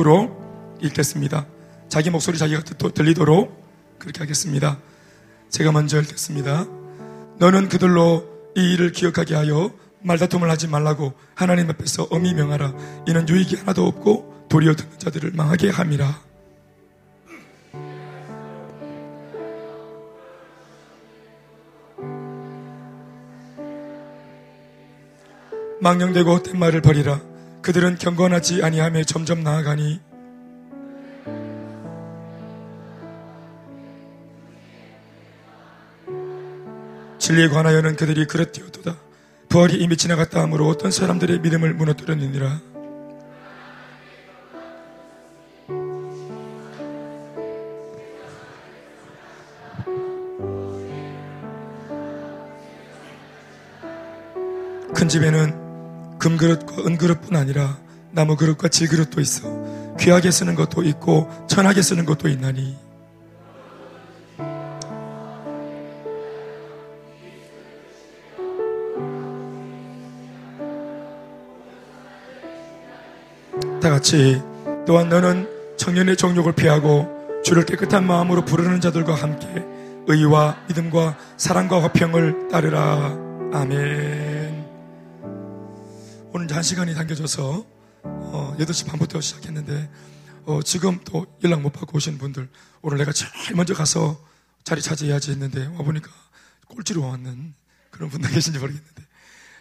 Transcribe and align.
로 0.00 0.30
읽겠습니다. 0.80 1.44
자기 1.88 2.10
목소리 2.10 2.38
자기가 2.38 2.62
들리도록 2.62 3.98
그렇게 3.98 4.20
하겠습니다. 4.20 4.78
제가 5.48 5.72
먼저 5.72 6.00
읽겠습니다. 6.00 6.66
너는 7.40 7.68
그들로 7.68 8.24
이 8.56 8.74
일을 8.74 8.92
기억하게 8.92 9.34
하여 9.34 9.72
말다툼을 10.02 10.48
하지 10.48 10.68
말라고 10.68 11.14
하나님 11.34 11.68
앞에서 11.70 12.06
엄히 12.12 12.32
명하라. 12.32 12.74
이는 13.08 13.28
유익이 13.28 13.56
하나도 13.56 13.88
없고 13.88 14.46
도리어 14.48 14.76
듣는 14.76 15.00
자들을 15.00 15.32
망하게 15.32 15.70
함이라. 15.70 16.20
망령되고 25.80 26.34
헛된 26.36 26.56
말을 26.56 26.82
버리라. 26.82 27.20
그들은 27.62 27.98
경건하지 27.98 28.62
아니함에 28.62 29.04
점점 29.04 29.42
나아가니 29.42 30.00
진리에 37.18 37.48
관하여는 37.48 37.96
그들이 37.96 38.26
그렇되었도다. 38.26 38.96
부활이 39.50 39.76
이미 39.76 39.96
지나갔다 39.96 40.40
하므로 40.40 40.66
어떤 40.68 40.90
사람들의 40.90 41.40
믿음을 41.40 41.74
무너뜨렸느니라. 41.74 42.60
큰 54.94 55.08
집에는 55.08 55.57
금그릇과 56.18 56.86
은그릇뿐 56.86 57.36
아니라 57.36 57.78
나무 58.10 58.36
그릇과 58.36 58.68
질그릇도 58.68 59.20
있어 59.20 59.96
귀하게 59.98 60.30
쓰는 60.30 60.54
것도 60.54 60.82
있고 60.82 61.28
천하게 61.48 61.82
쓰는 61.82 62.04
것도 62.04 62.28
있나니 62.28 62.76
다 73.80 73.90
같이 73.90 74.42
또한 74.86 75.08
너는 75.08 75.48
청년의 75.76 76.16
정욕을 76.16 76.52
피하고 76.52 77.08
주를 77.44 77.64
깨끗한 77.64 78.06
마음으로 78.06 78.44
부르는 78.44 78.80
자들과 78.80 79.14
함께 79.14 79.46
의와 80.06 80.56
믿음과 80.68 81.16
사랑과 81.36 81.82
화평을 81.82 82.48
따르라. 82.48 83.16
아멘. 83.52 84.57
오늘 86.30 86.54
한 86.54 86.62
시간이 86.62 86.94
당겨져서 86.94 87.66
어, 88.02 88.56
8시 88.58 88.86
반부터 88.86 89.20
시작했는데 89.20 89.90
어, 90.44 90.62
지금 90.62 91.00
또 91.04 91.26
연락 91.42 91.62
못 91.62 91.70
받고 91.72 91.96
오신 91.96 92.18
분들 92.18 92.50
오늘 92.82 92.98
내가 92.98 93.12
제일 93.12 93.54
먼저 93.56 93.72
가서 93.72 94.22
자리 94.62 94.82
차지해야지 94.82 95.30
했는데 95.30 95.66
와보니까 95.68 96.10
꼴찌로 96.66 97.02
왔는 97.06 97.54
그런 97.90 98.10
분들 98.10 98.30
계신지 98.30 98.58
모르겠는데 98.58 99.02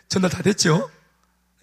전날 0.09 0.29
다 0.29 0.41
됐죠? 0.41 0.91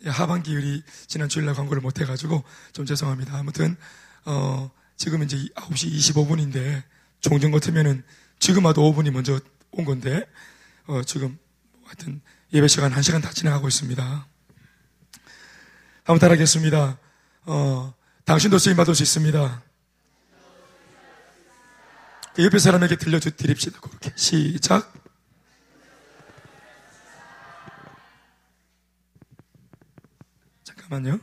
예, 0.07 0.09
하반기 0.09 0.57
우리 0.57 0.83
지난 1.07 1.29
주일날 1.29 1.55
광고를 1.55 1.83
못 1.83 2.01
해가지고 2.01 2.43
좀 2.73 2.87
죄송합니다. 2.87 3.37
아무튼 3.37 3.77
어, 4.25 4.71
지금 4.97 5.23
이제 5.23 5.37
9시 5.55 5.93
25분인데 5.93 6.83
종전 7.21 7.51
같으면은 7.51 8.03
지금 8.39 8.65
와도 8.65 8.91
5분이 8.91 9.11
먼저 9.11 9.39
온 9.71 9.85
건데 9.85 10.27
어, 10.87 11.03
지금 11.03 11.39
하여튼 11.85 12.23
예배 12.55 12.69
시간 12.69 12.91
1시간 12.93 13.23
다 13.23 13.31
지나가고 13.33 13.69
있습니다. 13.69 14.34
한번 16.05 16.19
따라하겠습니다. 16.21 16.99
어, 17.47 17.95
당신도 18.27 18.59
쓰임 18.59 18.77
받을 18.77 18.95
수 18.95 19.03
있습니다. 19.03 19.63
그 22.35 22.45
옆에 22.45 22.59
사람에게 22.59 22.97
들려드립시다. 22.97 23.81
그렇게 23.81 24.13
시작. 24.17 24.93
잠깐만요. 30.65 31.21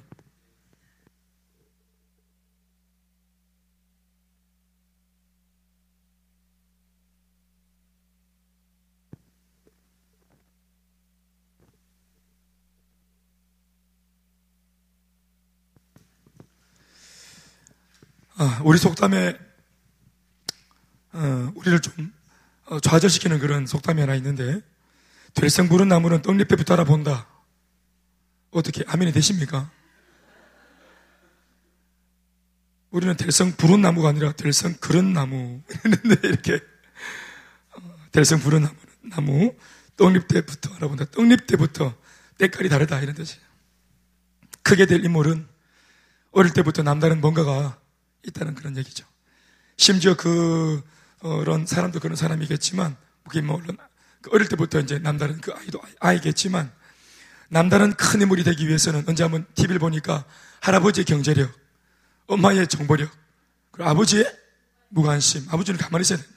우리 18.64 18.78
속담에 18.78 19.38
어, 21.14 21.52
우리를 21.56 21.80
좀 21.82 22.14
어, 22.66 22.80
좌절시키는 22.80 23.40
그런 23.40 23.66
속담이 23.66 24.00
하나 24.00 24.16
있는데 24.16 24.62
될성 25.34 25.68
부른 25.68 25.88
나무는 25.88 26.22
떡잎에 26.22 26.56
붙어라 26.56 26.84
본다. 26.86 27.28
어떻게 28.52 28.84
아멘이 28.88 29.12
되십니까? 29.12 29.70
우리는 32.92 33.16
될성 33.16 33.54
부른 33.54 33.82
나무가 33.82 34.10
아니라 34.10 34.34
될성 34.34 34.74
그런 34.80 35.14
나무 35.14 35.62
이랬는데 35.86 36.28
이렇게 36.28 36.60
어, 37.76 37.82
될성 38.12 38.40
부른 38.40 38.64
나무 38.64 38.76
나무 39.04 39.56
떡잎 39.98 40.28
때부터 40.28 40.74
알아본다. 40.76 41.06
떡잎 41.12 41.48
때부터 41.48 41.96
때깔이 42.38 42.70
다르다 42.70 43.00
이런 43.02 43.16
뜻이. 43.16 43.38
크게 44.64 44.86
될 44.86 45.04
인물은 45.04 45.48
어릴 46.32 46.54
때부터 46.54 46.84
남다른 46.84 47.20
뭔가가 47.20 47.81
있다는 48.28 48.56
그런 48.56 48.78
얘기죠. 48.78 49.06
심지어 49.78 50.16
그, 50.16 50.84
그런 51.20 51.66
사람도 51.66 52.00
그런 52.00 52.16
사람이겠지만, 52.16 52.96
그게 53.28 53.42
뭐, 53.42 53.62
그 54.22 54.30
어릴 54.32 54.48
때부터 54.48 54.80
이제 54.80 55.00
남다른 55.00 55.40
그 55.42 55.52
아이도 55.54 55.82
아이겠지만, 56.00 56.72
남다른 57.50 57.94
큰 57.94 58.22
인물이 58.22 58.44
되기 58.44 58.68
위해서는 58.68 59.04
언제 59.08 59.24
한번 59.24 59.46
TV를 59.56 59.80
보니까 59.80 60.26
할아버지의 60.62 61.06
경제력, 61.06 61.52
엄마의 62.28 62.68
정보력, 62.68 63.12
그리고 63.72 63.90
아버지의 63.90 64.26
무관심, 64.90 65.48
아버지는 65.50 65.80
가만히 65.80 66.02
있어야 66.02 66.20
된다. 66.20 66.34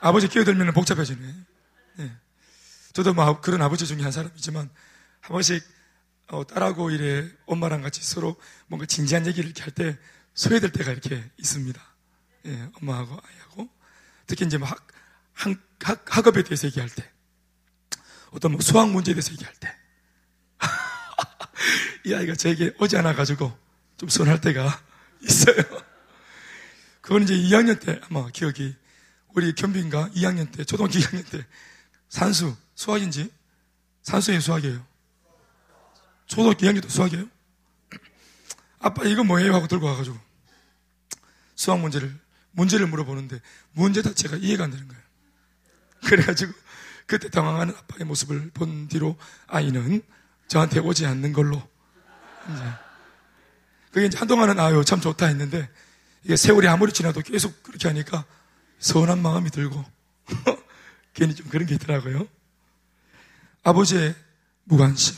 아버지 0.00 0.28
끼어들면 0.28 0.72
복잡해지네. 0.72 1.34
네. 1.96 2.12
저도 2.92 3.14
뭐 3.14 3.40
그런 3.40 3.62
아버지 3.62 3.86
중에 3.86 4.02
한 4.02 4.12
사람이지만, 4.12 4.68
한 5.20 5.32
번씩 5.32 5.62
어, 6.28 6.46
딸하고 6.46 6.90
이래 6.90 7.28
엄마랑 7.46 7.82
같이 7.82 8.02
서로 8.02 8.36
뭔가 8.66 8.86
진지한 8.86 9.26
얘기를 9.26 9.44
이렇게 9.44 9.62
할때 9.62 9.98
소외될 10.34 10.72
때가 10.72 10.92
이렇게 10.92 11.30
있습니다. 11.38 11.80
예, 12.46 12.70
엄마하고 12.80 13.18
아이하고. 13.22 13.68
특히 14.26 14.46
이제 14.46 14.58
막 14.58 14.70
학, 15.32 15.58
학, 15.80 16.16
학, 16.16 16.26
업에 16.26 16.42
대해서 16.42 16.66
얘기할 16.66 16.88
때. 16.88 17.10
어떤 18.30 18.52
뭐 18.52 18.60
수학 18.60 18.90
문제에 18.90 19.14
대해서 19.14 19.32
얘기할 19.32 19.54
때. 19.56 19.76
이 22.06 22.14
아이가 22.14 22.34
저에게 22.34 22.74
오지 22.80 22.96
않아가지고 22.96 23.56
좀 23.96 24.08
서운할 24.08 24.40
때가 24.40 24.82
있어요. 25.22 25.56
그건 27.00 27.24
이제 27.24 27.34
2학년 27.34 27.80
때 27.80 28.00
아마 28.08 28.28
기억이 28.30 28.74
우리 29.34 29.54
겸비인가 29.54 30.10
2학년 30.10 30.50
때, 30.52 30.64
초등학교 30.64 30.98
2학년 30.98 31.28
때 31.30 31.44
산수, 32.08 32.56
수학인지? 32.74 33.30
산수의 34.02 34.40
수학이에요. 34.40 34.84
초등학교 36.26 36.58
2학년 36.66 36.82
때 36.82 36.88
수학이에요? 36.88 37.26
아빠 38.82 39.04
이거 39.04 39.24
뭐예요? 39.24 39.54
하고 39.54 39.66
들고 39.68 39.86
와가지고 39.86 40.18
수학 41.54 41.80
문제를 41.80 42.14
문제를 42.50 42.86
물어보는데 42.88 43.40
문제 43.72 44.02
자체가 44.02 44.36
이해가 44.36 44.64
안 44.64 44.70
되는 44.70 44.86
거예요. 44.88 45.02
그래가지고 46.04 46.52
그때 47.06 47.30
당황하는 47.30 47.74
아빠의 47.74 48.04
모습을 48.04 48.50
본 48.50 48.88
뒤로 48.88 49.16
아이는 49.46 50.02
저한테 50.48 50.80
오지 50.80 51.06
않는 51.06 51.32
걸로 51.32 51.56
이제 52.52 52.62
그게 53.92 54.06
이제 54.06 54.18
한동안은 54.18 54.58
아유 54.58 54.84
참 54.84 55.00
좋다 55.00 55.26
했는데 55.26 55.70
이게 56.24 56.36
세월이 56.36 56.66
아무리 56.68 56.92
지나도 56.92 57.20
계속 57.22 57.62
그렇게 57.62 57.88
하니까 57.88 58.24
서운한 58.78 59.22
마음이 59.22 59.50
들고 59.50 59.84
괜히 61.14 61.34
좀 61.34 61.48
그런 61.48 61.66
게 61.66 61.74
있더라고요. 61.76 62.26
아버지의 63.62 64.14
무관심. 64.64 65.16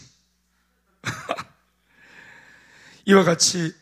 이와 3.06 3.24
같이 3.24 3.74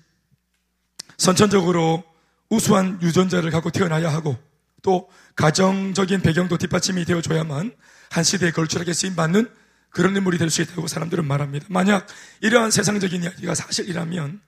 선천적으로 1.17 2.05
우수한 2.49 3.01
유전자를 3.03 3.51
갖고 3.51 3.71
태어나야 3.71 4.13
하고 4.13 4.37
또 4.83 5.09
가정적인 5.37 6.21
배경도 6.23 6.59
뒷받침이 6.59 7.05
되어줘야만 7.05 7.75
한 8.11 8.25
시대에 8.25 8.51
걸출하게 8.51 8.93
쓰임 8.93 9.15
받는 9.15 9.49
그런 9.91 10.17
인물이 10.17 10.39
될 10.39 10.51
수 10.51 10.63
있다고 10.63 10.87
사람들은 10.87 11.25
말합니다. 11.25 11.67
만약 11.69 12.07
이러한 12.41 12.71
세상적인 12.71 13.23
이야기가 13.23 13.55
사실이라면 13.55 14.41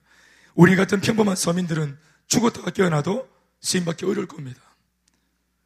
우리 0.55 0.76
같은 0.76 1.00
평범한 1.00 1.37
서민들은 1.37 1.97
죽었다가 2.26 2.71
깨어나도 2.71 3.29
쓰임받기 3.61 4.06
어려울 4.06 4.26
겁니다. 4.26 4.61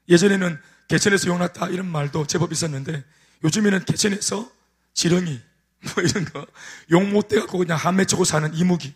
예전에는 0.09 0.59
개천에서 0.89 1.29
용났다 1.29 1.69
이런 1.69 1.87
말도 1.87 2.27
제법 2.27 2.53
있었는데 2.53 3.05
요즘에는 3.45 3.85
개천에서 3.85 4.51
지렁이 4.95 5.41
뭐 5.81 6.03
이런 6.03 6.25
거. 6.25 6.47
욕못 6.91 7.29
돼갖고 7.29 7.59
그냥 7.59 7.77
한 7.79 7.97
맺히고 7.97 8.25
사는 8.25 8.53
이무기. 8.55 8.95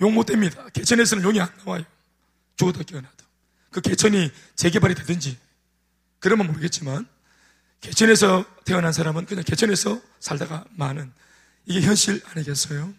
용 0.00 0.14
못 0.14 0.24
됩니다. 0.26 0.66
개천에서는 0.72 1.22
용이 1.24 1.40
안 1.40 1.48
나와요. 1.64 1.84
죽어도 2.56 2.82
깨어나도. 2.84 3.24
그 3.70 3.80
개천이 3.80 4.30
재개발이 4.54 4.94
되든지, 4.94 5.36
그러면 6.20 6.46
모르겠지만, 6.46 7.06
개천에서 7.80 8.44
태어난 8.64 8.92
사람은 8.92 9.26
그냥 9.26 9.44
개천에서 9.44 10.00
살다가 10.20 10.64
많은, 10.76 11.12
이게 11.66 11.80
현실 11.80 12.22
아니겠어요? 12.32 12.92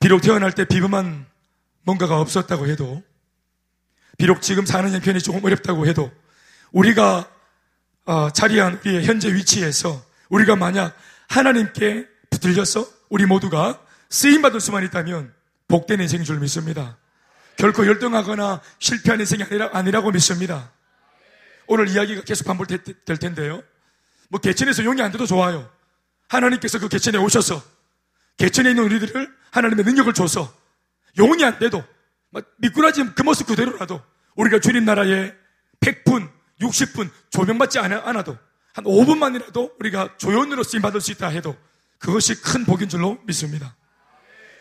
비록 0.00 0.20
태어날 0.20 0.52
때 0.52 0.64
비범한 0.64 1.26
뭔가가 1.82 2.20
없었다고 2.20 2.68
해도, 2.68 3.02
비록 4.18 4.40
지금 4.42 4.64
사는 4.66 4.90
형편이 4.92 5.20
조금 5.20 5.44
어렵다고 5.44 5.86
해도, 5.86 6.10
우리가 6.70 7.28
어, 8.04 8.30
자리한 8.30 8.80
우리의 8.84 9.04
현재 9.04 9.32
위치에서 9.32 10.04
우리가 10.32 10.56
만약 10.56 10.96
하나님께 11.28 12.08
붙들려서 12.30 12.86
우리 13.10 13.26
모두가 13.26 13.80
쓰임받을 14.08 14.60
수만 14.60 14.82
있다면 14.84 15.32
복된 15.68 16.00
인생인 16.00 16.24
줄 16.24 16.40
믿습니다. 16.40 16.98
결코 17.56 17.86
열등하거나 17.86 18.62
실패한 18.78 19.20
인생이 19.20 19.42
아니라, 19.44 19.70
아니라 19.72 20.00
고 20.00 20.10
믿습니다. 20.10 20.72
오늘 21.66 21.88
이야기가 21.88 22.22
계속 22.22 22.46
반복될 22.46 23.18
텐데요. 23.20 23.62
뭐 24.30 24.40
개천에서 24.40 24.84
용이 24.84 25.02
안 25.02 25.12
돼도 25.12 25.26
좋아요. 25.26 25.70
하나님께서 26.28 26.78
그 26.78 26.88
개천에 26.88 27.18
오셔서 27.18 27.62
개천에 28.38 28.70
있는 28.70 28.84
우리들을 28.84 29.30
하나님의 29.50 29.84
능력을 29.84 30.12
줘서 30.14 30.52
용이 31.18 31.44
안 31.44 31.58
돼도 31.58 31.84
미꾸라지 32.56 33.04
그 33.14 33.22
모습 33.22 33.46
그대로라도 33.46 34.02
우리가 34.36 34.60
주님 34.60 34.86
나라에 34.86 35.34
100분, 35.80 36.30
60분 36.60 37.10
조명받지 37.30 37.78
않아도 37.78 38.38
한 38.72 38.84
5분만이라도 38.84 39.78
우리가 39.80 40.16
조연으로 40.18 40.62
쓰임받을 40.62 41.00
수 41.00 41.12
있다 41.12 41.28
해도 41.28 41.56
그것이 41.98 42.40
큰 42.40 42.64
복인 42.64 42.88
줄로 42.88 43.18
믿습니다. 43.24 43.76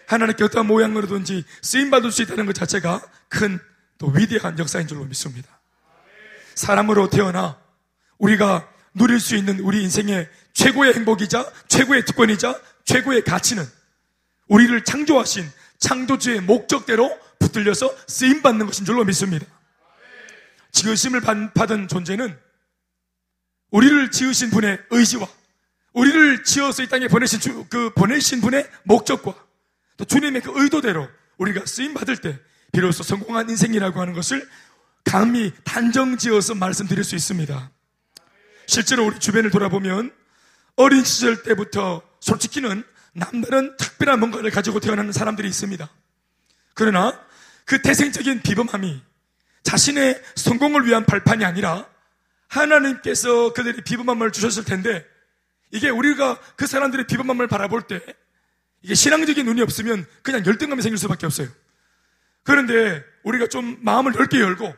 하나님께 0.07 0.43
어떠한 0.43 0.67
모양으로든지 0.67 1.45
쓰임받을 1.61 2.11
수 2.11 2.21
있다는 2.21 2.45
것 2.45 2.53
자체가 2.53 3.01
큰 3.29 3.59
또 4.01 4.07
위대한 4.07 4.57
역사인 4.57 4.87
줄로 4.87 5.05
믿습니다. 5.05 5.61
사람으로 6.55 7.11
태어나 7.11 7.59
우리가 8.17 8.67
누릴 8.95 9.19
수 9.19 9.35
있는 9.35 9.59
우리 9.59 9.83
인생의 9.83 10.27
최고의 10.53 10.95
행복이자 10.95 11.45
최고의 11.67 12.05
특권이자 12.05 12.59
최고의 12.83 13.23
가치는 13.23 13.63
우리를 14.47 14.83
창조하신 14.83 15.47
창조주의 15.77 16.41
목적대로 16.41 17.15
붙들려서 17.37 17.95
쓰임받는 18.07 18.65
것인 18.65 18.85
줄로 18.85 19.05
믿습니다. 19.05 19.45
지으심을 20.71 21.21
받은 21.53 21.87
존재는 21.87 22.35
우리를 23.71 24.11
지으신 24.11 24.51
분의 24.51 24.79
의지와 24.89 25.27
우리를 25.93 26.43
지어서 26.43 26.83
이 26.83 26.87
땅에 26.87 27.07
보내신 27.07 27.39
주, 27.39 27.65
그 27.69 27.91
보내신 27.93 28.41
분의 28.41 28.69
목적과 28.83 29.35
또 29.97 30.05
주님의 30.05 30.41
그 30.41 30.51
의도대로 30.55 31.09
우리가 31.37 31.65
쓰임 31.65 31.93
받을 31.93 32.17
때 32.17 32.39
비로소 32.71 33.03
성공한 33.03 33.49
인생이라고 33.49 33.99
하는 33.99 34.13
것을 34.13 34.47
감히 35.03 35.51
단정지어서 35.63 36.55
말씀드릴 36.55 37.03
수 37.03 37.15
있습니다. 37.15 37.71
실제로 38.67 39.05
우리 39.05 39.19
주변을 39.19 39.49
돌아보면 39.51 40.13
어린 40.75 41.03
시절 41.03 41.43
때부터 41.43 42.01
솔직히는 42.21 42.83
남다른 43.13 43.75
특별한 43.75 44.19
뭔가를 44.19 44.51
가지고 44.51 44.79
태어나는 44.79 45.11
사람들이 45.11 45.47
있습니다. 45.47 45.89
그러나 46.73 47.19
그 47.65 47.81
태생적인 47.81 48.41
비범함이 48.41 49.01
자신의 49.63 50.21
성공을 50.35 50.85
위한 50.85 51.05
발판이 51.05 51.43
아니라 51.43 51.90
하나님께서 52.51 53.53
그들이 53.53 53.81
비범함을 53.81 54.31
주셨을 54.31 54.65
텐데 54.65 55.05
이게 55.71 55.89
우리가 55.89 56.37
그 56.57 56.67
사람들의 56.67 57.07
비범함을 57.07 57.47
바라볼 57.47 57.83
때 57.83 58.01
이게 58.81 58.93
신앙적인 58.93 59.45
눈이 59.45 59.61
없으면 59.61 60.05
그냥 60.21 60.45
열등감이 60.45 60.81
생길 60.81 60.97
수밖에 60.97 61.25
없어요. 61.25 61.47
그런데 62.43 63.03
우리가 63.23 63.47
좀 63.47 63.77
마음을 63.81 64.11
넓게 64.11 64.39
열고 64.39 64.73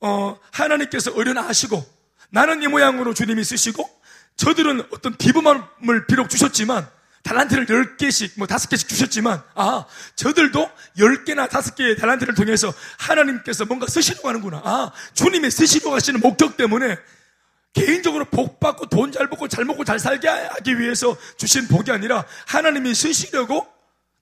어, 0.00 0.38
하나님께서 0.52 1.12
어련하시고 1.14 1.84
나는 2.30 2.62
이 2.62 2.68
모양으로 2.68 3.12
주님이 3.14 3.42
쓰시고 3.42 3.88
저들은 4.36 4.82
어떤 4.92 5.16
비범함을 5.16 6.06
비록 6.06 6.28
주셨지만 6.30 6.88
달란트를 7.24 7.66
10개씩, 7.66 8.32
뭐 8.36 8.46
5개씩 8.46 8.88
주셨지만, 8.88 9.42
아, 9.54 9.86
저들도 10.14 10.70
10개나 10.98 11.48
5개의 11.48 11.98
달란트를 11.98 12.34
통해서 12.34 12.72
하나님께서 12.98 13.64
뭔가 13.64 13.86
쓰시려고 13.88 14.28
하는구나. 14.28 14.60
아, 14.62 14.92
주님의 15.14 15.50
쓰시려고 15.50 15.94
하시는 15.96 16.20
목적 16.20 16.56
때문에 16.56 16.96
개인적으로 17.72 18.26
복 18.26 18.60
받고 18.60 18.86
돈 18.86 19.10
잘 19.10 19.28
벌고 19.28 19.48
잘 19.48 19.64
먹고 19.64 19.84
잘 19.84 19.98
살게 19.98 20.28
하기 20.28 20.78
위해서 20.78 21.16
주신 21.36 21.66
복이 21.66 21.90
아니라 21.90 22.24
하나님이 22.46 22.94
쓰시려고 22.94 23.66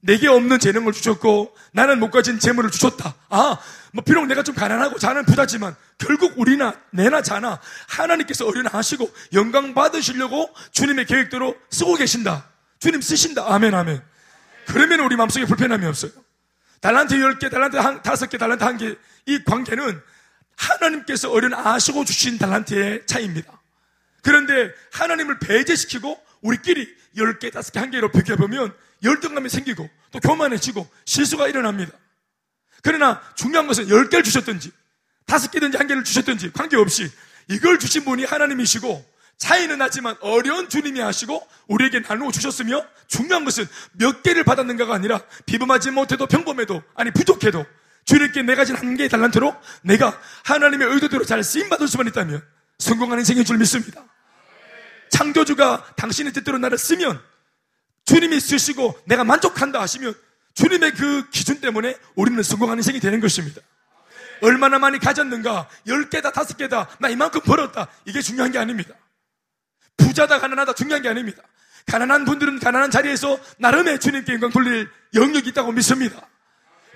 내게 0.00 0.26
없는 0.28 0.58
재능을 0.58 0.92
주셨고 0.92 1.54
나는 1.72 2.00
못 2.00 2.10
가진 2.10 2.38
재물을 2.38 2.70
주셨다. 2.70 3.14
아, 3.28 3.58
뭐 3.92 4.02
비록 4.04 4.26
내가 4.26 4.42
좀 4.42 4.54
가난하고 4.54 4.98
자는 4.98 5.24
부자지만 5.26 5.76
결국 5.98 6.38
우리나 6.38 6.74
내나 6.90 7.20
자나 7.20 7.60
하나님께서 7.88 8.46
어린하시고 8.46 9.10
영광 9.34 9.74
받으시려고 9.74 10.50
주님의 10.72 11.06
계획대로 11.06 11.54
쓰고 11.70 11.94
계신다. 11.94 12.51
주님 12.82 13.00
쓰신다. 13.00 13.44
아멘, 13.46 13.72
아멘. 13.74 14.02
그러면 14.66 15.00
우리 15.00 15.14
마음속에 15.14 15.44
불편함이 15.44 15.86
없어요. 15.86 16.10
달란트 16.80 17.14
10개, 17.14 17.48
달란트 17.48 17.76
5개, 17.78 18.38
달란트 18.40 18.64
1개. 18.64 18.98
이 19.26 19.44
관계는 19.44 20.02
하나님께서 20.56 21.30
어른 21.30 21.54
아시고 21.54 22.04
주신 22.04 22.38
달란트의 22.38 23.06
차이입니다. 23.06 23.52
그런데 24.22 24.72
하나님을 24.90 25.38
배제시키고 25.38 26.20
우리끼리 26.40 26.92
10개, 27.16 27.52
5개, 27.52 27.88
1개로 27.88 28.12
비교해보면 28.12 28.74
열등감이 29.04 29.48
생기고 29.48 29.88
또 30.10 30.18
교만해지고 30.18 30.84
실수가 31.04 31.46
일어납니다. 31.46 31.92
그러나 32.82 33.22
중요한 33.36 33.68
것은 33.68 33.86
10개를 33.86 34.24
주셨든지 34.24 34.72
5개든지 35.26 35.76
1개를 35.76 36.04
주셨든지 36.04 36.50
관계없이 36.50 37.08
이걸 37.46 37.78
주신 37.78 38.04
분이 38.04 38.24
하나님이시고 38.24 39.11
차이는 39.42 39.78
나지만 39.78 40.14
어려운 40.20 40.68
주님이 40.68 41.00
하시고 41.00 41.44
우리에게 41.66 42.00
나누어 42.00 42.30
주셨으며 42.30 42.86
중요한 43.08 43.44
것은 43.44 43.66
몇 43.90 44.22
개를 44.22 44.44
받았는가가 44.44 44.94
아니라 44.94 45.20
비범하지 45.46 45.90
못해도 45.90 46.28
평범해도 46.28 46.80
아니 46.94 47.10
부족해도 47.10 47.66
주님께 48.04 48.42
내가 48.42 48.64
진 48.64 48.76
한 48.76 48.96
개의 48.96 49.08
달란트로 49.08 49.52
내가 49.82 50.16
하나님의 50.44 50.86
의도대로 50.92 51.24
잘 51.24 51.42
쓰임받을 51.42 51.88
수만 51.88 52.06
있다면 52.06 52.40
성공한 52.78 53.18
인생인 53.18 53.44
줄 53.44 53.58
믿습니다. 53.58 54.04
창조주가 55.10 55.94
당신의 55.96 56.32
뜻대로 56.32 56.58
나를 56.58 56.78
쓰면 56.78 57.20
주님이 58.04 58.38
쓰시고 58.38 58.96
내가 59.06 59.24
만족한다 59.24 59.80
하시면 59.80 60.14
주님의 60.54 60.92
그 60.92 61.28
기준 61.30 61.60
때문에 61.60 61.96
우리는 62.14 62.40
성공한 62.44 62.78
인생이 62.78 63.00
되는 63.00 63.18
것입니다. 63.20 63.60
얼마나 64.40 64.78
많이 64.78 65.00
가졌는가, 65.00 65.68
10개다, 65.86 66.32
5개다, 66.32 66.86
나 67.00 67.08
이만큼 67.08 67.40
벌었다. 67.40 67.88
이게 68.04 68.20
중요한 68.22 68.52
게 68.52 68.58
아닙니다. 68.58 68.94
부자다 70.06 70.40
가난하다 70.40 70.74
중요한 70.74 71.02
게 71.02 71.08
아닙니다. 71.08 71.42
가난한 71.86 72.24
분들은 72.24 72.60
가난한 72.60 72.90
자리에서 72.90 73.38
나름의 73.58 74.00
주님께 74.00 74.34
영광 74.34 74.50
돌릴 74.50 74.88
영역이 75.14 75.48
있다고 75.50 75.72
믿습니다. 75.72 76.28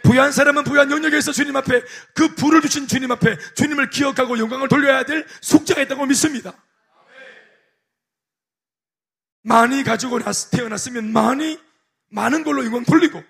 부유한 0.02 0.30
사람은 0.30 0.64
부유한 0.64 0.90
영역에서 0.90 1.32
주님 1.32 1.56
앞에 1.56 1.82
그 2.14 2.34
부를 2.34 2.60
주신 2.60 2.86
주님 2.86 3.10
앞에 3.10 3.36
주님을 3.54 3.90
기억하고 3.90 4.38
영광을 4.38 4.68
돌려야 4.68 5.04
될 5.04 5.26
숙제가 5.40 5.82
있다고 5.82 6.06
믿습니다. 6.06 6.54
많이 9.42 9.82
가지고 9.82 10.20
태어났으면 10.50 11.12
많이 11.12 11.58
많은 12.10 12.44
걸로 12.44 12.64
영광 12.64 12.84
돌리고 12.84 13.22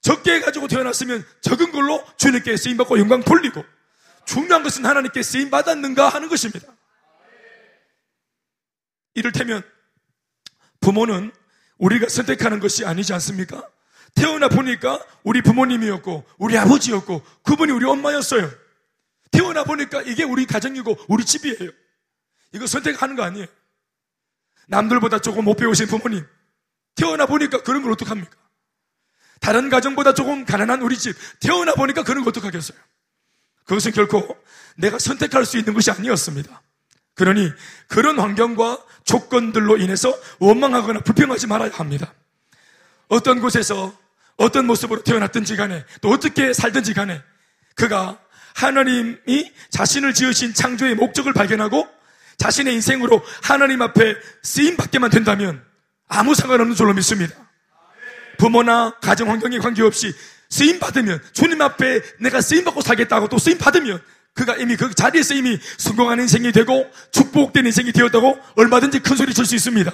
적게 0.00 0.40
가지고 0.40 0.68
태어났으면 0.68 1.24
적은 1.40 1.72
걸로 1.72 2.04
주님께 2.16 2.56
쓰임 2.56 2.76
받고 2.76 2.98
영광 2.98 3.22
돌리고 3.22 3.64
중요한 4.24 4.62
것은 4.62 4.84
하나님께 4.84 5.22
쓰임 5.22 5.50
받았는가 5.50 6.08
하는 6.08 6.28
것입니다. 6.28 6.75
이를테면 9.16 9.62
부모는 10.80 11.32
우리가 11.78 12.08
선택하는 12.08 12.60
것이 12.60 12.84
아니지 12.84 13.12
않습니까? 13.14 13.68
태어나 14.14 14.48
보니까 14.48 15.04
우리 15.24 15.42
부모님이었고 15.42 16.24
우리 16.38 16.56
아버지였고 16.56 17.22
그분이 17.42 17.72
우리 17.72 17.84
엄마였어요. 17.86 18.50
태어나 19.32 19.64
보니까 19.64 20.02
이게 20.02 20.22
우리 20.22 20.46
가정이고 20.46 20.96
우리 21.08 21.24
집이에요. 21.24 21.70
이거 22.52 22.66
선택하는 22.66 23.16
거 23.16 23.24
아니에요. 23.24 23.46
남들보다 24.68 25.18
조금 25.18 25.44
못 25.44 25.54
배우신 25.56 25.86
부모님 25.86 26.24
태어나 26.94 27.26
보니까 27.26 27.62
그런 27.62 27.82
걸 27.82 27.92
어떡합니까? 27.92 28.36
다른 29.40 29.68
가정보다 29.68 30.14
조금 30.14 30.44
가난한 30.44 30.82
우리 30.82 30.96
집 30.96 31.14
태어나 31.40 31.74
보니까 31.74 32.02
그런 32.04 32.22
걸 32.22 32.30
어떡하겠어요? 32.30 32.78
그것은 33.64 33.92
결코 33.92 34.36
내가 34.76 34.98
선택할 34.98 35.44
수 35.44 35.58
있는 35.58 35.74
것이 35.74 35.90
아니었습니다. 35.90 36.62
그러니 37.16 37.50
그런 37.88 38.18
환경과 38.18 38.78
조건들로 39.04 39.78
인해서 39.78 40.16
원망하거나 40.38 41.00
불평하지 41.00 41.46
말아야 41.48 41.70
합니다. 41.72 42.14
어떤 43.08 43.40
곳에서 43.40 43.96
어떤 44.36 44.66
모습으로 44.66 45.02
태어났든지 45.02 45.56
간에 45.56 45.84
또 46.02 46.10
어떻게 46.10 46.52
살든지 46.52 46.94
간에 46.94 47.22
그가 47.74 48.18
하나님이 48.54 49.52
자신을 49.70 50.14
지으신 50.14 50.54
창조의 50.54 50.94
목적을 50.94 51.32
발견하고 51.32 51.88
자신의 52.38 52.74
인생으로 52.74 53.22
하나님 53.42 53.80
앞에 53.82 54.16
쓰임 54.42 54.76
받게만 54.76 55.10
된다면 55.10 55.64
아무 56.08 56.34
상관없는 56.34 56.76
줄로 56.76 56.92
믿습니다. 56.94 57.34
부모나 58.38 58.94
가정 59.00 59.30
환경에 59.30 59.58
관계없이 59.58 60.14
쓰임 60.50 60.78
받으면 60.78 61.22
주님 61.32 61.60
앞에 61.62 62.02
내가 62.20 62.40
쓰임 62.40 62.64
받고 62.64 62.82
살겠다고 62.82 63.28
또 63.28 63.38
쓰임 63.38 63.56
받으면 63.58 64.02
그가 64.36 64.54
이미 64.56 64.76
그 64.76 64.94
자리에서 64.94 65.34
이미 65.34 65.58
성공한 65.78 66.20
인생이 66.20 66.52
되고 66.52 66.88
축복된 67.10 67.66
인생이 67.66 67.90
되었다고 67.92 68.38
얼마든지 68.54 69.00
큰 69.00 69.16
소리 69.16 69.34
칠 69.34 69.46
수 69.46 69.54
있습니다. 69.56 69.92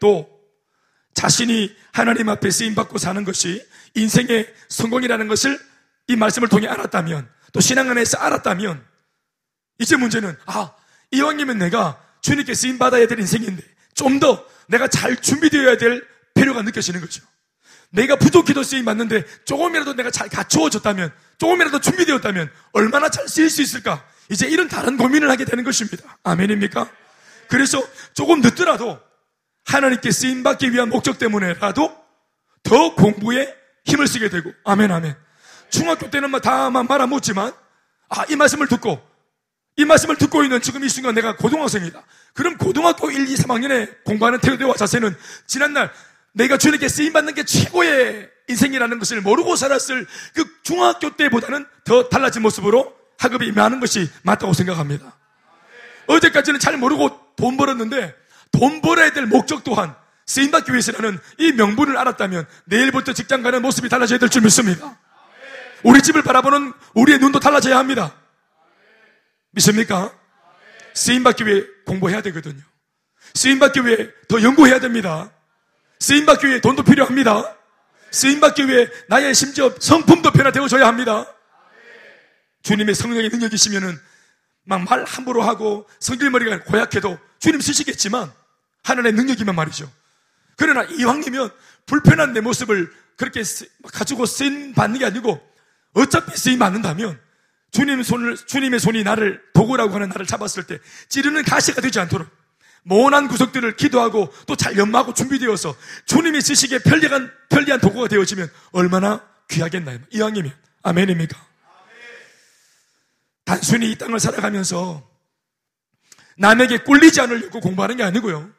또 0.00 0.28
자신이 1.14 1.76
하나님 1.92 2.28
앞에 2.30 2.50
쓰임 2.50 2.74
받고 2.74 2.98
사는 2.98 3.22
것이 3.24 3.62
인생의 3.94 4.52
성공이라는 4.68 5.28
것을 5.28 5.58
이 6.08 6.16
말씀을 6.16 6.48
통해 6.48 6.66
알았다면 6.66 7.28
또 7.52 7.60
신앙 7.60 7.90
안에서 7.90 8.18
알았다면 8.18 8.82
이제 9.78 9.96
문제는 9.96 10.36
아 10.46 10.72
이왕이면 11.10 11.58
내가 11.58 12.02
주님께 12.22 12.54
쓰임 12.54 12.78
받아야 12.78 13.06
될 13.06 13.20
인생인데 13.20 13.62
좀 13.94 14.18
더 14.18 14.44
내가 14.68 14.88
잘 14.88 15.16
준비되어야 15.16 15.76
될 15.76 16.06
필요가 16.34 16.62
느껴지는 16.62 17.00
거죠. 17.00 17.22
내가 17.90 18.16
부족해도 18.16 18.62
쓰임 18.62 18.84
받는데 18.84 19.24
조금이라도 19.44 19.94
내가 19.94 20.10
잘 20.10 20.28
갖추어졌다면 20.28 21.12
조금이라도 21.38 21.80
준비되었다면 21.80 22.50
얼마나 22.72 23.08
잘 23.08 23.28
쓰일 23.28 23.50
수 23.50 23.62
있을까? 23.62 24.04
이제 24.28 24.46
이런 24.48 24.68
다른 24.68 24.96
고민을 24.96 25.28
하게 25.30 25.44
되는 25.44 25.64
것입니다. 25.64 26.18
아멘입니까? 26.22 26.88
그래서 27.48 27.82
조금 28.14 28.40
늦더라도 28.40 29.00
하나님께 29.64 30.10
쓰임 30.12 30.42
받기 30.42 30.72
위한 30.72 30.88
목적 30.88 31.18
때문에라도 31.18 31.96
더 32.62 32.94
공부에 32.94 33.52
힘을 33.84 34.06
쓰게 34.06 34.28
되고 34.28 34.52
아멘 34.64 34.92
아멘. 34.92 35.16
중학교 35.70 36.10
때는 36.10 36.32
다만 36.42 36.86
말아먹지만 36.86 37.52
아 38.10 38.24
이 38.28 38.36
말씀을 38.36 38.66
듣고 38.68 39.00
이 39.76 39.84
말씀을 39.84 40.16
듣고 40.16 40.42
있는 40.42 40.60
지금 40.60 40.84
이 40.84 40.88
순간 40.88 41.14
내가 41.14 41.36
고등학생이다. 41.36 42.02
그럼 42.34 42.56
고등학교 42.58 43.10
1, 43.10 43.28
2, 43.28 43.34
3학년에 43.34 44.04
공부하는 44.04 44.40
태도와 44.40 44.74
자세는 44.74 45.16
지난날 45.46 45.90
내가 46.32 46.56
주님께 46.58 46.88
쓰임받는 46.88 47.34
게 47.34 47.44
최고의 47.44 48.28
인생이라는 48.48 48.98
것을 48.98 49.20
모르고 49.20 49.56
살았을 49.56 50.06
그 50.34 50.44
중학교 50.62 51.16
때보다는 51.16 51.66
더 51.84 52.08
달라진 52.08 52.42
모습으로 52.42 52.94
학업에 53.18 53.46
임하는 53.46 53.80
것이 53.80 54.10
맞다고 54.22 54.52
생각합니다. 54.52 55.16
어제까지는 56.06 56.58
잘 56.58 56.76
모르고 56.76 57.34
돈 57.36 57.56
벌었는데 57.56 58.14
돈 58.52 58.80
벌어야 58.80 59.12
될 59.12 59.26
목적 59.26 59.62
또한 59.62 59.94
쓰임받기 60.26 60.72
위해서라는 60.72 61.18
이 61.38 61.52
명분을 61.52 61.96
알았다면 61.96 62.46
내일부터 62.64 63.12
직장 63.12 63.42
가는 63.42 63.62
모습이 63.62 63.88
달라져야 63.88 64.18
될 64.18 64.28
줄 64.28 64.42
믿습니다. 64.42 64.98
우리 65.82 66.02
집을 66.02 66.22
바라보는 66.22 66.72
우리의 66.94 67.18
눈도 67.18 67.40
달라져야 67.40 67.78
합니다. 67.78 68.14
믿습니까? 69.52 70.12
쓰임받기 70.94 71.46
위해 71.46 71.64
공부해야 71.86 72.20
되거든요. 72.22 72.62
쓰임받기 73.34 73.84
위해 73.86 74.08
더 74.28 74.42
연구해야 74.42 74.80
됩니다. 74.80 75.30
쓰임받기 76.00 76.46
위해 76.48 76.60
돈도 76.60 76.82
필요합니다. 76.82 77.56
쓰임받기 78.10 78.66
위해 78.68 78.88
나의 79.08 79.34
심지어 79.34 79.72
성품도 79.78 80.32
변화되어져야 80.32 80.86
합니다. 80.86 81.26
주님의 82.62 82.94
성령의 82.94 83.28
능력이시면은 83.30 83.98
막 84.64 84.82
말 84.82 85.04
함부로 85.04 85.42
하고 85.42 85.88
성질머리가 86.00 86.64
고약해도 86.64 87.18
주님 87.38 87.60
쓰시겠지만 87.60 88.30
하나님의 88.84 89.12
능력이면 89.12 89.54
말이죠. 89.54 89.90
그러나 90.56 90.84
이왕이면 90.84 91.50
불편한 91.86 92.32
내 92.32 92.40
모습을 92.40 92.92
그렇게 93.16 93.42
가지고 93.92 94.26
쓰임 94.26 94.72
받는 94.74 94.98
게 94.98 95.06
아니고 95.06 95.40
어차피 95.94 96.36
쓰임 96.36 96.58
받는다면 96.58 97.18
주님 97.72 98.02
손을, 98.02 98.36
주님의 98.36 98.80
손이 98.80 99.02
나를 99.02 99.42
도구라고 99.54 99.94
하는 99.94 100.08
나를 100.08 100.26
잡았을 100.26 100.64
때 100.64 100.78
찌르는 101.08 101.42
가시가 101.44 101.80
되지 101.80 101.98
않도록 102.00 102.28
모난 102.82 103.28
구석들을 103.28 103.76
기도하고 103.76 104.32
또 104.46 104.56
잘 104.56 104.76
연마하고 104.76 105.14
준비되어서 105.14 105.74
주님이 106.06 106.40
쓰시기에 106.40 106.80
편리한, 106.80 107.32
편리한 107.48 107.80
도구가 107.80 108.08
되어지면 108.08 108.50
얼마나 108.72 109.26
귀하겠나요? 109.48 109.98
이왕이면. 110.10 110.52
아멘입니까? 110.82 111.38
단순히 113.44 113.90
이 113.90 113.98
땅을 113.98 114.20
살아가면서 114.20 115.08
남에게 116.36 116.78
꿀리지 116.78 117.20
않으려고 117.20 117.60
공부하는 117.60 117.96
게 117.96 118.02
아니고요. 118.02 118.50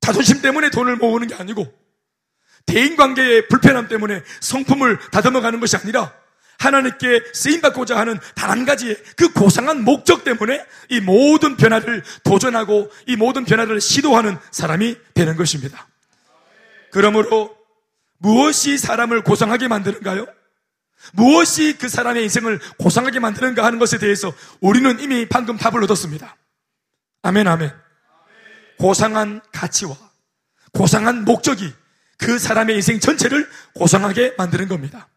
자존심 0.00 0.40
때문에 0.40 0.70
돈을 0.70 0.96
모으는 0.96 1.26
게 1.26 1.34
아니고 1.34 1.72
대인 2.66 2.96
관계의 2.96 3.48
불편함 3.48 3.88
때문에 3.88 4.22
성품을 4.40 4.98
다듬어 5.10 5.40
가는 5.40 5.60
것이 5.60 5.76
아니라 5.76 6.14
하나님께 6.60 7.24
쓰임받고자 7.32 7.98
하는 7.98 8.18
단 8.36 8.50
한 8.50 8.64
가지의 8.64 8.96
그 9.16 9.32
고상한 9.32 9.84
목적 9.84 10.24
때문에 10.24 10.64
이 10.88 11.00
모든 11.00 11.56
변화를 11.56 12.02
도전하고 12.24 12.90
이 13.06 13.14
모든 13.14 13.44
변화를 13.44 13.80
시도하는 13.80 14.36
사람이 14.50 14.96
되는 15.14 15.36
것입니다. 15.36 15.86
그러므로 16.90 17.56
무엇이 18.18 18.76
사람을 18.76 19.22
고상하게 19.22 19.68
만드는가요? 19.68 20.26
무엇이 21.12 21.78
그 21.78 21.88
사람의 21.88 22.24
인생을 22.24 22.58
고상하게 22.78 23.20
만드는가 23.20 23.64
하는 23.64 23.78
것에 23.78 23.98
대해서 23.98 24.32
우리는 24.60 24.98
이미 25.00 25.26
방금 25.28 25.56
답을 25.56 25.82
얻었습니다. 25.84 26.36
아멘, 27.22 27.46
아멘. 27.46 27.70
고상한 28.78 29.40
가치와 29.52 29.96
고상한 30.72 31.24
목적이 31.24 31.72
그 32.18 32.38
사람의 32.38 32.74
인생 32.76 32.98
전체를 32.98 33.48
고상하게 33.74 34.34
만드는 34.36 34.68
겁니다. 34.68 35.08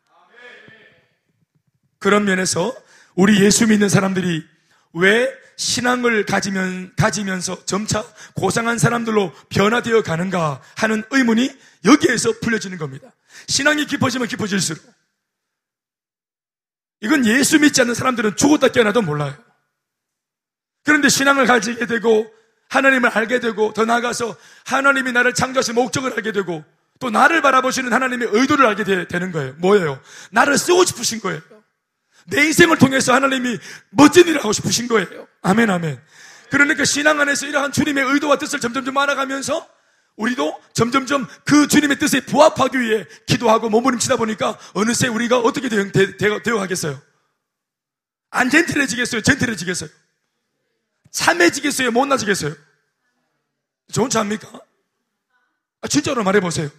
그런 2.04 2.26
면에서 2.26 2.76
우리 3.16 3.42
예수 3.42 3.66
믿는 3.66 3.88
사람들이 3.88 4.46
왜 4.92 5.34
신앙을 5.56 6.26
가지면, 6.26 6.92
가지면서 6.98 7.64
점차 7.64 8.04
고상한 8.34 8.78
사람들로 8.78 9.32
변화되어 9.48 10.04
가는가 10.04 10.62
하는 10.76 11.04
의문이 11.12 11.50
여기에서 11.86 12.34
풀려지는 12.42 12.78
겁니다. 12.78 13.10
신앙이 13.48 13.86
깊어지면 13.86 14.28
깊어질수록. 14.28 14.84
이건 17.00 17.26
예수 17.26 17.58
믿지 17.60 17.80
않는 17.80 17.94
사람들은 17.94 18.36
죽었다 18.36 18.68
깨어나도 18.68 19.02
몰라요. 19.02 19.34
그런데 20.84 21.08
신앙을 21.08 21.46
가지게 21.46 21.86
되고 21.86 22.30
하나님을 22.68 23.12
알게 23.12 23.40
되고 23.40 23.72
더 23.72 23.86
나아가서 23.86 24.36
하나님이 24.66 25.14
나를 25.14 25.34
창조하신 25.34 25.76
목적을 25.76 26.14
알게 26.16 26.34
되고 26.34 26.66
또 27.00 27.10
나를 27.10 27.42
바라보시는 27.42 27.94
하나님의 27.94 28.28
의도를 28.32 28.66
알게 28.66 28.84
되, 28.84 29.20
는 29.20 29.32
거예요. 29.32 29.54
뭐예요? 29.60 30.02
나를 30.32 30.58
쓰고 30.58 30.84
싶으신 30.84 31.22
거예요. 31.22 31.42
내 32.26 32.46
인생을 32.46 32.78
통해서 32.78 33.14
하나님이 33.14 33.58
멋진 33.90 34.28
일을 34.28 34.40
하고 34.40 34.54
싶으신 34.54 34.88
거예요. 34.88 35.28
아멘, 35.42 35.70
아멘. 35.70 36.02
그러니까 36.50 36.86
신앙 36.86 37.20
안에서 37.20 37.48
이러한 37.48 37.72
주님의 37.72 38.04
의도와 38.14 38.38
뜻을 38.38 38.60
점점점 38.60 38.98
알아가면서 38.98 39.68
우리도 40.16 40.62
점점점 40.74 41.28
그 41.44 41.68
주님의 41.68 41.98
뜻에 41.98 42.22
부합하기 42.22 42.80
위해 42.80 43.06
기도하고 43.26 43.70
몸부림치다 43.70 44.18
보니까 44.18 44.60
어느새 44.74 45.08
우리가 45.08 45.40
어떻게 45.40 45.70
되어, 45.70 45.92
되어, 45.92 46.42
되어 46.44 46.58
가겠어요? 46.58 47.02
안 48.30 48.50
젠틀해지겠어요? 48.50 49.22
젠틀해지겠어요? 49.22 49.90
참해지겠어요? 51.12 51.92
못 51.92 52.06
나지겠어요? 52.06 52.56
좋은 53.92 54.10
차입니까? 54.10 54.48
아, 55.82 55.88
진짜로 55.88 56.24
말해보세요. 56.24 56.70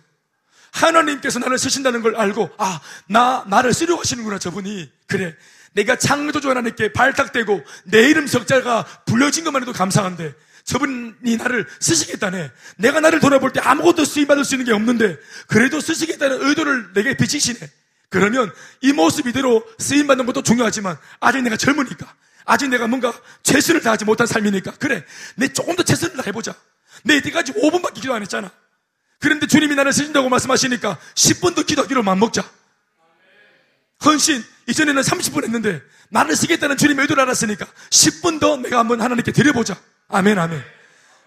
하나님께서 0.74 1.38
나를 1.38 1.56
쓰신다는 1.56 2.02
걸 2.02 2.16
알고 2.16 2.50
아, 2.58 2.80
나 3.08 3.44
나를 3.48 3.72
쓰려고 3.72 4.00
하시는구나 4.00 4.38
저분이. 4.38 4.90
그래. 5.06 5.34
내가 5.72 5.96
창조주 5.96 6.50
하나님께 6.50 6.92
발탁되고 6.92 7.64
내 7.84 8.08
이름 8.08 8.26
석자가 8.26 8.84
불려진 9.06 9.44
것만 9.44 9.62
해도 9.62 9.72
감사한데 9.72 10.34
저분이 10.64 11.36
나를 11.36 11.66
쓰시겠다네. 11.80 12.50
내가 12.78 13.00
나를 13.00 13.20
돌아볼 13.20 13.52
때 13.52 13.60
아무것도 13.60 14.04
쓰임받을 14.04 14.44
수 14.44 14.54
있는 14.54 14.66
게 14.66 14.72
없는데 14.72 15.16
그래도 15.46 15.80
쓰시겠다는 15.80 16.46
의도를 16.46 16.92
내게 16.94 17.16
비치시네. 17.16 17.58
그러면 18.08 18.52
이 18.80 18.92
모습 18.92 19.26
이대로 19.26 19.64
쓰임받는 19.78 20.26
것도 20.26 20.42
중요하지만 20.42 20.96
아직 21.20 21.42
내가 21.42 21.56
젊으니까 21.56 22.14
아직 22.44 22.68
내가 22.68 22.86
뭔가 22.86 23.12
최선을 23.42 23.80
다하지 23.80 24.04
못한 24.04 24.26
삶이니까 24.26 24.72
그래. 24.78 25.04
내 25.36 25.48
조금 25.48 25.76
더 25.76 25.82
최선을 25.82 26.16
다해보자. 26.16 26.54
내 27.04 27.16
이때까지 27.16 27.52
5분밖에 27.54 27.94
기도 27.94 28.14
안 28.14 28.22
했잖아. 28.22 28.50
그런데 29.24 29.46
주님이 29.46 29.74
나를 29.74 29.90
쓰신다고 29.94 30.28
말씀하시니까 30.28 30.98
10분 31.14 31.54
더 31.54 31.62
기도하기로 31.62 32.02
맘먹자. 32.02 32.44
헌신, 34.04 34.44
이전에는 34.68 35.00
30분 35.00 35.44
했는데 35.44 35.80
나를 36.10 36.36
쓰겠다는 36.36 36.76
주님의 36.76 37.04
의도를 37.04 37.22
알았으니까 37.22 37.64
10분 37.88 38.38
더 38.38 38.58
내가 38.58 38.80
한번 38.80 39.00
하나님께 39.00 39.32
드려보자. 39.32 39.80
아멘, 40.08 40.38
아멘. 40.38 40.62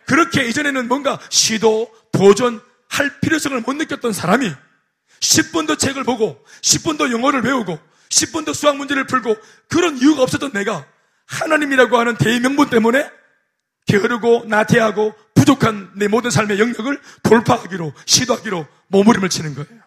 그렇게 0.06 0.46
이전에는 0.46 0.88
뭔가 0.88 1.18
시도, 1.32 1.92
도전 2.12 2.62
할 2.88 3.20
필요성을 3.20 3.60
못 3.62 3.74
느꼈던 3.74 4.14
사람이 4.14 4.54
10분 5.20 5.66
더 5.66 5.74
책을 5.74 6.04
보고 6.04 6.46
10분 6.62 7.00
더 7.00 7.10
영어를 7.10 7.42
배우고 7.42 7.80
10분 8.10 8.46
더 8.46 8.54
수학 8.54 8.78
문제를 8.78 9.08
풀고 9.08 9.36
그런 9.70 9.98
이유가 9.98 10.22
없었던 10.22 10.52
내가 10.52 10.86
하나님이라고 11.26 11.98
하는 11.98 12.16
대명분 12.16 12.70
때문에 12.70 13.10
게으르고 13.88 14.46
나태하고 14.48 15.16
부족한 15.34 15.94
내 15.96 16.08
모든 16.08 16.30
삶의 16.30 16.60
영역을 16.60 17.02
돌파하기로 17.24 17.94
시도하기로 18.06 18.68
몸부림을 18.88 19.30
치는 19.30 19.56
거예요. 19.56 19.82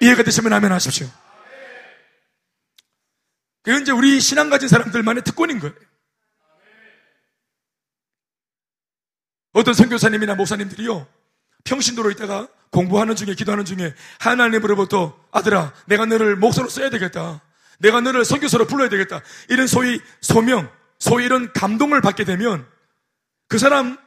이해가 0.00 0.22
되시면 0.22 0.52
하면 0.52 0.72
하십시오. 0.72 1.08
그게 3.62 3.80
이제 3.80 3.92
우리 3.92 4.20
신앙 4.20 4.50
가진 4.50 4.68
사람들만의 4.68 5.24
특권인 5.24 5.58
거예요. 5.58 5.74
어떤 9.52 9.72
선교사님이나 9.74 10.34
목사님들이요. 10.34 11.06
평신도로 11.64 12.10
있다가 12.10 12.48
공부하는 12.70 13.16
중에 13.16 13.34
기도하는 13.34 13.64
중에 13.64 13.94
하나님으로부터 14.18 15.18
아들아 15.30 15.72
내가 15.86 16.04
너를 16.06 16.36
목소로 16.36 16.68
써야 16.68 16.90
되겠다. 16.90 17.40
내가 17.78 18.00
너를 18.00 18.24
선교사로 18.24 18.66
불러야 18.66 18.88
되겠다. 18.88 19.22
이런 19.48 19.66
소위 19.66 20.00
소명, 20.20 20.70
소위 20.98 21.24
이런 21.24 21.52
감동을 21.52 22.00
받게 22.00 22.24
되면 22.24 22.66
그 23.48 23.58
사람 23.58 23.98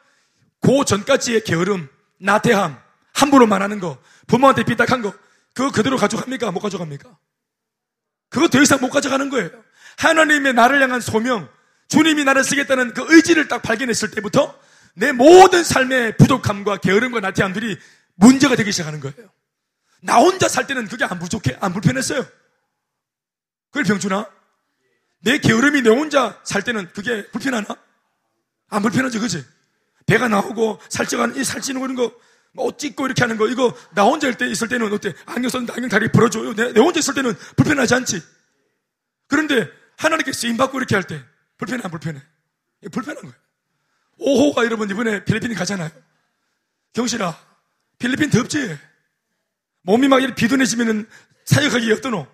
그 0.61 0.83
전까지의 0.85 1.43
게으름, 1.43 1.87
나태함, 2.19 2.79
함부로 3.13 3.47
말하는 3.47 3.79
거, 3.79 3.97
부모한테 4.27 4.63
삐딱한 4.63 5.01
거, 5.01 5.13
그거 5.53 5.71
그대로 5.71 5.97
가져갑니까? 5.97 6.51
못 6.51 6.59
가져갑니까? 6.59 7.17
그거 8.29 8.47
더 8.47 8.61
이상 8.61 8.79
못 8.81 8.89
가져가는 8.89 9.29
거예요. 9.29 9.49
하나님의 9.97 10.53
나를 10.53 10.81
향한 10.81 11.01
소명, 11.01 11.49
주님이 11.87 12.23
나를 12.25 12.43
쓰겠다는 12.43 12.93
그 12.93 13.05
의지를 13.09 13.47
딱 13.47 13.61
발견했을 13.61 14.11
때부터 14.11 14.59
내 14.93 15.11
모든 15.11 15.63
삶의 15.63 16.17
부족함과 16.17 16.77
게으름과 16.77 17.19
나태함들이 17.19 17.77
문제가 18.15 18.55
되기 18.55 18.71
시작하는 18.71 18.99
거예요. 18.99 19.29
나 20.01 20.17
혼자 20.17 20.47
살 20.47 20.67
때는 20.67 20.87
그게 20.87 21.05
안 21.05 21.19
부족해? 21.19 21.57
안 21.59 21.71
불편했어요? 21.73 22.25
그걸 23.71 23.83
병준아? 23.83 24.29
내 25.21 25.37
게으름이 25.37 25.81
내 25.81 25.89
혼자 25.89 26.39
살 26.43 26.61
때는 26.61 26.89
그게 26.93 27.29
불편하나? 27.31 27.65
안 28.69 28.81
불편하지, 28.81 29.19
그지? 29.19 29.45
배가 30.05 30.27
나오고 30.27 30.79
살쪄간 30.89 31.35
이 31.35 31.43
살찌는 31.43 31.81
거 31.81 31.87
이런 31.87 31.95
거, 31.95 32.13
뭐옷 32.53 32.79
찢고 32.79 33.05
이렇게 33.05 33.23
하는 33.23 33.37
거, 33.37 33.47
이거 33.47 33.75
나 33.93 34.03
혼자 34.03 34.29
있을 34.29 34.67
때는 34.67 34.91
어때? 34.93 35.13
안경 35.25 35.49
썼는데 35.49 35.73
안경 35.73 35.89
다리 35.89 36.11
벌어줘요. 36.11 36.53
내, 36.53 36.71
내 36.73 36.79
혼자 36.79 36.99
있을 36.99 37.13
때는 37.13 37.33
불편하지 37.55 37.93
않지? 37.95 38.21
그런데 39.27 39.69
하나님께 39.97 40.31
쓰임 40.31 40.57
받고 40.57 40.77
이렇게 40.77 40.95
할 40.95 41.03
때, 41.03 41.23
불편해, 41.57 41.81
안 41.83 41.91
불편해? 41.91 42.21
불편한 42.91 43.21
거예요. 43.21 43.35
오호가 44.19 44.65
여러분 44.65 44.89
이번에 44.89 45.23
필리핀 45.25 45.53
가잖아요. 45.53 45.91
경실아, 46.93 47.37
필리핀 47.99 48.29
덥지? 48.29 48.77
몸이 49.83 50.07
막 50.07 50.21
이렇게 50.21 50.35
비둔해지면은 50.35 51.07
사역하기 51.45 51.91
어떠노? 51.93 52.27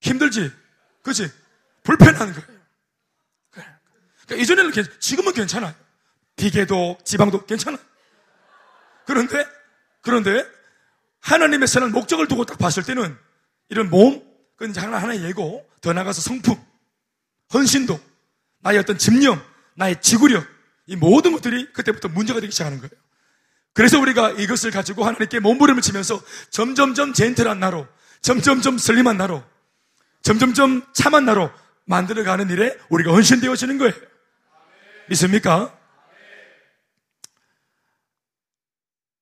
힘들지? 0.00 0.50
그치? 1.02 1.30
불편한 1.82 2.32
거예요. 2.32 2.63
그러니까 4.26 4.42
이전에는 4.42 4.70
괜찮, 4.70 4.92
지금은 5.00 5.32
괜찮아요. 5.32 5.74
비계도, 6.36 6.98
지방도 7.04 7.44
괜찮아. 7.46 7.78
그런데, 9.06 9.46
그런데, 10.00 10.44
하나님의 11.20 11.68
선한 11.68 11.92
목적을 11.92 12.28
두고 12.28 12.44
딱 12.44 12.58
봤을 12.58 12.82
때는 12.82 13.16
이런 13.68 13.90
몸, 13.90 14.22
그건 14.56 14.70
이제 14.70 14.80
하나, 14.80 14.98
하나의 14.98 15.22
예고, 15.24 15.68
더 15.80 15.92
나가서 15.92 16.20
성품, 16.20 16.56
헌신도, 17.52 18.00
나의 18.60 18.78
어떤 18.78 18.98
집념, 18.98 19.42
나의 19.74 20.00
지구력, 20.00 20.46
이 20.86 20.96
모든 20.96 21.32
것들이 21.32 21.72
그때부터 21.72 22.08
문제가 22.08 22.40
되기 22.40 22.52
시작하는 22.52 22.78
거예요. 22.78 22.90
그래서 23.72 23.98
우리가 23.98 24.30
이것을 24.32 24.70
가지고 24.70 25.04
하나님께 25.04 25.40
몸부림을 25.40 25.82
치면서 25.82 26.22
점점점 26.50 27.12
젠틀한 27.12 27.58
나로, 27.58 27.86
점점점 28.22 28.78
슬림한 28.78 29.16
나로, 29.16 29.44
점점점 30.22 30.82
참한 30.92 31.24
나로 31.24 31.50
만들어가는 31.86 32.48
일에 32.50 32.78
우리가 32.88 33.12
헌신되어지는 33.12 33.78
거예요. 33.78 33.92
믿습니까? 35.08 35.76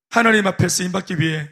하나님 0.09 0.45
앞에 0.47 0.67
쓰임받기 0.67 1.19
위해 1.19 1.49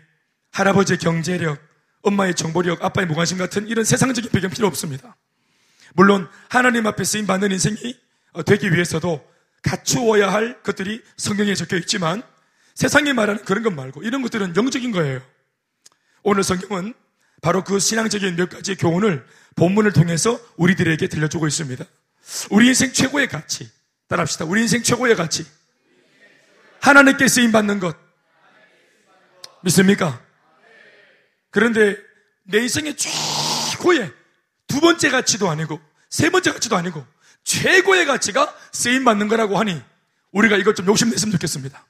할아버지의 0.51 0.99
경제력, 0.99 1.59
엄마의 2.03 2.35
정보력, 2.35 2.83
아빠의 2.83 3.07
무관심 3.07 3.37
같은 3.37 3.67
이런 3.67 3.83
세상적인 3.83 4.31
배경 4.31 4.49
필요 4.51 4.67
없습니다. 4.67 5.17
물론 5.93 6.29
하나님 6.49 6.85
앞에 6.87 7.03
쓰임받는 7.03 7.51
인생이 7.51 7.99
되기 8.45 8.71
위해서도 8.71 9.27
갖추어야 9.63 10.31
할 10.31 10.61
것들이 10.63 11.03
성경에 11.17 11.53
적혀 11.55 11.77
있지만 11.77 12.23
세상이 12.75 13.13
말하는 13.13 13.43
그런 13.43 13.63
것 13.63 13.73
말고 13.73 14.03
이런 14.03 14.21
것들은 14.21 14.55
영적인 14.55 14.91
거예요. 14.91 15.21
오늘 16.23 16.43
성경은 16.43 16.93
바로 17.41 17.63
그 17.63 17.79
신앙적인 17.79 18.35
몇 18.35 18.49
가지 18.49 18.75
교훈을 18.75 19.25
본문을 19.55 19.93
통해서 19.93 20.39
우리들에게 20.57 21.07
들려주고 21.07 21.47
있습니다. 21.47 21.83
우리 22.51 22.67
인생 22.67 22.93
최고의 22.93 23.27
가치. 23.27 23.69
따라합시다. 24.11 24.43
우리 24.45 24.61
인생 24.61 24.83
최고의 24.83 25.15
가치. 25.15 25.45
하나님께 26.81 27.27
쓰임 27.29 27.51
받는 27.53 27.79
것. 27.79 27.95
믿습니까? 29.61 30.21
그런데 31.49 31.97
내 32.43 32.59
인생의 32.59 32.95
최고의 32.97 34.11
두 34.67 34.81
번째 34.81 35.09
가치도 35.09 35.49
아니고 35.49 35.79
세 36.09 36.29
번째 36.29 36.51
가치도 36.51 36.75
아니고 36.75 37.05
최고의 37.43 38.05
가치가 38.05 38.53
쓰임 38.71 39.05
받는 39.05 39.29
거라고 39.29 39.57
하니 39.57 39.81
우리가 40.31 40.57
이것 40.57 40.75
좀 40.75 40.87
욕심냈으면 40.87 41.31
좋겠습니다. 41.33 41.85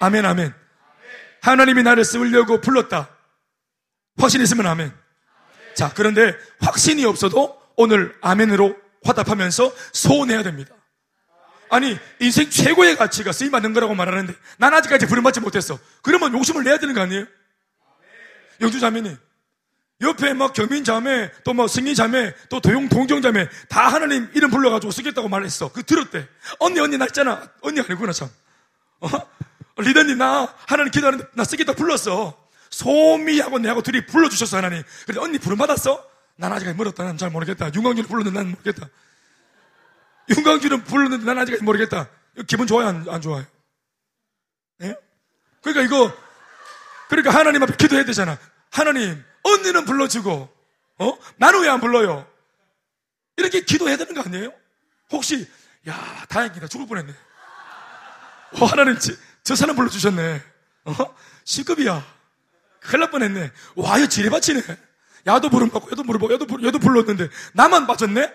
아멘, 0.00 0.26
아멘. 0.26 0.52
하나님이 1.40 1.82
나를 1.82 2.04
쓰려고 2.04 2.60
불렀다. 2.60 3.08
확신 4.18 4.42
있으면 4.42 4.66
아멘. 4.66 4.92
자, 5.74 5.92
그런데 5.94 6.34
확신이 6.60 7.06
없어도 7.06 7.58
오늘 7.76 8.14
아멘으로 8.20 8.76
화답하면서 9.04 9.74
소원해야 9.92 10.42
됩니다. 10.42 10.74
아니, 11.72 11.98
인생 12.20 12.50
최고의 12.50 12.96
가치가 12.96 13.32
쓰임 13.32 13.50
받는 13.50 13.72
거라고 13.72 13.94
말하는데 13.94 14.34
난 14.58 14.74
아직까지 14.74 15.06
부름받지 15.06 15.40
못했어. 15.40 15.78
그러면 16.02 16.34
욕심을 16.34 16.64
내야 16.64 16.78
되는 16.78 16.94
거 16.94 17.00
아니에요? 17.00 17.24
영주 18.60 18.78
자매님. 18.78 19.16
옆에 20.02 20.34
막 20.34 20.52
경민 20.52 20.84
자매, 20.84 21.30
또 21.44 21.54
뭐 21.54 21.66
승희 21.68 21.94
자매, 21.94 22.34
또 22.50 22.60
도용 22.60 22.90
동정 22.90 23.22
자매 23.22 23.48
다 23.70 23.88
하나님 23.88 24.28
이름 24.34 24.50
불러가지고 24.50 24.90
쓰겠다고 24.92 25.28
말했어. 25.30 25.72
그 25.72 25.82
들었대. 25.82 26.28
언니 26.58 26.78
언니 26.78 26.98
나 26.98 27.06
있잖아. 27.06 27.48
언니 27.62 27.80
아니구나 27.80 28.12
참. 28.12 28.28
어? 29.00 29.08
리더님 29.78 30.18
나 30.18 30.54
하나님 30.66 30.90
기도하는데 30.90 31.24
나 31.32 31.44
쓰겠다 31.44 31.72
불렀어. 31.72 32.36
소미하고 32.68 33.58
내하고 33.60 33.80
둘이 33.80 34.04
불러주셨어 34.04 34.58
하나님. 34.58 34.82
그래 35.06 35.20
언니 35.20 35.38
부름 35.38 35.56
받았어? 35.56 36.04
난 36.36 36.52
아직 36.52 36.70
멀었다. 36.76 37.04
난 37.04 37.16
잘 37.16 37.30
모르겠다. 37.30 37.70
윤광준이 37.74 38.06
불렀는데 38.08 38.38
난 38.38 38.50
모르겠다. 38.50 38.88
윤광준은 40.36 40.84
불렀는데 40.84 41.24
난 41.24 41.38
아직 41.38 41.62
모르겠다. 41.62 42.08
기분 42.46 42.66
좋아요 42.66 42.88
안, 42.88 43.06
안 43.08 43.20
좋아요? 43.20 43.44
예? 44.82 44.96
그러니까 45.62 45.82
이거 45.84 46.12
그러니까 47.08 47.34
하나님 47.34 47.62
앞에 47.62 47.74
기도해야 47.76 48.04
되잖아. 48.04 48.38
하나님 48.70 49.22
언니는 49.42 49.84
불러주고, 49.84 50.48
어? 50.98 51.18
나는 51.36 51.60
왜 51.62 51.68
안 51.68 51.80
불러요? 51.80 52.26
이렇게 53.36 53.60
기도해야 53.60 53.96
되는 53.98 54.14
거 54.14 54.22
아니에요? 54.22 54.52
혹시, 55.10 55.46
야, 55.88 56.24
다행이다. 56.28 56.68
죽을 56.68 56.86
뻔 56.86 56.98
했네. 56.98 57.12
어, 58.60 58.64
하나님, 58.64 58.98
저, 58.98 59.12
저 59.42 59.54
사람 59.54 59.76
불러주셨네. 59.76 60.42
어? 60.84 60.94
C급이야. 61.44 62.02
큰일 62.80 63.00
날 63.00 63.10
뻔 63.10 63.22
했네. 63.22 63.50
와, 63.76 63.98
이거 63.98 64.06
지뢰 64.08 64.30
받치네. 64.30 64.62
야도 65.26 65.50
부름 65.50 65.68
받고, 65.70 65.90
얘도 65.92 66.02
부름 66.04 66.20
받고, 66.20 66.32
얘도, 66.34 66.46
부름, 66.46 66.66
얘도 66.66 66.78
불렀는데, 66.78 67.28
나만 67.52 67.86
빠졌네? 67.86 68.32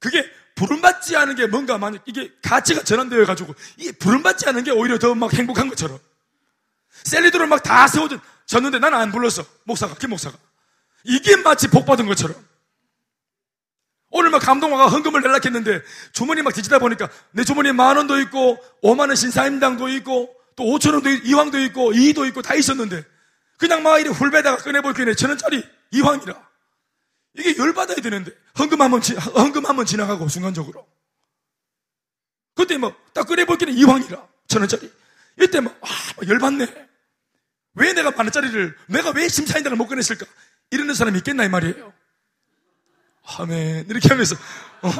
그게 0.00 0.28
부름받지 0.54 1.16
않은 1.16 1.34
게 1.36 1.46
뭔가 1.46 1.78
만약 1.78 2.02
이게 2.06 2.32
가치가 2.42 2.82
전환되어 2.82 3.24
가지고, 3.26 3.54
이게 3.76 3.92
부름받지 3.92 4.48
않은 4.48 4.64
게 4.64 4.70
오히려 4.70 4.98
더 4.98 5.14
막 5.14 5.32
행복한 5.32 5.68
것처럼. 5.68 5.98
셀리드를 7.04 7.46
막다 7.48 7.88
세워준, 7.88 8.20
졌는데 8.46 8.78
나는 8.78 8.98
안 8.98 9.10
불렀어. 9.12 9.44
목사가, 9.64 9.94
김 9.96 10.10
목사가. 10.10 10.36
이게 11.04 11.36
마치 11.36 11.68
복 11.68 11.84
받은 11.86 12.06
것처럼. 12.06 12.36
오늘 14.10 14.30
막 14.30 14.38
감동화가 14.40 14.86
헌금을 14.86 15.22
내려고 15.22 15.40
했는데 15.44 15.82
주머니 16.12 16.40
막 16.40 16.54
뒤지다 16.54 16.78
보니까 16.78 17.08
내 17.32 17.42
주머니에 17.42 17.72
만 17.72 17.96
원도 17.96 18.20
있고 18.20 18.62
5만 18.80 19.08
원 19.08 19.16
신사임당도 19.16 19.88
있고 19.88 20.32
또 20.54 20.62
5천 20.62 20.92
원도 20.92 21.10
이황도 21.10 21.58
있고 21.62 21.92
이도 21.92 22.24
있고 22.26 22.40
다 22.40 22.54
있었는데 22.54 23.04
그냥 23.58 23.82
막 23.82 23.98
이리 23.98 24.08
훌배다가 24.10 24.58
꺼내볼게네 24.58 25.14
천 25.14 25.30
원짜리 25.30 25.64
이황이라. 25.90 26.32
이게 27.36 27.56
열받아야 27.56 27.96
되는데 27.96 28.30
헌금 28.58 28.80
한 28.80 28.90
번 28.90 29.00
헌금 29.02 29.66
한 29.66 29.76
번 29.76 29.86
지나가고 29.86 30.28
순간적으로. 30.28 30.86
그때 32.54 32.76
뭐딱 32.78 33.26
꺼내볼게는 33.26 33.74
이황이라 33.74 34.28
천 34.48 34.62
원짜리. 34.62 34.90
이때 35.40 35.60
막 35.60 35.76
아, 35.82 35.86
열받네. 36.26 36.88
왜 37.76 37.92
내가 37.92 38.12
만 38.12 38.26
원짜리를, 38.26 38.78
내가 38.86 39.10
왜 39.10 39.28
심사인단을 39.28 39.76
못 39.76 39.88
꺼냈을까? 39.88 40.24
이러는 40.70 40.94
사람이 40.94 41.18
있겠나, 41.18 41.42
이 41.44 41.48
말이에요. 41.48 41.92
아멘. 43.38 43.86
이렇게 43.88 44.08
하면서, 44.10 44.36
어? 44.82 44.90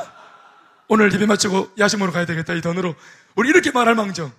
오늘 0.88 1.12
예배 1.12 1.26
마치고 1.26 1.74
먹으러 1.76 2.10
가야 2.10 2.26
되겠다, 2.26 2.52
이 2.54 2.60
돈으로. 2.60 2.96
우리 3.36 3.50
이렇게 3.50 3.70
말할 3.70 3.94
망정. 3.94 4.34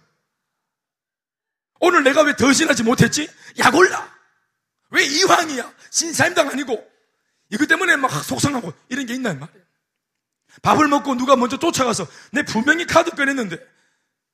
오늘 1.79 2.03
내가 2.03 2.23
왜 2.23 2.35
더신하지 2.35 2.83
못했지? 2.83 3.29
약 3.59 3.73
올라. 3.73 4.13
왜 4.89 5.05
이황이야? 5.05 5.73
신사임당 5.91 6.49
아니고. 6.49 6.85
이것 7.49 7.67
때문에 7.67 7.95
막 7.97 8.09
속상하고 8.23 8.73
이런 8.89 9.05
게 9.05 9.13
있나, 9.13 9.31
이 9.31 9.35
말이에요. 9.35 9.65
밥을 10.61 10.87
먹고 10.87 11.15
누가 11.15 11.35
먼저 11.35 11.57
쫓아가서 11.57 12.07
내 12.31 12.43
분명히 12.43 12.85
카드 12.85 13.11
꺼냈는데, 13.11 13.57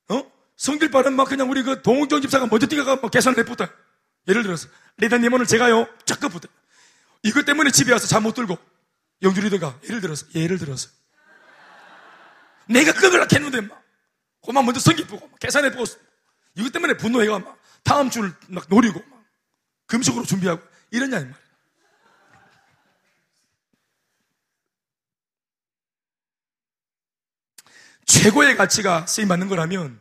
어? 0.09 0.31
성길발은 0.57 1.13
막 1.13 1.27
그냥 1.27 1.49
우리 1.49 1.63
그 1.63 1.81
동욱경 1.81 2.21
집사가 2.21 2.45
먼저 2.45 2.67
뛰어가 2.67 2.95
막 2.97 3.09
계산을 3.09 3.39
해보다. 3.39 3.69
예를 4.27 4.43
들어서 4.43 4.67
리더님 4.97 5.33
오늘 5.33 5.47
제가요. 5.47 5.87
쫙급부터 6.05 6.47
이것 7.23 7.45
때문에 7.45 7.71
집에 7.71 7.91
와서 7.91 8.05
잠 8.07 8.21
못 8.23 8.35
들고 8.35 8.57
영주 9.23 9.41
리더가. 9.41 9.79
예를 9.85 10.01
들어서 10.01 10.27
예를 10.35 10.59
들어서. 10.59 10.89
내가 12.67 12.93
급을 12.93 13.27
했는데 13.31 13.61
막 13.61 13.83
그만 14.45 14.63
먼저 14.65 14.79
성기 14.79 15.07
보고 15.07 15.29
계산해 15.39 15.71
보고 15.71 15.85
이것 16.55 16.71
때문에 16.71 16.95
분노해가 16.97 17.39
막 17.39 17.59
다음 17.83 18.09
주를 18.11 18.31
막 18.47 18.65
노리고 18.69 19.01
막 19.09 19.23
금속으로 19.87 20.25
준비하고 20.25 20.61
이러냐 20.91 21.17
이 21.17 21.21
말이야. 21.21 21.41
최고의 28.11 28.57
가치가 28.57 29.05
쓰임 29.05 29.29
받는 29.29 29.47
거라면 29.47 29.97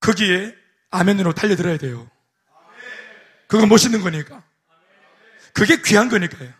거기에 0.00 0.56
아멘으로 0.90 1.34
달려들어야 1.34 1.78
돼요. 1.78 2.10
그거 3.46 3.66
멋있는 3.66 4.00
거니까. 4.02 4.42
그게 5.54 5.80
귀한 5.82 6.08
거니까요. 6.08 6.52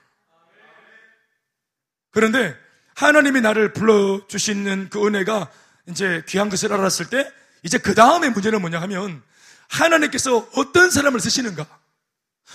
그런데 2.13 2.57
하나님이 2.95 3.41
나를 3.41 3.73
불러주시는 3.73 4.91
그 4.91 5.05
은혜가 5.05 5.51
이제 5.89 6.23
귀한 6.29 6.49
것을 6.49 6.73
알았을 6.73 7.11
때 7.11 7.29
이제 7.65 7.79
그 7.79 7.95
다음에 7.97 8.31
문제는 8.31 8.61
뭐냐 8.61 8.81
하면 8.83 9.21
하나님께서 9.69 10.49
어떤 10.55 10.91
사람을 10.91 11.19
쓰시는가 11.19 11.67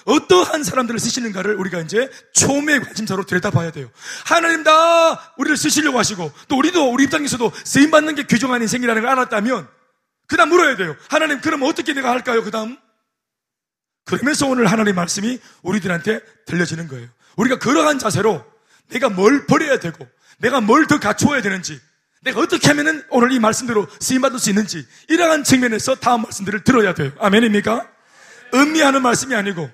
어떠한 0.06 0.64
사람들을 0.64 1.00
쓰시는가를 1.00 1.56
우리가 1.56 1.80
이제 1.80 2.10
초음의 2.34 2.82
관심사로 2.82 3.26
들여다봐야 3.26 3.72
돼요. 3.72 3.90
하나님 4.26 4.64
다 4.64 5.34
우리를 5.38 5.58
쓰시려고 5.58 5.98
하시고 6.00 6.32
또 6.48 6.58
우리도 6.58 6.92
우리 6.92 7.06
입장에서도 7.06 7.52
쓰임 7.64 7.92
받는 7.92 8.16
게 8.16 8.24
귀중한 8.24 8.62
인생이라는 8.62 9.02
걸 9.02 9.12
알았다면 9.12 9.68
그 10.28 10.38
다음 10.38 10.50
물어야 10.50 10.76
돼요. 10.76 10.96
하나님 11.10 11.42
그럼 11.42 11.64
어떻게 11.64 11.94
내가 11.94 12.12
할까요? 12.12 12.44
그 12.44 12.52
다음 12.52 12.78
그러면서 14.06 14.48
오늘 14.48 14.68
하나님 14.68 14.96
말씀이 14.96 15.40
우리들한테 15.64 16.22
들려지는 16.46 16.88
거예요. 16.88 17.08
우리가 17.36 17.60
그러한 17.60 18.00
자세로 18.00 18.46
내가 18.90 19.10
뭘 19.10 19.46
버려야 19.48 19.80
되고 19.80 20.08
내가 20.38 20.62
뭘 20.62 20.86
더 20.88 21.00
갖추어야 21.00 21.42
되는지 21.42 21.80
내가 22.22 22.40
어떻게 22.40 22.68
하면은 22.70 23.04
오늘 23.10 23.32
이 23.32 23.40
말씀대로 23.40 23.88
쓰임 24.00 24.22
받을 24.22 24.40
수 24.40 24.50
있는지 24.50 24.86
이러한 25.10 25.44
측면에서 25.44 25.96
다음 25.96 26.22
말씀들을 26.24 26.64
들어야 26.64 26.94
돼요. 26.94 27.12
아멘입니까? 27.20 27.88
음미하는 28.54 29.02
말씀이 29.02 29.36
아니고 29.36 29.70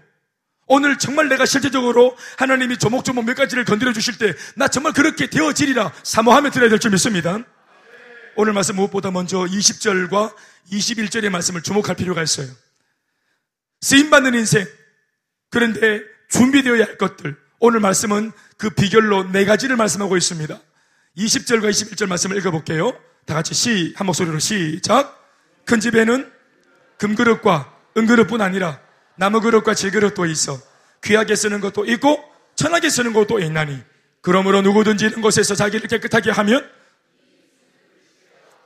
오늘 0.68 0.98
정말 0.98 1.28
내가 1.30 1.46
실제적으로 1.46 2.18
하나님이 2.38 2.78
조목조목 2.78 3.26
몇 3.26 3.36
가지를 3.36 3.66
건드려 3.66 3.92
주실 3.94 4.18
때 4.18 4.34
나 4.56 4.68
정말 4.68 4.94
그렇게 4.94 5.28
되어지리라 5.28 5.92
사모하며 6.04 6.52
들어야 6.52 6.70
될 6.70 6.80
줄 6.80 6.92
믿습니다. 6.92 7.40
오늘 8.36 8.54
말씀 8.54 8.76
무엇보다 8.76 9.12
먼저 9.12 9.40
20절과 9.40 10.34
21절의 10.72 11.30
말씀을 11.30 11.62
주목할 11.62 11.96
필요가 11.96 12.24
있어요. 12.24 12.48
쓰임받는 13.82 14.34
인생, 14.36 14.66
그런데 15.52 16.02
준비되어야 16.30 16.84
할 16.86 16.98
것들. 16.98 17.36
오늘 17.60 17.80
말씀은 17.80 18.32
그 18.58 18.70
비결로 18.72 19.32
네 19.32 19.46
가지를 19.46 19.76
말씀하고 19.76 20.18
있습니다. 20.18 20.60
20절과 21.18 21.70
21절 21.70 22.08
말씀을 22.08 22.38
읽어볼게요. 22.38 22.98
다 23.26 23.36
같이 23.36 23.54
시, 23.54 23.94
한 23.96 24.08
목소리로 24.08 24.40
시작. 24.40 25.20
큰 25.66 25.80
집에는 25.80 26.32
금그릇과 26.98 27.72
은그릇뿐 27.98 28.42
아니라 28.42 28.80
나무 29.16 29.42
그릇과 29.42 29.74
질그릇도 29.74 30.26
있어 30.26 30.60
귀하게 31.04 31.36
쓰는 31.36 31.60
것도 31.60 31.86
있고 31.86 32.24
천하게 32.56 32.90
쓰는 32.90 33.14
것도 33.14 33.40
있나니 33.40 33.80
그러므로 34.22 34.62
누구든지 34.62 35.06
이런 35.06 35.22
곳에서 35.22 35.56
자기를 35.56 35.88
깨끗하게 35.88 36.32
하면 36.32 36.70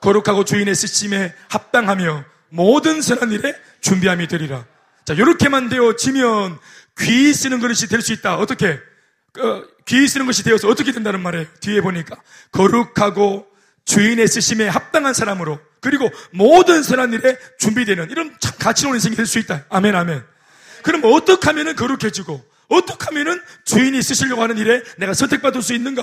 거룩하고 0.02 0.46
주인의 0.46 0.76
쓰심에 0.76 1.34
합당하며 1.50 2.24
모든 2.50 3.02
선한 3.02 3.32
일에 3.32 3.56
준비함이 3.82 4.28
되리라. 4.28 4.66
자, 5.06 5.14
이렇게만 5.14 5.70
되어지면 5.70 6.60
귀 7.00 7.34
쓰는 7.34 7.60
그릇이 7.60 7.88
될 7.90 8.02
수 8.02 8.14
있다. 8.14 8.38
어떻게? 8.38 8.80
어, 9.40 9.64
귀 9.86 10.08
쓰는 10.08 10.26
것이 10.26 10.44
되어서 10.44 10.68
어떻게 10.68 10.92
된다는 10.92 11.22
말이에요. 11.22 11.46
뒤에 11.62 11.82
보니까 11.82 12.16
거룩하고 12.52 13.48
주인의 13.86 14.28
쓰심에 14.28 14.68
합당한 14.68 15.14
사람으로 15.14 15.60
그리고 15.82 16.10
모든 16.32 16.84
선한 16.84 17.14
일에 17.14 17.38
준비되는 17.58 18.10
이런 18.12 18.36
참 18.40 18.54
가치로운 18.60 18.96
인생이 18.98 19.16
될 19.16 19.26
수 19.26 19.40
있다. 19.40 19.66
아멘, 19.70 19.96
아멘. 19.96 20.24
그럼 20.88 21.02
어떻게 21.04 21.46
하면 21.48 21.76
거룩해지고 21.76 22.42
어떻게 22.70 23.06
하면 23.08 23.44
주인이 23.66 24.02
쓰시려고 24.02 24.42
하는 24.42 24.58
일에 24.58 24.82
내가 24.98 25.14
선택받을 25.14 25.62
수 25.62 25.74
있는가? 25.74 26.02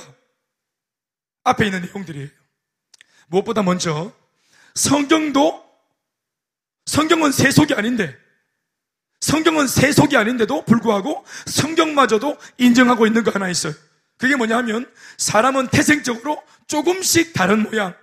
앞에 1.42 1.64
있는 1.64 1.80
내용들이에요. 1.80 2.28
무엇보다 3.28 3.62
먼저 3.62 4.12
성경도 4.74 5.64
성경은 6.84 7.32
세속이 7.32 7.72
아닌데 7.72 8.14
성경은 9.20 9.68
세속이 9.68 10.18
아닌데도 10.18 10.66
불구하고 10.66 11.24
성경마저도 11.46 12.36
인정하고 12.58 13.06
있는 13.06 13.24
거 13.24 13.30
하나 13.30 13.48
있어요. 13.48 13.72
그게 14.18 14.36
뭐냐 14.36 14.58
하면 14.58 14.92
사람은 15.16 15.68
태생적으로 15.68 16.42
조금씩 16.66 17.32
다른 17.32 17.62
모양, 17.62 17.96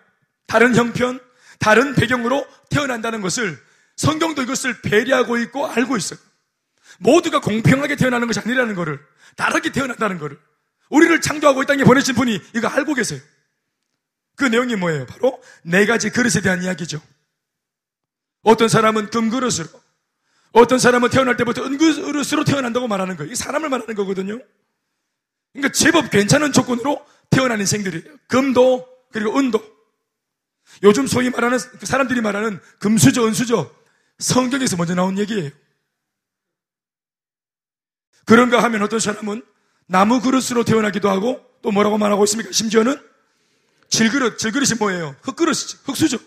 다른 0.47 0.75
형편, 0.75 1.19
다른 1.59 1.93
배경으로 1.93 2.43
태어난다는 2.71 3.21
것을 3.21 3.61
성경도 3.97 4.41
이것을 4.41 4.81
배려하고 4.81 5.37
있고 5.37 5.67
알고 5.67 5.95
있어요. 5.95 6.30
모두가 7.01 7.41
공평하게 7.41 7.95
태어나는 7.95 8.27
것이 8.27 8.39
아니라는 8.39 8.75
것을 8.75 8.99
다르게 9.35 9.71
태어난다는 9.71 10.19
것을 10.19 10.39
우리를 10.89 11.21
창조하고 11.21 11.63
이 11.63 11.65
땅에 11.65 11.83
보내신 11.83 12.15
분이 12.15 12.39
이거 12.55 12.67
알고 12.67 12.93
계세요. 12.93 13.19
그 14.35 14.45
내용이 14.45 14.75
뭐예요? 14.75 15.05
바로 15.05 15.41
네 15.63 15.85
가지 15.85 16.09
그릇에 16.09 16.41
대한 16.41 16.63
이야기죠. 16.63 17.01
어떤 18.43 18.69
사람은 18.69 19.09
금그릇으로, 19.09 19.67
어떤 20.51 20.79
사람은 20.79 21.09
태어날 21.09 21.37
때부터 21.37 21.63
은그릇으로 21.63 22.43
태어난다고 22.43 22.87
말하는 22.87 23.17
거예요. 23.17 23.31
이 23.31 23.35
사람을 23.35 23.69
말하는 23.69 23.95
거거든요. 23.95 24.39
그러니까 25.53 25.71
제법 25.73 26.09
괜찮은 26.09 26.51
조건으로 26.51 27.05
태어난 27.29 27.59
인생들이에요. 27.59 28.17
금도, 28.27 28.87
그리고 29.11 29.37
은도. 29.37 29.63
요즘 30.83 31.07
소위 31.07 31.29
말하는, 31.29 31.59
사람들이 31.59 32.21
말하는 32.21 32.59
금수저, 32.79 33.25
은수저. 33.25 33.71
성경에서 34.19 34.77
먼저 34.77 34.95
나온 34.95 35.17
얘기예요. 35.19 35.51
그런가 38.25 38.61
하면 38.63 38.81
어떤 38.81 38.99
사람은 38.99 39.43
나무 39.87 40.21
그릇으로 40.21 40.63
태어나기도 40.63 41.09
하고 41.09 41.45
또 41.61 41.71
뭐라고 41.71 41.97
말하고 41.97 42.23
있습니까? 42.25 42.51
심지어는 42.51 43.01
질그릇, 43.89 44.37
질그릇이 44.37 44.77
뭐예요? 44.79 45.15
흙그릇이죠. 45.21 45.79
흙수저. 45.83 46.17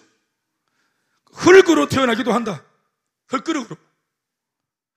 흙으로 1.33 1.89
태어나기도 1.89 2.33
한다. 2.33 2.63
흙그릇으로. 3.29 3.77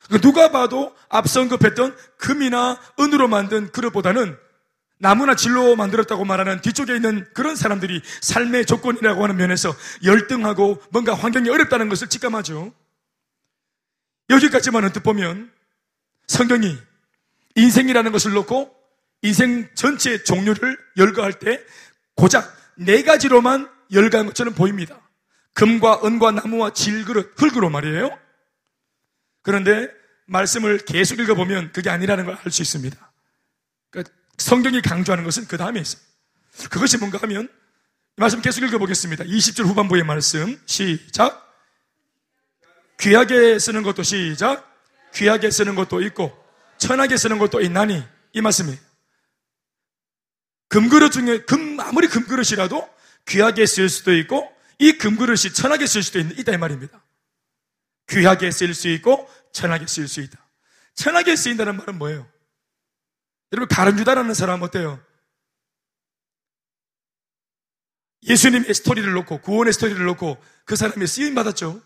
그러니까 0.05 0.27
누가 0.27 0.51
봐도 0.51 0.95
앞서 1.09 1.41
언급했던 1.41 1.95
금이나 2.17 2.79
은으로 2.99 3.27
만든 3.27 3.71
그릇보다는 3.71 4.37
나무나 4.99 5.35
질로 5.35 5.75
만들었다고 5.75 6.25
말하는 6.25 6.61
뒤쪽에 6.61 6.95
있는 6.95 7.27
그런 7.33 7.55
사람들이 7.55 8.01
삶의 8.21 8.65
조건이라고 8.65 9.23
하는 9.23 9.37
면에서 9.37 9.73
열등하고 10.03 10.81
뭔가 10.89 11.13
환경이 11.13 11.49
어렵다는 11.49 11.87
것을 11.89 12.07
직감하죠. 12.07 12.73
여기까지만 14.29 14.83
언뜻 14.83 15.01
보면 15.01 15.51
성경이 16.27 16.77
인생이라는 17.57 18.11
것을 18.11 18.33
놓고 18.33 18.73
인생 19.23 19.67
전체의 19.75 20.23
종류를 20.23 20.77
열거할 20.95 21.33
때 21.39 21.59
고작 22.15 22.55
네 22.75 23.03
가지로만 23.03 23.69
열거한 23.91 24.27
것처럼 24.27 24.53
보입니다. 24.53 25.01
금과 25.53 26.01
은과 26.05 26.31
나무와 26.31 26.71
질그릇, 26.71 27.33
흙으로 27.35 27.69
말이에요. 27.71 28.17
그런데 29.41 29.89
말씀을 30.27 30.79
계속 30.79 31.19
읽어보면 31.19 31.71
그게 31.71 31.89
아니라는 31.89 32.25
걸 32.25 32.37
알 32.43 32.51
수 32.51 32.61
있습니다. 32.61 33.11
그러니까 33.89 34.13
성경이 34.37 34.81
강조하는 34.81 35.23
것은 35.23 35.47
그 35.47 35.57
다음에 35.57 35.79
있어요. 35.79 36.01
그것이 36.69 36.97
뭔가 36.97 37.17
하면 37.23 37.49
말씀 38.17 38.41
계속 38.41 38.63
읽어보겠습니다. 38.63 39.23
20절 39.23 39.65
후반부의 39.65 40.03
말씀 40.03 40.59
시작 40.65 41.43
귀하게 42.99 43.57
쓰는 43.57 43.81
것도 43.83 44.03
시작 44.03 44.63
귀하게 45.15 45.49
쓰는 45.49 45.75
것도 45.75 46.01
있고 46.01 46.46
천하게 46.77 47.17
쓰는 47.17 47.37
것도 47.37 47.61
있나니 47.61 48.03
이 48.33 48.41
말씀이에요. 48.41 48.79
금그릇 50.69 51.11
중에 51.11 51.39
금 51.45 51.79
아무리 51.79 52.07
금그릇이라도 52.07 52.87
귀하게 53.25 53.65
쓸 53.65 53.89
수도 53.89 54.15
있고 54.15 54.51
이 54.79 54.93
금그릇이 54.93 55.53
천하게 55.53 55.87
쓸 55.87 56.03
수도 56.03 56.19
있다 56.19 56.53
이 56.53 56.57
말입니다. 56.57 57.03
귀하게 58.09 58.51
쓸 58.51 58.73
수 58.73 58.87
있고 58.89 59.29
천하게 59.51 59.87
쓰일 59.87 60.07
수 60.07 60.21
있다. 60.21 60.39
천하게 60.95 61.35
쓰인다는 61.35 61.77
말은 61.77 61.97
뭐예요? 61.97 62.27
여러분 63.51 63.67
가른주다라는 63.67 64.33
사람 64.33 64.61
어때요? 64.61 65.03
예수님의 68.23 68.73
스토리를 68.73 69.11
놓고 69.13 69.41
구원의 69.41 69.73
스토리를 69.73 70.03
놓고 70.05 70.41
그 70.65 70.75
사람이 70.75 71.05
쓰임 71.07 71.35
받았죠. 71.35 71.81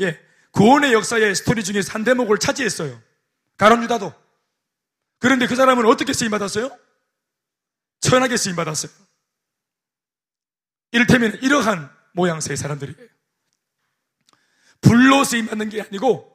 예, 0.00 0.20
구원의 0.52 0.92
역사의 0.92 1.34
스토리 1.34 1.64
중에서 1.64 1.92
한 1.92 2.04
대목을 2.04 2.38
차지했어요. 2.38 3.00
가론 3.60 3.82
유다도. 3.82 4.10
그런데 5.18 5.46
그 5.46 5.54
사람은 5.54 5.84
어떻게 5.84 6.14
쓰임 6.14 6.30
받았어요? 6.30 6.74
천하게 8.00 8.38
쓰임 8.38 8.56
받았어요. 8.56 8.90
이를테면 10.92 11.34
이러한 11.42 11.94
모양새의 12.14 12.56
사람들이에요. 12.56 13.06
불로 14.80 15.24
쓰임 15.24 15.46
받는 15.46 15.68
게 15.68 15.82
아니고 15.82 16.34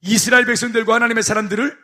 이스라엘 0.00 0.46
백성들과 0.46 0.94
하나님의 0.94 1.22
사람들을 1.22 1.78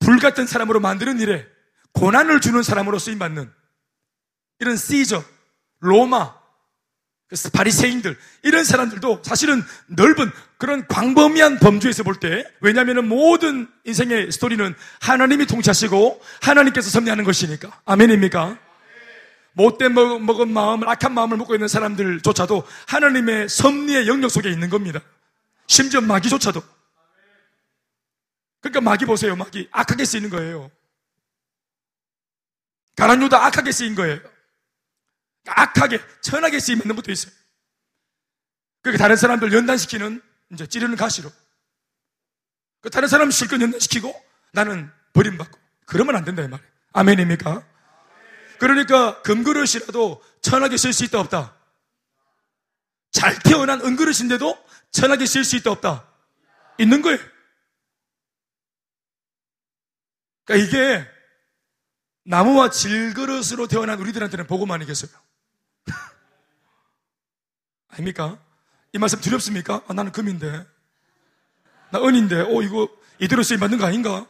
불 0.00 0.18
같은 0.18 0.48
사람으로 0.48 0.80
만드는 0.80 1.20
일에 1.20 1.48
고난을 1.92 2.40
주는 2.40 2.64
사람으로 2.64 2.98
쓰임 2.98 3.20
받는 3.20 3.48
이런 4.58 4.76
시저, 4.76 5.24
로마, 5.78 6.41
그래서 7.32 7.48
바리새인들 7.48 8.14
이런 8.42 8.62
사람들도 8.62 9.22
사실은 9.24 9.62
넓은 9.86 10.30
그런 10.58 10.86
광범위한 10.86 11.60
범주에서 11.60 12.02
볼 12.02 12.20
때 12.20 12.44
왜냐하면 12.60 13.08
모든 13.08 13.68
인생의 13.84 14.30
스토리는 14.30 14.74
하나님이 15.00 15.46
통치하시고 15.46 16.20
하나님께서 16.42 16.90
섭리하는 16.90 17.24
것이니까 17.24 17.80
아멘입니까? 17.86 18.58
못된 19.54 19.94
먹은 19.94 20.52
마음을 20.52 20.86
악한 20.90 21.14
마음을 21.14 21.38
먹고 21.38 21.54
있는 21.54 21.68
사람들조차도 21.68 22.66
하나님의 22.88 23.48
섭리의 23.48 24.08
영역 24.08 24.28
속에 24.28 24.50
있는 24.50 24.68
겁니다. 24.68 25.00
심지어 25.66 26.02
마귀조차도 26.02 26.62
그러니까 28.60 28.80
마귀 28.82 29.06
보세요 29.06 29.36
마귀 29.36 29.68
악하게 29.70 30.04
쓰이는 30.04 30.28
거예요. 30.28 30.70
가난 32.94 33.22
유다 33.22 33.42
악하게 33.46 33.72
쓰인 33.72 33.94
거예요. 33.94 34.20
악하게, 35.46 36.00
천하게 36.20 36.60
쓰임 36.60 36.78
있는 36.80 36.96
것도 36.96 37.10
있어요. 37.10 37.32
그러니까 38.82 39.02
다른 39.02 39.16
사람들 39.16 39.52
연단시키는, 39.52 40.22
이제 40.52 40.66
찌르는 40.66 40.96
가시로. 40.96 41.30
그 42.80 42.90
다른 42.90 43.08
사람 43.08 43.30
실컷 43.30 43.60
연단시키고 43.60 44.12
나는 44.52 44.90
버림받고. 45.12 45.58
그러면 45.86 46.16
안 46.16 46.24
된다, 46.24 46.42
이 46.42 46.48
말이에요. 46.48 46.70
아멘입니까? 46.92 47.66
그러니까 48.58 49.22
금그릇이라도 49.22 50.22
천하게 50.40 50.76
쓸 50.76 50.92
수 50.92 51.04
있다, 51.04 51.20
없다? 51.20 51.56
잘 53.10 53.38
태어난 53.40 53.80
은그릇인데도 53.80 54.66
천하게 54.90 55.26
쓸 55.26 55.44
수 55.44 55.56
있다, 55.56 55.70
없다? 55.70 56.08
있는 56.78 57.02
거예요. 57.02 57.18
그러니까 60.44 60.66
이게 60.66 61.08
나무와 62.24 62.70
질그릇으로 62.70 63.68
태어난 63.68 63.98
우리들한테는 64.00 64.46
보고만 64.46 64.82
이겠어요. 64.82 65.10
아닙니까? 67.92 68.38
이 68.92 68.98
말씀 68.98 69.20
두렵습니까? 69.20 69.82
아, 69.86 69.92
나는 69.92 70.12
금인데. 70.12 70.66
나 71.90 72.02
은인데, 72.02 72.40
어, 72.40 72.62
이거 72.62 72.88
이대로 73.18 73.42
쓰임 73.42 73.60
받는 73.60 73.78
거 73.78 73.86
아닌가? 73.86 74.26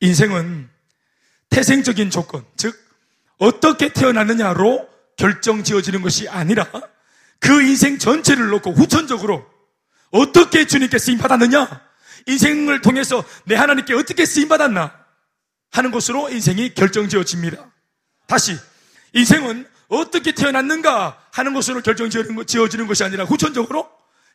인생은 0.00 0.68
태생적인 1.50 2.10
조건, 2.10 2.44
즉, 2.56 2.78
어떻게 3.38 3.92
태어났느냐로 3.92 4.88
결정 5.16 5.64
지어지는 5.64 6.02
것이 6.02 6.28
아니라 6.28 6.70
그 7.40 7.62
인생 7.62 7.98
전체를 7.98 8.48
놓고 8.48 8.72
후천적으로 8.72 9.48
어떻게 10.10 10.66
주님께 10.66 10.98
쓰임 10.98 11.18
받았느냐? 11.18 11.88
인생을 12.26 12.82
통해서 12.82 13.24
내 13.44 13.54
하나님께 13.54 13.94
어떻게 13.94 14.26
쓰임 14.26 14.48
받았나? 14.48 14.94
하는 15.70 15.90
것으로 15.90 16.30
인생이 16.30 16.74
결정 16.74 17.08
지어집니다. 17.08 17.70
다시, 18.26 18.56
인생은 19.14 19.66
어떻게 19.88 20.32
태어났는가 20.32 21.28
하는 21.32 21.54
것으로 21.54 21.80
결정 21.82 22.10
지어지는 22.10 22.86
것이 22.86 23.04
아니라 23.04 23.24
후천적으로 23.24 23.90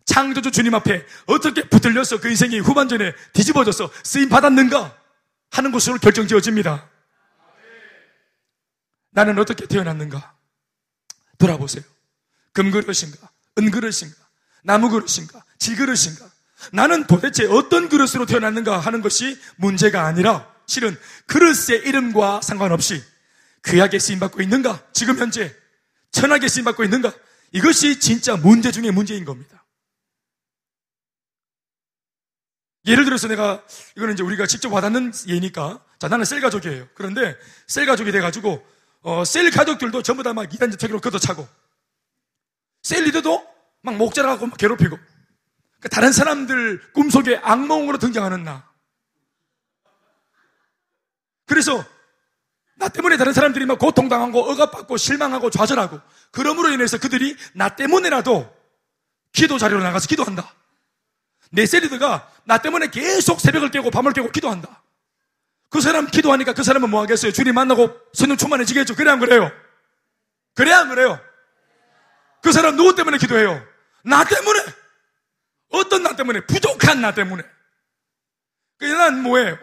창조주 0.06 0.52
주님 0.52 0.74
앞에 0.76 1.06
어떻게 1.28 1.68
붙들려서 1.70 2.20
그 2.20 2.30
인생이 2.30 2.60
후반전에 2.60 3.14
뒤집어져서 3.34 3.92
쓰임 4.04 4.30
받았는가 4.30 4.98
하는 5.52 5.72
것으로 5.72 5.98
결정 6.00 6.28
지어집니다. 6.28 6.90
나는 9.12 9.38
어떻게 9.38 9.68
태어났는가? 9.68 10.34
돌아보세요. 11.38 11.84
금그릇인가? 12.54 13.30
은그릇인가? 13.60 14.16
나무그릇인가? 14.64 15.44
질그릇인가? 15.60 16.30
나는 16.72 17.06
도대체 17.06 17.46
어떤 17.46 17.90
그릇으로 17.90 18.26
태어났는가 18.26 18.80
하는 18.80 19.02
것이 19.02 19.40
문제가 19.58 20.06
아니라 20.06 20.52
실은 20.66 20.98
그릇의 21.28 21.86
이름과 21.86 22.42
상관없이 22.42 23.04
귀하게 23.66 24.00
쓰임받고 24.00 24.42
있는가? 24.42 24.86
지금 24.94 25.18
현재 25.18 25.56
천하게 26.12 26.48
쓰임받고 26.48 26.84
있는가? 26.84 27.14
이것이 27.52 28.00
진짜 28.00 28.36
문제 28.36 28.72
중의 28.72 28.92
문제인 28.92 29.26
겁니다. 29.26 29.64
예를 32.86 33.06
들어서 33.06 33.28
내가, 33.30 33.64
이거는 33.96 34.14
이제 34.14 34.24
우리가 34.24 34.46
직접 34.46 34.72
와닿는 34.74 35.14
예니까, 35.28 35.84
자, 36.00 36.10
나는 36.10 36.26
셀 36.26 36.42
가족이에요. 36.42 36.90
그런데 36.96 37.38
셀 37.66 37.86
가족이 37.86 38.12
돼가지고, 38.12 38.66
어, 39.02 39.24
셀 39.24 39.50
가족들도 39.52 40.02
전부 40.02 40.24
다 40.24 40.34
막 40.34 40.54
이단지 40.54 40.78
책으로 40.78 41.00
걷어차고, 41.00 41.48
셀 42.82 43.06
리더도 43.06 43.48
막 43.82 43.96
목자라고 43.96 44.48
막 44.48 44.58
괴롭히고, 44.58 44.98
그러니까 44.98 45.90
다른 45.90 46.12
사람들 46.12 46.92
꿈속에 46.92 47.38
악몽으로 47.38 48.00
등장하는 48.00 48.44
나. 48.44 48.70
그래서 51.46 51.86
나 52.76 52.90
때문에 52.90 53.18
다른 53.18 53.34
사람들이 53.34 53.66
막 53.66 53.80
고통당하고 53.80 54.52
억압받고 54.52 54.98
실망하고 54.98 55.50
좌절하고 55.50 56.00
그러므로 56.32 56.70
인해서 56.70 56.98
그들이 56.98 57.38
나 57.54 57.76
때문에라도 57.76 58.54
기도 59.32 59.58
자리로 59.58 59.82
나가서 59.82 60.08
기도한다. 60.08 60.54
내 61.52 61.66
셀리드가 61.66 62.32
나 62.46 62.58
때문에 62.58 62.88
계속 62.90 63.40
새벽을 63.40 63.70
깨고 63.72 63.92
밤을 63.92 64.14
깨고 64.14 64.32
기도한다. 64.32 64.82
그 65.70 65.82
사람 65.82 66.08
기도하니까 66.08 66.54
그 66.54 66.64
사람은 66.64 66.90
뭐 66.90 67.02
하겠어요? 67.02 67.32
주님 67.32 67.56
만나고 67.56 67.96
성령 68.14 68.38
충만해지겠죠? 68.38 68.96
그래 68.96 69.12
안 69.12 69.20
그래요? 69.20 69.52
그래 70.56 70.72
안 70.72 70.90
그래요? 70.90 71.20
그 72.42 72.52
사람 72.52 72.76
누구 72.76 72.96
때문에 72.96 73.18
기도해요? 73.18 73.66
나 74.04 74.24
때문에! 74.24 74.60
어떤 75.70 76.04
나 76.04 76.16
때문에? 76.16 76.42
부족한 76.42 77.02
나 77.02 77.14
때문에. 77.14 77.44
그난 78.78 79.24
뭐예요? 79.24 79.58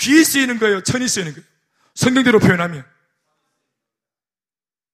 귀에 0.00 0.24
쓰이는 0.24 0.58
거예요? 0.58 0.82
천이 0.82 1.06
쓰이는 1.08 1.32
거예요? 1.32 1.46
성경대로 1.94 2.38
표현하면. 2.40 2.84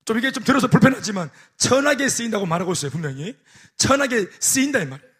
좀 0.04 0.18
이게 0.18 0.30
좀 0.30 0.44
들어서 0.44 0.68
불편하지만 0.68 1.30
천하게 1.56 2.08
쓰인다고 2.08 2.46
말하고 2.46 2.72
있어요, 2.72 2.90
분명히. 2.90 3.36
천하게 3.76 4.28
쓰인다, 4.40 4.80
이 4.80 4.86
말이에요. 4.86 5.10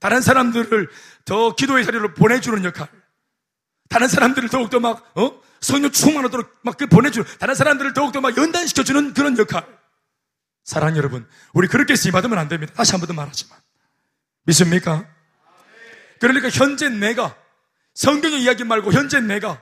다른 0.00 0.20
사람들을 0.20 0.88
더 1.24 1.56
기도의 1.56 1.84
자리로 1.84 2.14
보내주는 2.14 2.64
역할. 2.64 2.88
다른 3.88 4.06
사람들을 4.06 4.48
더욱더 4.48 4.78
막, 4.80 5.10
어? 5.18 5.40
성령 5.60 5.90
충만하도록 5.90 6.58
막 6.62 6.76
그 6.78 6.86
보내주는, 6.86 7.26
다른 7.38 7.54
사람들을 7.56 7.94
더욱더 7.94 8.20
막 8.20 8.36
연단시켜주는 8.36 9.12
그런 9.14 9.36
역할. 9.38 9.66
사랑 10.62 10.96
여러분, 10.96 11.26
우리 11.52 11.66
그렇게 11.66 11.96
쓰임받으면 11.96 12.38
안 12.38 12.46
됩니다. 12.48 12.72
다시 12.74 12.92
한 12.92 13.00
번 13.00 13.08
더 13.08 13.14
말하지만. 13.14 13.58
믿습니까? 14.44 15.04
그러니까 16.20 16.48
현재 16.50 16.88
내가 16.88 17.36
성경의 17.98 18.42
이야기 18.44 18.62
말고 18.62 18.92
현재 18.92 19.20
내가 19.20 19.60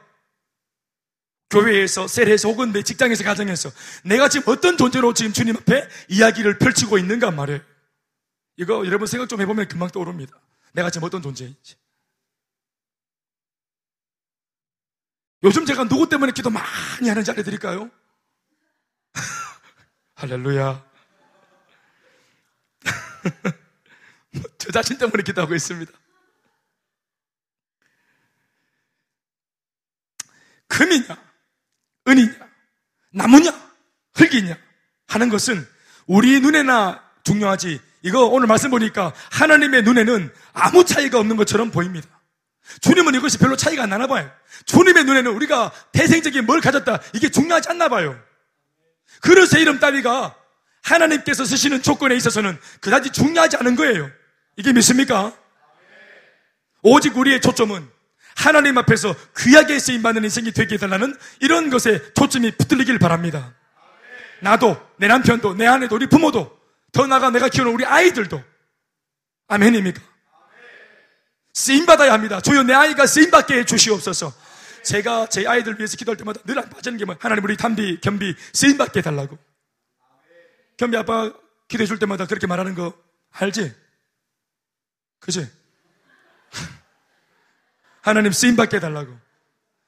교회에서, 1.49 2.07
셀에서 2.07 2.51
혹은 2.51 2.70
내 2.70 2.83
직장에서, 2.83 3.25
가정에서 3.25 3.70
내가 4.05 4.29
지금 4.29 4.53
어떤 4.53 4.77
존재로 4.77 5.14
지금 5.14 5.33
주님 5.33 5.57
앞에 5.57 5.88
이야기를 6.09 6.59
펼치고 6.59 6.99
있는가 6.99 7.31
말이에요. 7.31 7.61
이거 8.59 8.85
여러분 8.85 9.07
생각 9.07 9.31
좀 9.31 9.40
해보면 9.40 9.68
금방 9.68 9.88
떠오릅니다. 9.88 10.38
내가 10.75 10.90
지금 10.90 11.07
어떤 11.07 11.22
존재인지. 11.22 11.77
요즘 15.42 15.64
제가 15.64 15.85
누구 15.85 16.07
때문에 16.07 16.33
기도 16.33 16.51
많이 16.51 17.09
하는지 17.09 17.31
알려드릴까요? 17.31 17.90
할렐루야. 20.14 20.85
저 24.59 24.72
자신 24.72 24.99
때문에 24.99 25.22
기도하고 25.22 25.55
있습니다. 25.55 25.90
금이냐, 30.69 31.17
은이냐, 32.09 32.35
나무냐, 33.13 33.53
흙이냐 34.15 34.57
하는 35.09 35.29
것은 35.29 35.67
우리 36.07 36.41
눈에나 36.41 37.03
중요하지. 37.25 37.81
이거 38.03 38.25
오늘 38.27 38.47
말씀 38.47 38.71
보니까 38.71 39.13
하나님의 39.33 39.83
눈에는 39.83 40.33
아무 40.53 40.85
차이가 40.85 41.19
없는 41.19 41.37
것처럼 41.37 41.71
보입니다. 41.71 42.09
주님은 42.81 43.15
이것이 43.15 43.39
별로 43.39 43.57
차이가 43.57 43.85
안 43.85 43.91
나나 43.91 44.07
봐요. 44.07 44.31
주님의 44.67 45.05
눈에는 45.05 45.33
우리가 45.33 45.73
태생적인 45.93 46.47
뭘 46.47 46.61
가졌다 46.61 47.01
이게 47.15 47.29
중요하지 47.29 47.69
않나 47.71 47.89
봐요. 47.89 48.21
그릇의 49.23 49.63
이름 49.63 49.79
따위가 49.79 50.37
하나님께서 50.83 51.45
쓰시는 51.45 51.83
조건에 51.83 52.15
있어서는 52.17 52.59
그다지 52.81 53.11
중요하지 53.11 53.57
않은 53.57 53.77
거예요. 53.77 54.11
이게 54.57 54.73
믿습니까? 54.73 55.33
오직 56.83 57.17
우리의 57.17 57.41
초점은 57.41 57.89
하나님 58.37 58.77
앞에서 58.79 59.14
귀하게 59.38 59.79
쓰임받는 59.79 60.25
인생이 60.25 60.53
되게 60.53 60.75
해달라는 60.75 61.16
이런 61.40 61.70
것에 61.70 62.12
초점이 62.14 62.53
붙들리길 62.53 62.99
바랍니다. 62.99 63.55
나도, 64.40 64.77
내 64.99 65.09
남편도, 65.09 65.55
내 65.55 65.66
아내도, 65.66 65.96
우리 65.96 66.07
부모도, 66.07 66.57
더 66.92 67.07
나아가 67.07 67.31
내가 67.31 67.49
키우는 67.49 67.72
우리 67.72 67.85
아이들도. 67.85 68.42
아멘입니까? 69.49 70.03
쓰임받아야 71.55 72.12
합니다. 72.12 72.40
주여 72.40 72.62
내 72.64 72.75
아이가 72.75 73.07
쓰임받게 73.07 73.55
해주시옵소서. 73.61 74.33
제가 74.85 75.29
제 75.29 75.46
아이들 75.46 75.79
위해서 75.79 75.96
기도할 75.96 76.16
때마다 76.18 76.40
늘 76.44 76.59
안 76.59 76.68
빠지는 76.68 76.99
게 76.99 77.05
뭐, 77.07 77.16
하나님 77.18 77.42
우리 77.44 77.57
담비, 77.57 78.01
겸비, 78.03 78.35
쓰임받게 78.53 78.99
해달라고. 79.01 79.38
겸비 80.77 80.96
아빠 80.99 81.33
기도해 81.68 81.87
줄 81.87 81.99
때마다 81.99 82.27
그렇게 82.27 82.46
말하는 82.46 82.75
거 82.75 82.92
알지? 83.33 83.75
그지? 85.20 85.51
하나님 88.07 88.31
쓰임받게 88.31 88.77
해달라고. 88.77 89.19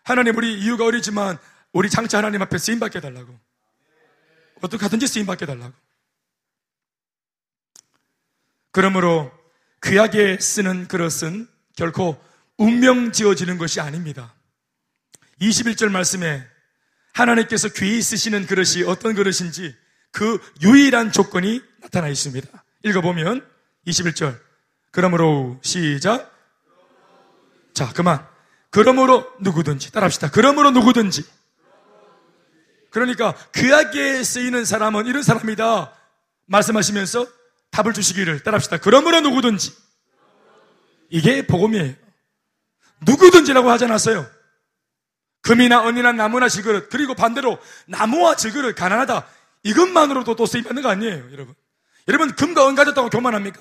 하나님 0.03 0.37
우리 0.37 0.61
이유가 0.61 0.85
어리지만 0.85 1.39
우리 1.73 1.89
장차 1.89 2.19
하나님 2.19 2.43
앞에 2.43 2.59
쓰임받게 2.59 3.01
달라고. 3.01 3.39
어떻게 4.61 4.83
하든지 4.83 5.07
쓰임받게 5.07 5.47
달라고. 5.47 5.73
그러므로 8.73 9.31
귀하게 9.85 10.37
쓰는 10.41 10.89
그릇은 10.89 11.47
결코 11.77 12.21
운명 12.57 13.13
지어지는 13.13 13.57
것이 13.57 13.81
아닙니다. 13.81 14.35
21절 15.41 15.89
말씀에 15.91 16.45
하나님께서 17.13 17.69
귀히 17.69 18.03
쓰시는 18.03 18.47
그릇이 18.47 18.83
어떤 18.85 19.15
그릇인지 19.15 19.77
그 20.11 20.41
유일한 20.63 21.13
조건이 21.13 21.63
나타나 21.81 22.09
있습니다. 22.09 22.65
읽어보면 22.83 23.49
21절. 23.87 24.37
그러므로 24.91 25.61
시작. 25.63 26.37
자, 27.79 27.93
그만. 27.93 28.27
그러므로 28.71 29.25
누구든지 29.39 29.93
따라합시다. 29.93 30.33
그러므로 30.33 30.73
누구든지. 30.73 31.25
그러니까 32.91 33.37
귀하게 33.55 34.25
쓰이는 34.25 34.65
사람은 34.65 35.07
이런 35.07 35.23
사람이다. 35.23 35.95
말씀하시면서 36.47 37.29
답을 37.71 37.93
주시기를 37.93 38.43
따라합시다. 38.43 38.79
그러므로 38.79 39.21
누구든지. 39.21 39.73
이게 41.11 41.47
복음이에요. 41.47 41.95
누구든지라고 43.07 43.71
하지 43.71 43.85
않았어요. 43.85 44.29
금이나 45.43 45.89
은이나 45.89 46.11
나무나 46.11 46.49
질그릇 46.49 46.89
그리고 46.91 47.15
반대로 47.15 47.61
나무와 47.87 48.35
질그릇 48.35 48.75
가난하다 48.75 49.25
이것만으로도 49.63 50.35
또 50.35 50.47
쓰임받는 50.47 50.83
거 50.83 50.91
아니에요 50.91 51.31
여러분 51.33 51.55
여러분 52.09 52.35
금과 52.35 52.69
은 52.69 52.75
가졌다고 52.75 53.09
교만합니까? 53.09 53.61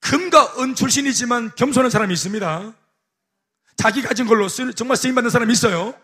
금과 0.00 0.56
은 0.58 0.74
출신이지만 0.74 1.52
겸손한 1.54 1.90
사람이 1.90 2.12
있습니다 2.12 2.74
자기 3.78 4.02
가진 4.02 4.26
걸로 4.26 4.48
쓰, 4.48 4.74
정말 4.74 4.98
쓰임 4.98 5.14
받는 5.14 5.30
사람이 5.30 5.50
있어요 5.52 5.94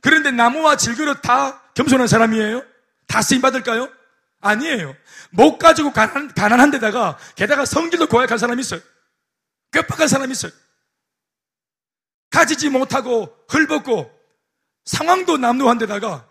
그런데 0.00 0.30
나무와 0.30 0.76
질그릇 0.76 1.20
다 1.22 1.60
겸손한 1.74 2.06
사람이에요? 2.06 2.62
다 3.08 3.22
쓰임 3.22 3.40
받을까요? 3.40 3.90
아니에요 4.40 4.94
못 5.30 5.58
가지고 5.58 5.92
가난, 5.92 6.32
가난한 6.32 6.70
데다가 6.70 7.18
게다가 7.34 7.64
성질도 7.64 8.06
고약한 8.06 8.38
사람이 8.38 8.60
있어요 8.60 8.80
뼈박한 9.72 10.06
사람이 10.06 10.30
있어요 10.30 10.52
가지지 12.30 12.68
못하고 12.68 13.34
헐벗고 13.52 14.16
상황도 14.84 15.38
남루한 15.38 15.78
데다가 15.78 16.28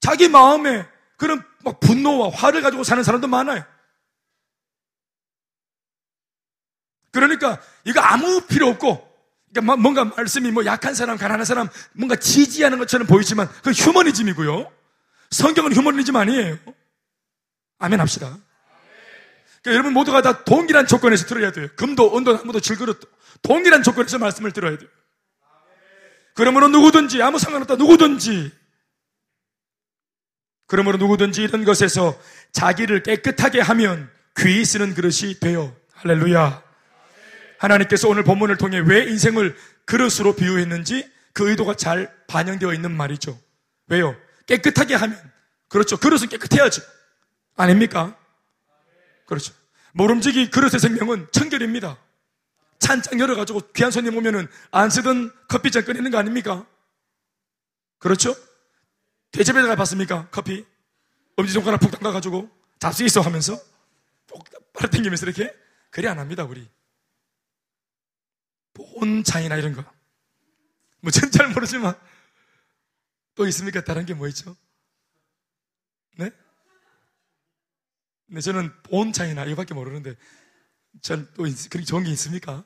자기 0.00 0.28
마음에 0.28 0.86
그런 1.16 1.42
막 1.64 1.80
분노와 1.80 2.30
화를 2.30 2.62
가지고 2.62 2.84
사는 2.84 3.02
사람도 3.02 3.26
많아요. 3.26 3.64
그러니까 7.10 7.60
이거 7.84 8.00
아무 8.00 8.40
필요 8.42 8.68
없고 8.68 9.07
그러니까 9.52 9.76
뭔가 9.76 10.04
말씀이 10.04 10.50
뭐 10.50 10.64
약한 10.64 10.94
사람, 10.94 11.16
가난한 11.16 11.44
사람 11.44 11.68
뭔가 11.92 12.16
지지하는 12.16 12.78
것처럼 12.78 13.06
보이지만 13.06 13.48
그 13.62 13.70
휴머니즘이고요. 13.70 14.70
성경은 15.30 15.74
휴머니즘 15.74 16.16
아니에요. 16.16 16.58
아멘 17.78 18.00
합시다. 18.00 18.36
그러니까 19.62 19.72
여러분 19.72 19.92
모두가 19.92 20.22
다 20.22 20.44
동일한 20.44 20.86
조건에서 20.86 21.26
들어야 21.26 21.52
돼요. 21.52 21.68
금도, 21.76 22.16
은도, 22.16 22.32
나무도, 22.34 22.60
질그릇도 22.60 23.06
동일한 23.42 23.82
조건에서 23.82 24.18
말씀을 24.18 24.52
들어야 24.52 24.76
돼요. 24.78 24.88
그러므로 26.34 26.68
누구든지 26.68 27.20
아무 27.20 27.38
상관없다 27.38 27.74
누구든지 27.76 28.52
그러므로 30.68 30.98
누구든지 30.98 31.42
이런 31.42 31.64
것에서 31.64 32.16
자기를 32.52 33.02
깨끗하게 33.02 33.60
하면 33.60 34.08
귀히 34.36 34.64
쓰는 34.64 34.94
그릇이 34.94 35.40
되어 35.40 35.74
할렐루야 35.94 36.67
하나님께서 37.58 38.08
오늘 38.08 38.24
본문을 38.24 38.56
통해 38.56 38.78
왜 38.78 39.04
인생을 39.04 39.56
그릇으로 39.84 40.34
비유했는지 40.34 41.10
그 41.32 41.50
의도가 41.50 41.74
잘 41.74 42.12
반영되어 42.26 42.72
있는 42.72 42.96
말이죠 42.96 43.38
왜요? 43.88 44.16
깨끗하게 44.46 44.94
하면 44.94 45.32
그렇죠 45.68 45.96
그릇은 45.96 46.28
깨끗해야지 46.28 46.80
아닙니까? 47.56 48.16
그렇죠 49.26 49.52
모름지기 49.92 50.50
그릇의 50.50 50.78
생명은 50.80 51.28
청결입니다 51.32 51.98
찬장 52.78 53.18
열어가지고 53.18 53.72
귀한 53.74 53.90
손님 53.90 54.16
오면은 54.16 54.46
안 54.70 54.88
쓰던 54.88 55.32
커피잔 55.48 55.84
꺼내는 55.84 56.10
거 56.10 56.18
아닙니까? 56.18 56.64
그렇죠? 57.98 58.34
대접에다가 59.32 59.74
봤습니까? 59.76 60.28
커피? 60.30 60.64
엄지손가락 61.36 61.80
푹 61.80 61.90
담가가지고 61.90 62.48
잡수 62.78 63.04
있어 63.04 63.20
하면서 63.20 63.60
꼭 64.30 64.44
빨아당기면서 64.72 65.26
이렇게 65.26 65.54
그래 65.90 66.08
안 66.08 66.18
합니다 66.18 66.44
우리 66.44 66.68
본 68.98 69.24
차이나 69.24 69.56
이런 69.56 69.72
거 69.74 69.82
뭐 71.00 71.10
전 71.10 71.30
잘 71.30 71.48
모르지만 71.50 71.94
또 73.34 73.46
있습니까? 73.48 73.82
다른 73.84 74.04
게 74.06 74.14
뭐 74.14 74.26
있죠? 74.28 74.56
네? 76.16 76.30
네 78.26 78.40
저는 78.40 78.72
본 78.82 79.12
차이나 79.12 79.44
이거밖에 79.44 79.74
모르는데 79.74 80.16
전또 81.02 81.44
그렇게 81.70 81.84
좋은 81.84 82.02
게 82.04 82.10
있습니까? 82.10 82.64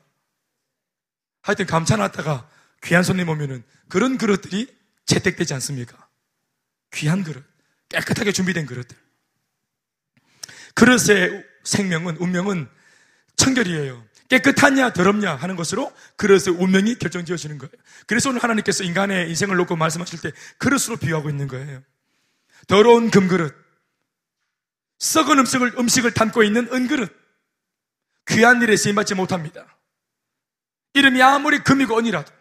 하여튼 1.42 1.66
감춰놨다가 1.66 2.48
귀한 2.84 3.02
손님 3.04 3.28
오면은 3.28 3.62
그런 3.88 4.16
그릇들이 4.16 4.74
채택되지 5.04 5.52
않습니까? 5.54 6.08
귀한 6.94 7.22
그릇, 7.24 7.44
깨끗하게 7.88 8.32
준비된 8.32 8.66
그릇들. 8.66 8.96
그릇의 10.74 11.44
생명은, 11.64 12.16
운명은 12.16 12.68
청결이에요. 13.36 14.06
깨끗하냐, 14.32 14.94
더럽냐 14.94 15.34
하는 15.34 15.56
것으로 15.56 15.92
그릇의 16.16 16.56
운명이 16.58 16.94
결정지어지는 16.94 17.58
거예요. 17.58 17.72
그래서 18.06 18.30
오늘 18.30 18.42
하나님께서 18.42 18.82
인간의 18.82 19.28
인생을 19.28 19.56
놓고 19.56 19.76
말씀하실 19.76 20.20
때 20.22 20.32
그릇으로 20.56 20.96
비유하고 20.96 21.28
있는 21.28 21.48
거예요. 21.48 21.82
더러운 22.66 23.10
금그릇, 23.10 23.54
썩은 24.98 25.38
음식을, 25.38 25.74
음식을 25.78 26.12
담고 26.12 26.44
있는 26.44 26.66
은그릇, 26.72 27.14
귀한 28.28 28.62
일에 28.62 28.74
쓰임받지 28.74 29.14
못합니다. 29.16 29.66
이름이 30.94 31.20
아무리 31.20 31.58
금이고 31.58 31.98
은이라도 31.98 32.32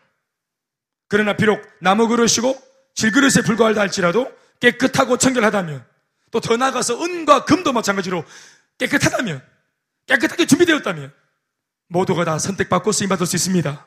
그러나 1.10 1.34
비록 1.34 1.62
나무 1.82 2.08
그릇이고 2.08 2.58
질그릇에 2.96 3.44
불과하다 3.46 3.82
할지라도 3.82 4.32
깨끗하고 4.62 5.18
청결하다면 5.18 5.86
또 6.32 6.40
더 6.40 6.56
나아가서 6.56 7.04
은과 7.04 7.44
금도 7.44 7.74
마찬가지로 7.74 8.24
깨끗하다면 8.78 9.46
깨끗하게 10.08 10.46
준비되었다면 10.46 11.21
모두가 11.92 12.24
다 12.24 12.40
선택받고 12.40 12.92
쓰임받을 12.94 13.26
수 13.26 13.36
있습니다. 13.36 13.86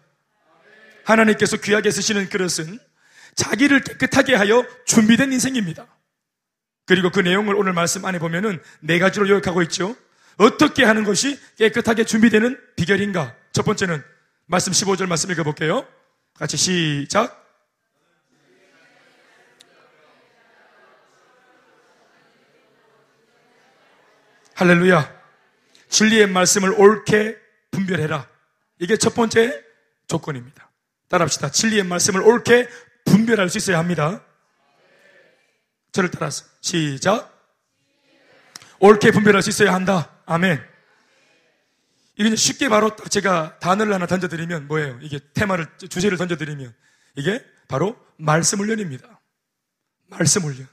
하나님께서 1.04 1.56
귀하게 1.56 1.90
쓰시는 1.90 2.28
그릇은 2.28 2.78
자기를 3.34 3.82
깨끗하게 3.82 4.34
하여 4.34 4.64
준비된 4.84 5.32
인생입니다. 5.32 5.86
그리고 6.86 7.10
그 7.10 7.20
내용을 7.20 7.54
오늘 7.54 7.72
말씀 7.72 8.04
안에 8.04 8.18
보면은 8.18 8.62
네 8.80 8.98
가지로 8.98 9.28
요약하고 9.28 9.62
있죠. 9.62 9.96
어떻게 10.36 10.84
하는 10.84 11.04
것이 11.04 11.40
깨끗하게 11.56 12.04
준비되는 12.04 12.58
비결인가? 12.76 13.34
첫 13.52 13.64
번째는 13.64 14.02
말씀 14.46 14.72
15절 14.72 15.06
말씀 15.06 15.30
읽어볼게요. 15.30 15.86
같이 16.34 16.58
시작. 16.58 17.42
할렐루야. 24.56 25.24
진리의 25.88 26.28
말씀을 26.28 26.70
옳게 26.78 27.43
분별해라. 27.74 28.28
이게 28.78 28.96
첫 28.96 29.14
번째 29.14 29.62
조건입니다. 30.06 30.70
따라합시다. 31.08 31.50
진리의 31.50 31.84
말씀을 31.84 32.22
옳게 32.22 32.68
분별할 33.04 33.50
수 33.50 33.58
있어야 33.58 33.78
합니다. 33.78 34.24
저를 35.92 36.10
따라서 36.10 36.44
시작. 36.60 37.30
옳게 38.80 39.12
분별할 39.12 39.42
수 39.42 39.50
있어야 39.50 39.72
한다. 39.72 40.10
아멘. 40.26 40.62
이게 42.16 42.36
쉽게 42.36 42.68
바로 42.68 42.94
제가 43.10 43.58
단어를 43.58 43.92
하나 43.92 44.06
던져드리면 44.06 44.68
뭐예요? 44.68 44.98
이게 45.02 45.20
테마를, 45.34 45.66
주제를 45.78 46.16
던져드리면 46.16 46.74
이게 47.16 47.44
바로 47.68 47.96
말씀 48.16 48.58
훈련입니다. 48.58 49.20
말씀 50.06 50.42
훈련. 50.42 50.68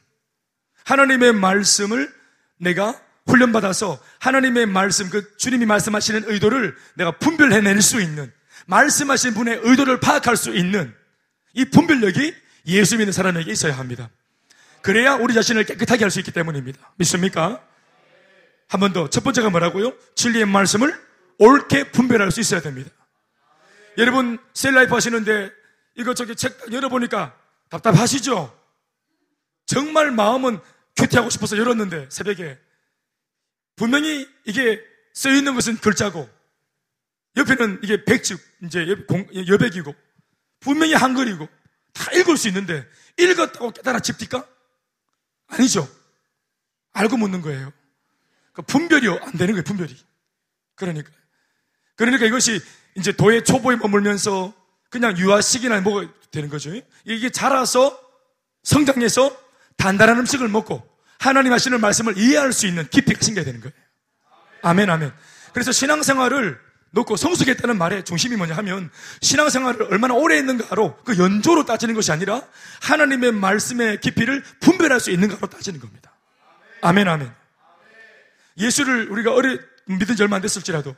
하나님의 0.84 1.34
말씀을 1.34 2.14
내가 2.58 3.00
훈련받아서 3.28 4.00
하나님의 4.20 4.66
말씀, 4.66 5.10
그 5.10 5.36
주님이 5.38 5.66
말씀하시는 5.66 6.24
의도를 6.26 6.76
내가 6.96 7.12
분별해낼 7.18 7.82
수 7.82 8.02
있는, 8.02 8.32
말씀하신 8.68 9.34
분의 9.34 9.62
의도를 9.64 10.00
파악할 10.00 10.38
수 10.38 10.54
있는 10.56 10.94
이 11.54 11.66
분별력이 11.66 12.34
예수 12.68 12.98
믿는 12.98 13.12
사람에게 13.12 13.52
있어야 13.52 13.78
합니다. 13.78 14.10
그래야 14.82 15.14
우리 15.16 15.34
자신을 15.34 15.66
깨끗하게 15.66 16.04
할 16.04 16.12
수 16.12 16.20
있기 16.20 16.32
때문입니다. 16.32 16.94
믿습니까? 16.98 17.62
한 18.68 18.80
번 18.80 18.94
더. 18.94 19.10
첫 19.10 19.24
번째가 19.24 19.50
뭐라고요? 19.50 19.94
진리의 20.16 20.46
말씀을 20.46 20.98
옳게 21.40 21.92
분별할 21.92 22.32
수 22.32 22.40
있어야 22.40 22.62
됩니다. 22.62 22.90
여러분, 23.98 24.40
셀라이프 24.54 24.94
하시는데 24.96 25.52
이것저것 25.96 26.36
책 26.36 26.58
열어보니까 26.72 27.36
답답하시죠? 27.70 28.58
정말 29.66 30.12
마음은 30.12 30.60
큐티하고 30.96 31.30
싶어서 31.30 31.58
열었는데, 31.58 32.08
새벽에. 32.10 32.58
분명히 33.82 34.30
이게 34.46 34.80
써있는 35.14 35.56
것은 35.56 35.78
글자고, 35.78 36.30
옆에는 37.36 37.80
이게 37.82 38.06
백즉, 38.06 38.40
이제 38.62 38.86
여백이고, 39.48 39.96
분명히 40.60 40.94
한글이고, 40.94 41.50
다 41.92 42.12
읽을 42.12 42.38
수 42.38 42.48
있는데, 42.50 42.88
읽었다고 43.18 43.72
깨달아 43.72 44.02
집니까? 44.02 44.48
아니죠. 45.48 45.90
알고 46.94 47.18
묻는 47.18 47.42
거예요. 47.42 47.74
그 48.54 48.62
분별이 48.62 49.08
안 49.08 49.32
되는 49.32 49.56
거예요, 49.56 49.64
분별이. 49.64 49.98
그러니까. 50.76 51.10
그러니까 51.96 52.28
이것이 52.28 52.62
이제 52.94 53.12
도의 53.12 53.44
초보에 53.44 53.78
머물면서 53.78 54.54
그냥 54.92 55.18
유아식이나 55.18 55.82
뭐가 55.82 56.08
되는 56.30 56.50
거죠. 56.50 56.72
이게 57.04 57.32
자라서 57.32 58.00
성장해서 58.62 59.36
단단한 59.78 60.20
음식을 60.20 60.50
먹고 60.50 60.88
하나님 61.22 61.54
하시는 61.54 61.80
말씀을 61.80 62.18
이해할 62.18 62.52
수 62.52 62.66
있는 62.66 62.88
깊이가 62.90 63.20
생겨야 63.22 63.46
되는 63.46 63.62
거예요. 63.62 63.74
아멘, 64.64 64.90
아멘. 64.90 65.14
그래서 65.54 65.72
신앙생활을 65.72 66.60
놓고 66.94 67.16
성숙했다는 67.16 67.78
말의 67.78 68.06
중심이 68.06 68.36
뭐냐 68.36 68.56
하면 68.58 68.90
신앙생활을 69.22 69.84
얼마나 69.92 70.16
오래 70.16 70.38
했는가로 70.38 70.98
그 71.04 71.20
연조로 71.20 71.66
따지는 71.66 71.94
것이 71.94 72.12
아니라 72.12 72.42
하나님의 72.82 73.34
말씀의 73.34 74.02
깊이를 74.02 74.44
분별할 74.62 75.00
수 75.00 75.12
있는가로 75.12 75.48
따지는 75.48 75.80
겁니다. 75.80 76.12
아멘, 76.82 77.08
아멘. 77.08 77.32
예수를 78.58 79.12
우리가 79.12 79.32
어리 79.32 79.60
믿은 79.86 80.16
지 80.16 80.24
얼마 80.24 80.38
안 80.38 80.42
됐을지라도 80.42 80.96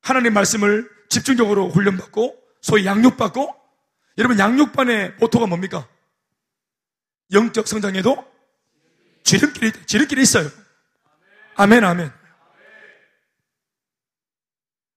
하나님 0.00 0.32
말씀을 0.32 0.88
집중적으로 1.10 1.68
훈련받고 1.68 2.34
소위 2.62 2.86
양육받고 2.86 3.54
여러분 4.16 4.38
양육반의 4.38 5.16
모토가 5.20 5.46
뭡니까? 5.46 5.86
영적 7.30 7.68
성장에도 7.68 8.37
지름길이 9.24 9.72
지름길이 9.86 10.22
있어요. 10.22 10.50
아멘 11.56 11.84
아멘. 11.84 12.12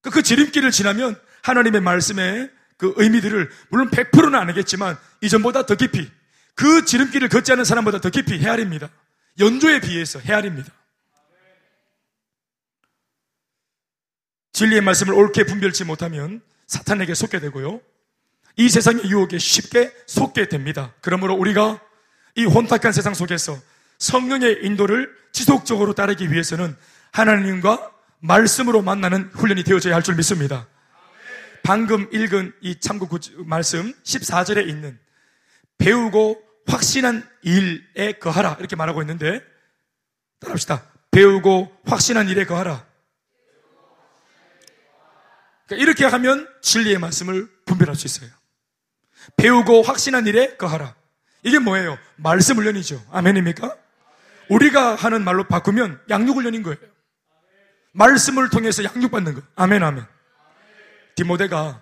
그, 0.01 0.09
그 0.09 0.23
지름길을 0.23 0.71
지나면 0.71 1.19
하나님의 1.43 1.81
말씀의 1.81 2.51
그 2.77 2.93
의미들을 2.97 3.49
물론 3.69 3.89
100%는 3.91 4.35
아니겠지만 4.35 4.97
이전보다 5.21 5.65
더 5.65 5.75
깊이 5.75 6.09
그 6.55 6.85
지름길을 6.85 7.29
걷지 7.29 7.51
않은 7.51 7.63
사람보다 7.63 7.99
더 8.01 8.09
깊이 8.09 8.39
헤아립니다. 8.39 8.89
연조에 9.39 9.79
비해서 9.81 10.19
헤아립니다. 10.19 10.71
진리의 14.53 14.81
말씀을 14.81 15.13
옳게 15.13 15.45
분별치 15.45 15.85
못하면 15.85 16.41
사탄에게 16.67 17.13
속게 17.13 17.39
되고요. 17.39 17.81
이 18.57 18.69
세상의 18.69 19.05
유혹에 19.09 19.37
쉽게 19.37 19.93
속게 20.07 20.49
됩니다. 20.49 20.93
그러므로 21.01 21.35
우리가 21.35 21.81
이 22.35 22.45
혼탁한 22.45 22.91
세상 22.91 23.13
속에서 23.13 23.57
성령의 24.01 24.65
인도를 24.65 25.15
지속적으로 25.31 25.93
따르기 25.93 26.31
위해서는 26.31 26.75
하나님과 27.11 27.91
말씀으로 28.19 28.81
만나는 28.81 29.29
훈련이 29.33 29.63
되어져야 29.63 29.95
할 29.95 30.01
줄 30.01 30.15
믿습니다. 30.15 30.67
방금 31.63 32.09
읽은 32.11 32.51
이 32.61 32.79
참고 32.79 33.07
말씀 33.45 33.93
14절에 34.03 34.67
있는 34.67 34.99
배우고 35.77 36.41
확신한 36.67 37.27
일에 37.43 38.13
거하라 38.13 38.57
이렇게 38.59 38.75
말하고 38.75 39.01
있는데 39.03 39.41
따라합시다. 40.39 40.83
배우고 41.11 41.71
확신한 41.85 42.27
일에 42.29 42.45
거하라. 42.45 42.83
그러니까 45.67 45.83
이렇게 45.83 46.05
하면 46.05 46.49
진리의 46.61 46.97
말씀을 46.97 47.47
분별할 47.65 47.95
수 47.95 48.07
있어요. 48.07 48.29
배우고 49.37 49.83
확신한 49.83 50.25
일에 50.25 50.55
거하라. 50.57 50.95
이게 51.43 51.59
뭐예요? 51.59 51.99
말씀 52.15 52.57
훈련이죠. 52.57 53.03
아멘입니까? 53.11 53.77
우리가 54.51 54.95
하는 54.95 55.23
말로 55.23 55.45
바꾸면 55.45 56.01
양육 56.09 56.35
훈련인 56.35 56.61
거예요. 56.63 56.77
말씀을 57.93 58.49
통해서 58.49 58.83
양육받는 58.83 59.35
거. 59.35 59.41
아멘, 59.55 59.81
아멘. 59.81 60.05
디모데가 61.15 61.81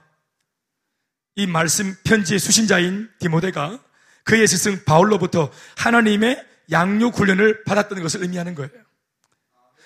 이 1.35 1.47
말씀 1.47 1.95
편지의 2.03 2.39
수신자인 2.39 3.09
디모데가 3.19 3.79
그의 4.23 4.47
스승 4.47 4.83
바울로부터 4.85 5.51
하나님의 5.77 6.45
양육 6.71 7.17
훈련을 7.17 7.63
받았던 7.63 8.01
것을 8.03 8.21
의미하는 8.21 8.53
거예요. 8.53 8.71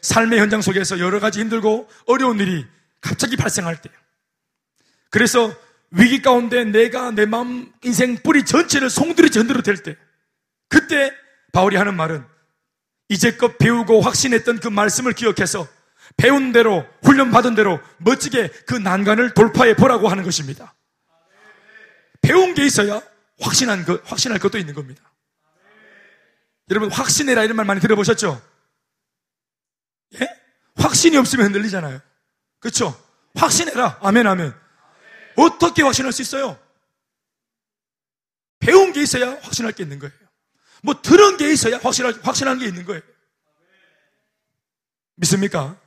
삶의 0.01 0.39
현장 0.39 0.61
속에서 0.61 0.99
여러 0.99 1.21
가지 1.21 1.39
힘들고 1.39 1.89
어려운 2.07 2.39
일이 2.39 2.65
갑자기 2.99 3.37
발생할 3.37 3.81
때. 3.81 3.89
그래서 5.09 5.55
위기 5.91 6.21
가운데 6.21 6.65
내가 6.65 7.11
내 7.11 7.25
마음 7.25 7.71
인생 7.83 8.17
뿌리 8.17 8.43
전체를 8.43 8.89
송두리 8.89 9.31
전두로 9.31 9.61
될 9.61 9.77
때. 9.77 9.95
그때 10.67 11.13
바울이 11.53 11.77
하는 11.77 11.95
말은 11.95 12.32
이제껏 13.09 13.57
배우고 13.57 14.01
확신했던 14.01 14.59
그 14.59 14.67
말씀을 14.67 15.13
기억해서 15.13 15.67
배운 16.17 16.51
대로 16.51 16.85
훈련받은 17.03 17.55
대로 17.55 17.79
멋지게 17.97 18.49
그 18.65 18.75
난간을 18.75 19.33
돌파해 19.33 19.75
보라고 19.75 20.09
하는 20.09 20.23
것입니다. 20.23 20.73
배운 22.21 22.53
게 22.53 22.65
있어야 22.65 23.01
확신한 23.39 23.85
것, 23.85 24.01
확신할 24.09 24.39
것도 24.39 24.57
있는 24.57 24.73
겁니다. 24.73 25.13
여러분 26.69 26.89
확신해라 26.91 27.43
이런 27.43 27.57
말 27.57 27.65
많이 27.65 27.81
들어보셨죠? 27.81 28.41
예? 30.21 30.27
확신이 30.75 31.17
없으면 31.17 31.47
흔들리잖아요. 31.47 31.99
그렇죠? 32.59 32.97
확신해라. 33.35 33.99
아멘 34.01 34.25
아멘. 34.25 34.53
어떻게 35.35 35.81
확신할 35.83 36.13
수 36.13 36.21
있어요? 36.21 36.57
배운 38.59 38.93
게 38.93 39.01
있어야 39.01 39.31
확신할 39.41 39.73
게 39.73 39.83
있는 39.83 39.99
거예요. 39.99 40.13
뭐 40.83 41.01
들은 41.01 41.37
게 41.37 41.51
있어야 41.51 41.77
확신할, 41.77 42.13
확신하는 42.21 42.59
게 42.59 42.67
있는 42.67 42.85
거예요. 42.85 43.01
믿습니까? 45.15 45.79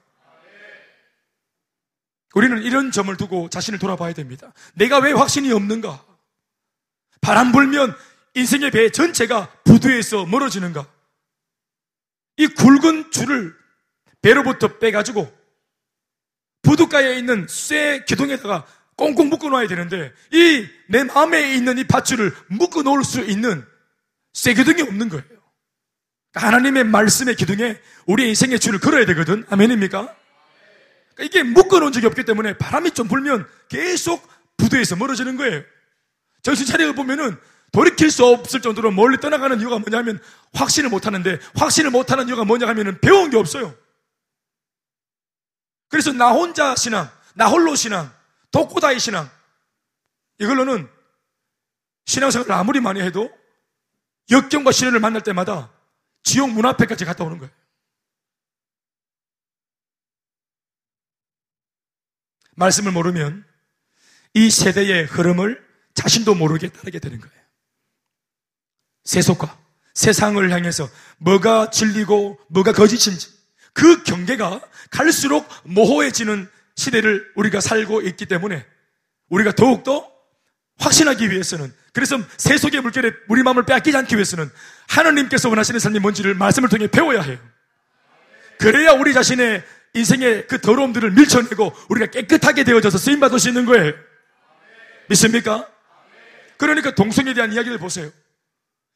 우리는 2.34 2.62
이런 2.62 2.90
점을 2.90 3.14
두고 3.16 3.48
자신을 3.50 3.78
돌아봐야 3.78 4.14
됩니다. 4.14 4.52
내가 4.74 4.98
왜 4.98 5.12
확신이 5.12 5.52
없는가? 5.52 6.04
바람 7.20 7.52
불면 7.52 7.96
인생의 8.34 8.70
배 8.70 8.90
전체가 8.90 9.50
부두에서 9.64 10.24
멀어지는가? 10.26 10.86
이 12.38 12.46
굵은 12.46 13.10
줄을 13.10 13.54
배로부터 14.22 14.78
빼가지고 14.78 15.30
부두가에 16.62 17.18
있는 17.18 17.46
쇠 17.48 18.04
기둥에다가 18.06 18.66
꽁꽁 18.96 19.28
묶어 19.28 19.48
놓아야 19.50 19.66
되는데 19.68 20.12
이 20.32 20.66
내 20.88 21.04
마음에 21.04 21.54
있는 21.54 21.78
이 21.78 21.84
밧줄을 21.84 22.34
묶어 22.48 22.82
놓을 22.82 23.04
수 23.04 23.20
있는 23.22 23.66
쇠 24.36 24.52
기둥이 24.52 24.82
없는 24.82 25.08
거예요. 25.08 25.24
그러니까 26.30 26.46
하나님의 26.46 26.84
말씀의 26.84 27.36
기둥에 27.36 27.80
우리 28.04 28.28
인생의 28.28 28.60
줄을 28.60 28.78
걸어야 28.78 29.06
되거든. 29.06 29.46
아멘입니까? 29.48 30.14
그러니까 31.14 31.22
이게 31.22 31.42
묶어 31.42 31.80
놓은 31.80 31.90
적이 31.92 32.08
없기 32.08 32.24
때문에 32.24 32.58
바람이 32.58 32.90
좀 32.90 33.08
불면 33.08 33.48
계속 33.70 34.28
부두에서 34.58 34.94
멀어지는 34.96 35.38
거예요. 35.38 35.62
정신 36.42 36.66
차려 36.66 36.92
보면은 36.92 37.38
돌이킬 37.72 38.10
수 38.10 38.26
없을 38.26 38.60
정도로 38.60 38.90
멀리 38.90 39.16
떠나가는 39.16 39.58
이유가 39.58 39.78
뭐냐면 39.78 40.22
확신을 40.52 40.90
못 40.90 41.06
하는데 41.06 41.38
확신을 41.54 41.90
못 41.90 42.12
하는 42.12 42.28
이유가 42.28 42.44
뭐냐 42.44 42.68
하면은 42.68 43.00
배운 43.00 43.30
게 43.30 43.38
없어요. 43.38 43.74
그래서 45.88 46.12
나 46.12 46.28
혼자 46.28 46.76
신앙, 46.76 47.10
나 47.34 47.48
홀로 47.48 47.74
신앙, 47.74 48.12
독고다이 48.50 49.00
신앙. 49.00 49.30
이걸로는 50.38 50.90
신앙생활을 52.04 52.52
아무리 52.52 52.80
많이 52.80 53.00
해도 53.00 53.30
역경과 54.30 54.72
시련을 54.72 55.00
만날 55.00 55.22
때마다 55.22 55.72
지옥 56.22 56.50
문 56.50 56.66
앞에까지 56.66 57.04
갔다 57.04 57.24
오는 57.24 57.38
거예요. 57.38 57.52
말씀을 62.56 62.92
모르면 62.92 63.44
이 64.34 64.50
세대의 64.50 65.04
흐름을 65.04 65.64
자신도 65.94 66.34
모르게 66.34 66.68
따르게 66.68 66.98
되는 66.98 67.20
거예요. 67.20 67.36
세속과 69.04 69.58
세상을 69.94 70.50
향해서 70.50 70.88
뭐가 71.18 71.70
진리고 71.70 72.38
뭐가 72.48 72.72
거짓인지 72.72 73.28
그 73.72 74.02
경계가 74.02 74.60
갈수록 74.90 75.48
모호해지는 75.64 76.50
시대를 76.76 77.32
우리가 77.36 77.60
살고 77.60 78.02
있기 78.02 78.26
때문에 78.26 78.66
우리가 79.28 79.52
더욱더 79.52 80.10
확신하기 80.78 81.30
위해서는 81.30 81.72
그래서 81.92 82.18
세속의 82.36 82.82
물결에 82.82 83.12
우리 83.28 83.42
마음을 83.42 83.64
빼앗기지 83.64 83.96
않기 83.96 84.16
위해서는 84.16 84.50
하나님께서 84.88 85.48
원하시는 85.48 85.80
삶이 85.80 85.98
뭔지를 86.00 86.34
말씀을 86.34 86.68
통해 86.68 86.86
배워야 86.86 87.22
해요. 87.22 87.38
그래야 88.58 88.92
우리 88.92 89.12
자신의 89.14 89.64
인생의 89.94 90.46
그 90.46 90.60
더러움들을 90.60 91.12
밀쳐내고 91.12 91.74
우리가 91.88 92.06
깨끗하게 92.10 92.64
되어져서 92.64 92.98
쓰임 92.98 93.20
받을 93.20 93.38
수 93.38 93.48
있는 93.48 93.64
거예요. 93.64 93.94
믿습니까? 95.08 95.70
그러니까 96.58 96.94
동성에 96.94 97.32
대한 97.34 97.52
이야기를 97.52 97.78
보세요. 97.78 98.10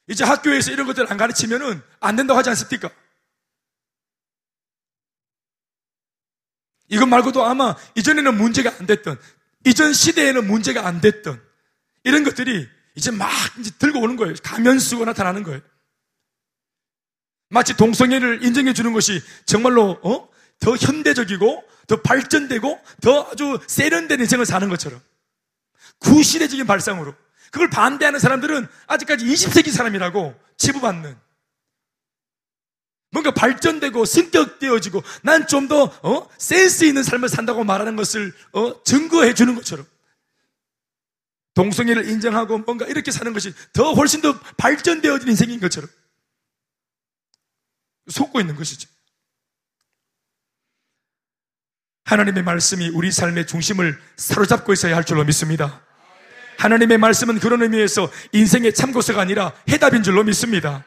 이제 0.09 0.24
학교에서 0.24 0.72
이런 0.72 0.87
것들 0.87 1.11
안 1.11 1.16
가르치면은 1.16 1.83
안 2.01 2.16
된다고 2.16 2.39
하지 2.39 2.51
않습니까? 2.51 2.91
이것 6.89 7.07
말고도 7.07 7.45
아마 7.45 7.76
이전에는 7.95 8.37
문제가 8.37 8.74
안 8.78 8.87
됐던, 8.87 9.18
이전 9.64 9.93
시대에는 9.93 10.47
문제가 10.47 10.87
안 10.87 11.01
됐던 11.01 11.41
이런 12.05 12.24
것들이 12.24 12.68
이제 12.94 13.11
막 13.11 13.30
이제 13.59 13.70
들고 13.78 14.01
오는 14.01 14.16
거예요. 14.16 14.34
가면 14.42 14.78
쓰고 14.78 15.05
나타나는 15.05 15.42
거예요. 15.42 15.61
마치 17.48 17.76
동성애를 17.76 18.44
인정해 18.44 18.72
주는 18.72 18.92
것이 18.92 19.20
정말로 19.44 19.98
어? 20.03 20.28
더 20.61 20.76
현대적이고 20.76 21.64
더 21.86 22.03
발전되고 22.03 22.80
더 23.01 23.28
아주 23.30 23.59
세련된 23.66 24.20
인생을 24.20 24.46
사는 24.46 24.68
것처럼 24.68 25.01
구시대적인 25.98 26.66
발상으로 26.66 27.14
그걸 27.51 27.68
반대하는 27.68 28.20
사람들은 28.20 28.66
아직까지 28.86 29.24
20세기 29.24 29.70
사람이라고 29.70 30.34
치부받는. 30.57 31.16
뭔가 33.12 33.32
발전되고 33.32 34.05
승격되어지고 34.05 35.03
난 35.22 35.48
좀더 35.48 35.84
어? 36.03 36.28
센스 36.38 36.84
있는 36.84 37.03
삶을 37.03 37.28
산다고 37.28 37.64
말하는 37.64 37.96
것을 37.96 38.32
어? 38.53 38.82
증거해 38.84 39.34
주는 39.34 39.57
것처럼 39.57 39.84
동성애를 41.61 42.08
인정하고 42.08 42.56
뭔가 42.61 42.86
이렇게 42.86 43.11
사는 43.11 43.30
것이 43.34 43.52
더 43.74 43.92
훨씬 43.92 44.22
더 44.22 44.38
발전되어진 44.56 45.28
인생인 45.28 45.61
것처럼 45.61 45.90
속고 48.08 48.40
있는 48.40 48.56
것이죠. 48.56 48.88
하나님의 52.06 52.44
말씀이 52.44 52.88
우리 52.88 53.12
삶의 53.12 53.46
중심을 53.46 54.00
사로잡고 54.16 54.72
있어야 54.72 54.96
할 54.96 55.04
줄로 55.04 55.22
믿습니다. 55.24 55.82
하나님의 56.56 56.96
말씀은 56.96 57.38
그런 57.38 57.61
의미에서 57.61 58.11
인생의 58.32 58.72
참고서가 58.72 59.20
아니라 59.20 59.52
해답인 59.68 60.02
줄로 60.02 60.24
믿습니다. 60.24 60.82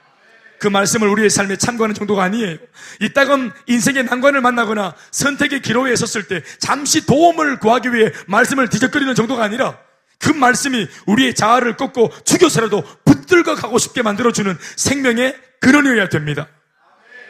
그 0.59 0.67
말씀을 0.69 1.07
우리의 1.07 1.29
삶에 1.29 1.57
참고하는 1.57 1.93
정도가 1.93 2.23
아니에요. 2.23 2.57
이따금 2.99 3.51
인생의 3.67 4.05
난관을 4.05 4.41
만나거나 4.41 4.95
선택의 5.11 5.61
기로에 5.61 5.95
섰을 5.95 6.27
때 6.27 6.41
잠시 6.57 7.05
도움을 7.05 7.59
구하기 7.59 7.93
위해 7.93 8.11
말씀을 8.25 8.69
뒤적거리는 8.69 9.13
정도가 9.13 9.43
아니라 9.43 9.77
그 10.23 10.29
말씀이 10.29 10.87
우리의 11.05 11.35
자아를 11.35 11.75
꺾고 11.75 12.09
죽여서라도 12.23 12.81
붙들고 13.03 13.55
가고 13.55 13.77
싶게 13.77 14.01
만들어주는 14.01 14.57
생명의 14.77 15.37
근원이어야 15.59 16.07
됩니다. 16.07 16.47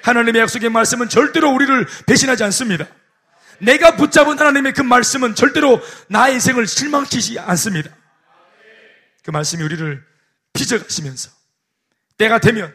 하나님의 0.03 0.43
약속의 0.43 0.69
말씀은 0.69 1.09
절대로 1.09 1.49
우리를 1.51 1.87
배신하지 2.05 2.43
않습니다. 2.43 2.85
내가 3.57 3.95
붙잡은 3.95 4.37
하나님의 4.37 4.73
그 4.73 4.81
말씀은 4.81 5.33
절대로 5.33 5.81
나의 6.07 6.35
인생을 6.35 6.67
실망시키지 6.67 7.39
않습니다. 7.39 7.89
그 9.23 9.31
말씀이 9.31 9.63
우리를 9.63 10.03
빚어가시면서 10.53 11.31
때가 12.19 12.39
되면 12.39 12.71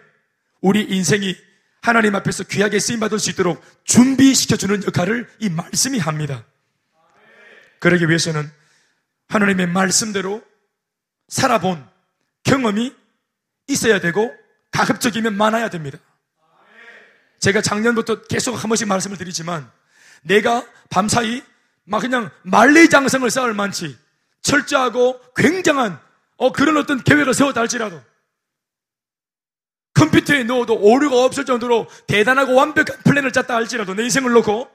우리 0.60 0.82
인생이 0.82 1.36
하나님 1.80 2.16
앞에서 2.16 2.42
귀하게 2.42 2.80
쓰임받을 2.80 3.20
수 3.20 3.30
있도록 3.30 3.64
준비시켜주는 3.84 4.84
역할을 4.84 5.28
이 5.38 5.48
말씀이 5.48 6.00
합니다. 6.00 6.44
그러기 7.78 8.08
위해서는 8.08 8.57
하나님의 9.28 9.66
말씀대로 9.68 10.42
살아본 11.28 11.86
경험이 12.44 12.94
있어야 13.66 14.00
되고 14.00 14.34
가급적이면 14.70 15.36
많아야 15.36 15.68
됩니다. 15.68 15.98
제가 17.38 17.62
작년부터 17.62 18.22
계속 18.22 18.54
한 18.54 18.68
번씩 18.68 18.88
말씀을 18.88 19.16
드리지만 19.16 19.70
내가 20.22 20.66
밤사이 20.90 21.42
막 21.84 22.00
그냥 22.00 22.30
만리장성을 22.42 23.30
쌓을 23.30 23.54
만치 23.54 23.96
철저하고 24.42 25.20
굉장한 25.36 26.00
어, 26.36 26.52
그런 26.52 26.76
어떤 26.76 27.02
계획을 27.02 27.34
세웠다 27.34 27.60
할지라도 27.60 28.02
컴퓨터에 29.94 30.44
넣어도 30.44 30.74
오류가 30.74 31.24
없을 31.24 31.44
정도로 31.44 31.88
대단하고 32.06 32.54
완벽한 32.54 32.98
플랜을 33.04 33.32
짰다 33.32 33.54
할지라도 33.54 33.94
내 33.94 34.04
인생을 34.04 34.32
놓고 34.32 34.70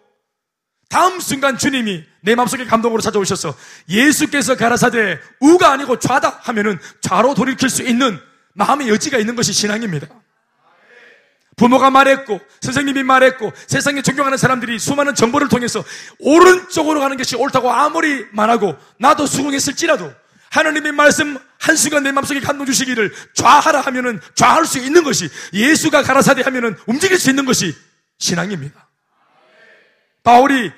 다음 0.94 1.20
순간 1.20 1.58
주님이 1.58 2.04
내 2.22 2.36
마음속에 2.36 2.66
감동으로 2.66 3.02
찾아오셔서 3.02 3.58
예수께서 3.90 4.56
가라사대 4.56 5.20
우가 5.40 5.72
아니고 5.72 5.98
좌다 5.98 6.42
하면은 6.44 6.78
좌로 7.02 7.34
돌이킬 7.34 7.68
수 7.68 7.82
있는 7.82 8.20
마음의 8.54 8.90
여지가 8.90 9.18
있는 9.18 9.36
것이 9.36 9.54
신앙입니다. 9.54 10.06
부모가 11.56 11.90
말했고 11.90 12.40
선생님이 12.62 13.02
말했고 13.02 13.54
세상에 13.66 14.04
존경하는 14.04 14.38
사람들이 14.38 14.78
수많은 14.78 15.16
정보를 15.16 15.50
통해서 15.50 15.84
오른쪽으로 16.20 17.00
가는 17.00 17.18
것이 17.18 17.36
옳다고 17.38 17.72
아무리 17.72 18.28
말하고 18.32 18.78
나도 19.00 19.26
수긍했을지라도 19.26 20.14
하나님의 20.52 20.92
말씀 20.92 21.40
한순간 21.60 22.04
내 22.04 22.12
마음속에 22.12 22.40
감동 22.40 22.68
주시기를 22.68 23.12
좌하라 23.34 23.82
하면은 23.82 24.22
좌할 24.36 24.68
수 24.68 24.78
있는 24.78 25.04
것이 25.04 25.28
예수가 25.54 26.04
가라사대 26.04 26.44
하면은 26.44 26.78
움직일 26.86 27.18
수 27.18 27.32
있는 27.32 27.46
것이 27.46 27.76
신앙입니다. 28.20 28.88
바울이 30.24 30.72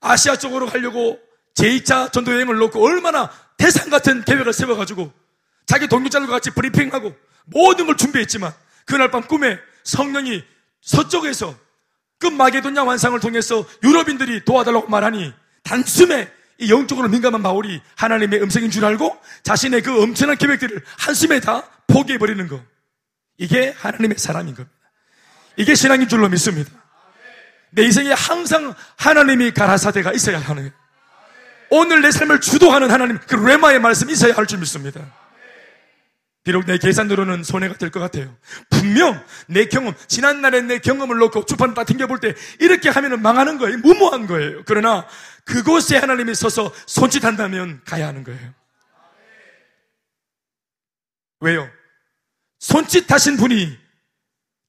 아시아 0.00 0.36
쪽으로 0.36 0.66
가려고 0.66 1.18
제2차 1.54 2.12
전도 2.12 2.32
여행을 2.32 2.56
놓고 2.56 2.84
얼마나 2.84 3.30
대상 3.56 3.90
같은 3.90 4.24
계획을 4.24 4.52
세워가지고 4.52 5.12
자기 5.66 5.88
동료자들과 5.88 6.34
같이 6.34 6.50
브리핑하고 6.50 7.14
모든 7.46 7.86
걸 7.86 7.96
준비했지만 7.96 8.52
그날 8.84 9.10
밤 9.10 9.22
꿈에 9.22 9.58
성령이 9.84 10.44
서쪽에서 10.82 11.56
끝마게도냐 12.18 12.84
완상을 12.84 13.18
통해서 13.20 13.64
유럽인들이 13.82 14.44
도와달라고 14.44 14.88
말하니 14.88 15.32
단숨에 15.64 16.30
이 16.58 16.70
영적으로 16.70 17.08
민감한 17.08 17.42
바울이 17.42 17.82
하나님의 17.96 18.42
음성인 18.42 18.70
줄 18.70 18.84
알고 18.84 19.18
자신의 19.42 19.82
그 19.82 20.02
엄청난 20.02 20.38
계획들을 20.38 20.82
한숨에 20.98 21.40
다 21.40 21.68
포기해버리는 21.86 22.48
거. 22.48 22.62
이게 23.36 23.74
하나님의 23.76 24.18
사람인 24.18 24.54
겁니다. 24.54 24.76
이게 25.56 25.74
신앙인 25.74 26.08
줄로 26.08 26.28
믿습니다. 26.28 26.70
내 27.76 27.84
인생에 27.84 28.10
항상 28.12 28.74
하나님이 28.96 29.52
가라사대가 29.52 30.12
있어야 30.14 30.38
하는. 30.40 30.72
오늘 31.68 32.00
내 32.00 32.10
삶을 32.10 32.40
주도하는 32.40 32.90
하나님, 32.90 33.18
그 33.18 33.34
레마의 33.34 33.80
말씀이 33.80 34.12
있어야 34.12 34.34
할 34.34 34.46
줄 34.46 34.58
믿습니다. 34.60 35.00
비록 36.42 36.64
내 36.64 36.78
계산으로는 36.78 37.42
손해가 37.44 37.74
될 37.74 37.90
것 37.90 38.00
같아요. 38.00 38.34
분명 38.70 39.22
내 39.46 39.66
경험, 39.66 39.94
지난날의 40.06 40.62
내 40.62 40.78
경험을 40.78 41.18
놓고 41.18 41.44
주판을 41.44 41.74
딱 41.74 41.84
튕겨볼 41.84 42.18
때 42.20 42.34
이렇게 42.60 42.88
하면 42.88 43.20
망하는 43.20 43.58
거예요. 43.58 43.76
무모한 43.78 44.26
거예요. 44.26 44.62
그러나 44.64 45.06
그곳에 45.44 45.98
하나님이 45.98 46.34
서서 46.34 46.72
손짓한다면 46.86 47.82
가야 47.84 48.06
하는 48.06 48.24
거예요. 48.24 48.54
왜요? 51.40 51.68
손짓하신 52.60 53.36
분이 53.36 53.76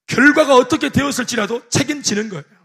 결과가 0.08 0.56
어떻게 0.56 0.90
되었을지라도 0.90 1.68
책임지는 1.70 2.28
거예요. 2.28 2.57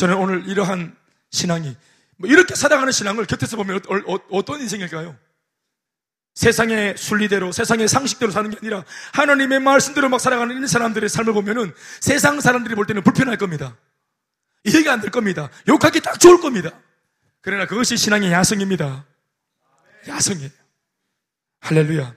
저는 0.00 0.16
오늘 0.16 0.48
이러한 0.48 0.96
신앙이 1.30 1.76
뭐 2.16 2.30
이렇게 2.30 2.54
살아가는 2.54 2.90
신앙을 2.90 3.26
곁에서 3.26 3.58
보면 3.58 3.80
어, 3.86 4.18
어떤 4.30 4.58
인생일까요? 4.60 5.14
세상의 6.34 6.96
순리대로, 6.96 7.52
세상의 7.52 7.86
상식대로 7.86 8.32
사는 8.32 8.48
게 8.48 8.56
아니라 8.62 8.82
하나님의 9.12 9.60
말씀대로 9.60 10.08
막 10.08 10.18
살아가는 10.18 10.62
이 10.62 10.66
사람들의 10.66 11.06
삶을 11.06 11.34
보면은 11.34 11.74
세상 12.00 12.40
사람들이 12.40 12.74
볼 12.76 12.86
때는 12.86 13.02
불편할 13.02 13.36
겁니다. 13.36 13.76
이해가 14.64 14.90
안 14.90 15.02
될 15.02 15.10
겁니다. 15.10 15.50
욕하기 15.68 16.00
딱 16.00 16.18
좋을 16.18 16.40
겁니다. 16.40 16.70
그러나 17.42 17.66
그것이 17.66 17.98
신앙의 17.98 18.32
야성입니다. 18.32 19.04
야성이에요. 20.08 20.50
할렐루야. 21.60 22.14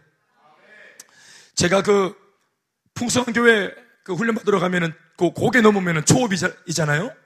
제가 1.55 1.83
그 1.83 2.15
풍성한 2.93 3.33
교회 3.33 3.75
그 4.05 4.13
훈련 4.13 4.35
받으러 4.35 4.61
가면은 4.61 4.93
그 5.17 5.31
고개 5.31 5.59
넘으면은 5.59 6.05
초업이잖아요. 6.05 7.22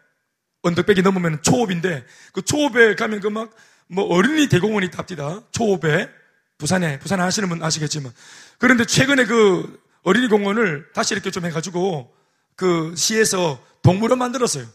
언덕백이 0.67 1.01
넘으면 1.01 1.41
초읍인데 1.43 2.05
그 2.33 2.41
초읍에 2.41 2.95
가면 2.95 3.19
그 3.21 3.29
막 3.29 3.51
뭐 3.89 4.03
어린이 4.03 4.49
대공원이 4.49 4.87
있답니다. 4.87 5.41
초읍에 5.51 6.09
부산에 6.57 6.99
부산 6.99 7.21
하시는 7.21 7.47
분 7.47 7.63
아시겠지만 7.63 8.11
그런데 8.57 8.83
최근에 8.83 9.25
그 9.25 9.81
어린이 10.03 10.27
공원을 10.27 10.91
다시 10.93 11.13
이렇게 11.13 11.31
좀 11.31 11.45
해가지고 11.45 12.13
그 12.57 12.93
시에서 12.97 13.63
동물원 13.83 14.19
만들었어요. 14.19 14.65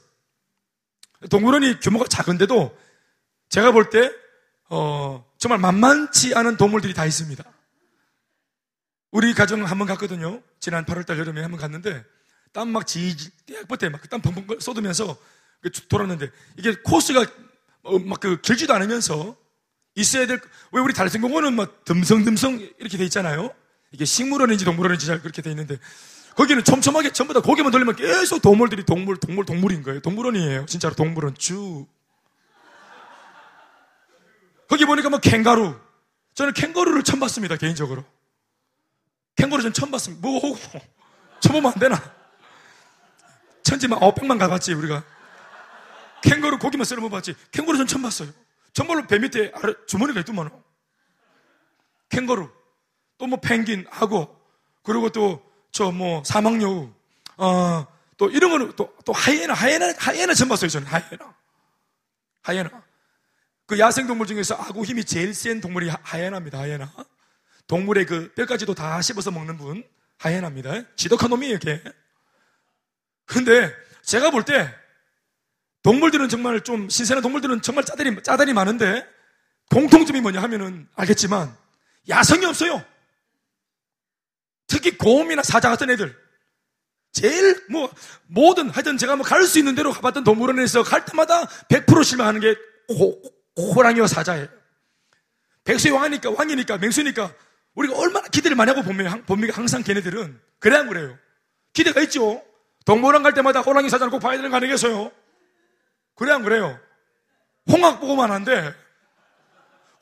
동물원이 1.28 1.80
규모가 1.80 2.06
작은데도 2.08 2.74
제가 3.50 3.72
볼 3.72 3.90
때 3.90 4.10
어, 4.70 5.24
정말 5.36 5.58
만만치 5.58 6.34
않은 6.34 6.56
동물들이 6.56 6.94
다 6.94 7.04
있습니다. 7.04 7.44
우리 9.10 9.34
가정 9.34 9.62
한번 9.64 9.86
갔거든요. 9.88 10.40
지난 10.58 10.86
8월달 10.86 11.18
여름에 11.18 11.42
한번 11.42 11.60
갔는데 11.60 12.02
땀 12.52 12.68
막 12.68 12.86
지지 12.86 13.30
떼약볕에 13.46 13.90
막땀 13.90 14.22
펑펑 14.22 14.58
쏟으면서 14.60 15.16
그 15.62 15.70
돌았는데 15.70 16.30
이게 16.56 16.74
코스가 16.82 17.26
어, 17.84 17.98
막그 17.98 18.40
길지도 18.42 18.74
않으면서 18.74 19.36
있어야 19.94 20.26
될, 20.26 20.40
왜 20.72 20.80
우리 20.80 20.94
달성공원은 20.94 21.54
막 21.54 21.84
듬성듬성 21.84 22.58
이렇게 22.78 22.96
돼 22.98 23.04
있잖아요? 23.04 23.54
이게 23.92 24.04
식물원인지 24.04 24.64
동물원인지 24.64 25.06
잘 25.06 25.20
그렇게 25.20 25.42
돼 25.42 25.50
있는데 25.50 25.78
거기는 26.34 26.64
촘촘하게 26.64 27.12
전부 27.12 27.34
다 27.34 27.40
고개만 27.40 27.70
돌리면 27.70 27.96
계속 27.96 28.40
동물들이 28.40 28.84
동물, 28.84 29.18
동물, 29.18 29.44
동물인 29.44 29.82
거예요. 29.82 30.00
동물원이에요. 30.00 30.66
진짜로 30.66 30.94
동물원 30.94 31.34
쭉. 31.36 31.86
거기 34.68 34.86
보니까 34.86 35.10
뭐 35.10 35.18
캥거루. 35.18 35.78
저는 36.34 36.54
캥거루를 36.54 37.02
처음 37.02 37.20
봤습니다, 37.20 37.56
개인적으로. 37.56 38.02
캥거루 39.36 39.62
전 39.62 39.74
처음 39.74 39.90
봤습니다. 39.90 40.26
뭐, 40.26 40.40
처음 41.40 41.56
보면 41.56 41.72
안 41.74 41.78
되나? 41.78 42.02
천지만 43.62 44.02
아홉 44.02 44.14
백만 44.14 44.38
가봤지, 44.38 44.72
우리가. 44.72 45.04
캥거루 46.22 46.58
고기만 46.58 46.84
썰어 46.84 47.00
먹어봤지. 47.00 47.34
캥거루 47.52 47.78
전 47.78 47.86
처음 47.86 48.02
봤어요. 48.02 48.30
정말로 48.72 49.06
배 49.06 49.18
밑에 49.18 49.52
주머니가 49.86 50.20
있더만. 50.20 50.50
캥거루. 52.08 52.50
또 53.18 53.26
뭐 53.26 53.38
펭귄, 53.40 53.86
하고 53.90 54.36
그리고 54.82 55.10
또 55.10 55.42
저 55.72 55.90
뭐 55.90 56.22
사막여우. 56.24 56.92
어, 57.38 57.86
또 58.18 58.28
이런 58.28 58.50
거는 58.50 58.72
또, 58.76 58.94
또 59.04 59.12
하이에나, 59.12 59.54
하이에나, 59.54 59.94
하이에나 59.98 60.34
처음 60.34 60.48
봤어요. 60.50 60.68
저는 60.68 60.86
하이에나. 60.86 61.34
하이에나. 62.42 62.82
그 63.66 63.78
야생동물 63.78 64.26
중에서 64.26 64.54
아구 64.54 64.84
힘이 64.84 65.04
제일 65.04 65.32
센 65.32 65.60
동물이 65.60 65.88
하이에나입니다, 65.88 66.58
하이에나. 66.58 66.92
동물의 67.66 68.04
그 68.06 68.32
뼈까지도 68.34 68.74
다 68.74 69.00
씹어서 69.00 69.30
먹는 69.30 69.56
분, 69.56 69.82
하이에나입니다. 70.18 70.94
지독한 70.96 71.30
놈이에요, 71.30 71.58
걔. 71.58 71.82
근데 73.24 73.72
제가 74.02 74.30
볼 74.30 74.44
때 74.44 74.68
동물들은 75.82 76.28
정말 76.28 76.60
좀 76.62 76.88
신선한 76.88 77.22
동물들은 77.22 77.62
정말 77.62 77.84
짜들이 77.84 78.22
짜들이 78.22 78.52
많은데 78.52 79.06
공통점이 79.70 80.20
뭐냐 80.20 80.40
하면은 80.42 80.88
알겠지만 80.94 81.54
야성이 82.08 82.44
없어요. 82.46 82.84
특히 84.66 84.96
곰이나 84.96 85.42
사자 85.42 85.68
같은 85.70 85.90
애들. 85.90 86.16
제일 87.12 87.62
뭐 87.68 87.92
모든 88.26 88.70
하여튼 88.70 88.96
제가 88.96 89.16
뭐 89.16 89.24
갈 89.26 89.44
수 89.46 89.58
있는 89.58 89.74
대로 89.74 89.92
가봤던 89.92 90.24
동물원에서 90.24 90.82
갈 90.82 91.04
때마다 91.04 91.44
100% 91.68 92.04
실망하는 92.04 92.40
게 92.40 92.56
호, 92.90 93.20
호랑이와 93.58 94.06
사자예요. 94.06 94.48
백수의 95.64 95.92
왕이니까 95.94 96.30
왕이니까 96.30 96.78
맹수니까 96.78 97.34
우리가 97.74 97.96
얼마나 97.96 98.26
기대를 98.28 98.56
많이 98.56 98.70
하고 98.70 98.82
보면 98.82 99.24
봅니까 99.26 99.56
항상 99.56 99.82
걔네들은 99.82 100.40
그래 100.58 100.76
안 100.76 100.88
그래요? 100.88 101.18
기대가 101.72 102.00
있죠. 102.02 102.42
동물원 102.84 103.22
갈 103.22 103.34
때마다 103.34 103.60
호랑이 103.60 103.88
사자를 103.90 104.10
꼭 104.10 104.20
봐야 104.20 104.36
되는 104.36 104.50
거 104.50 104.56
아니겠어요? 104.56 105.12
그래 106.14 106.32
안 106.32 106.42
그래요? 106.42 106.78
홍학 107.70 108.00
보고만 108.00 108.30
한데 108.30 108.74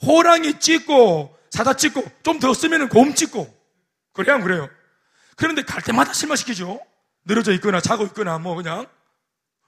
호랑이 0.03 0.59
찍고 0.61 1.37
사자 1.51 1.75
찍고 1.75 2.03
좀 2.23 2.41
더 2.41 2.55
쓰면은 2.55 2.89
곰 2.89 3.15
찍고 3.15 3.55
그래 4.13 4.33
안 4.33 4.41
그래요? 4.43 4.69
그런데 5.37 5.63
갈 5.63 5.83
때마다 5.83 6.13
실망시키죠. 6.13 6.81
늘어져 7.25 7.53
있거나 7.55 7.81
자고 7.81 8.05
있거나 8.07 8.39
뭐 8.39 8.55
그냥 8.57 8.87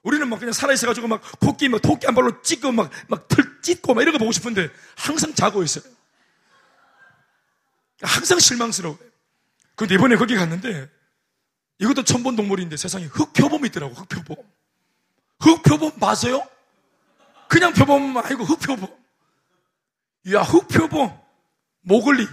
우리는 0.03 0.26
막 0.28 0.38
그냥 0.38 0.53
살아있어가지고 0.53 1.07
막 1.09 1.22
토끼 1.40 1.68
막 1.68 1.80
토끼 1.80 2.07
한 2.07 2.14
발로 2.14 2.43
찍고 2.43 2.72
막 2.72 2.90
막털 3.09 3.61
찢고 3.62 3.95
막 3.95 4.03
이런 4.03 4.12
거 4.12 4.18
보고 4.18 4.32
싶은데 4.32 4.68
항상 4.97 5.34
자고 5.34 5.62
있어요. 5.62 5.84
항상 8.01 8.38
실망스러워요. 8.38 8.99
근데 9.76 9.95
이번에 9.95 10.16
거기 10.16 10.34
갔는데 10.34 10.88
이것도 11.78 12.05
처음 12.05 12.22
본 12.22 12.36
동물인데 12.36 12.76
세상에 12.76 13.05
흑표범이 13.07 13.68
있더라고 13.68 13.95
흑표범. 13.95 14.36
흑표범 15.43 15.99
봤어요? 15.99 16.47
그냥 17.49 17.72
표범 17.72 18.16
아니고 18.16 18.45
흑표범. 18.45 18.88
야 20.32 20.43
흑표범 20.43 21.20
모글리 21.80 22.28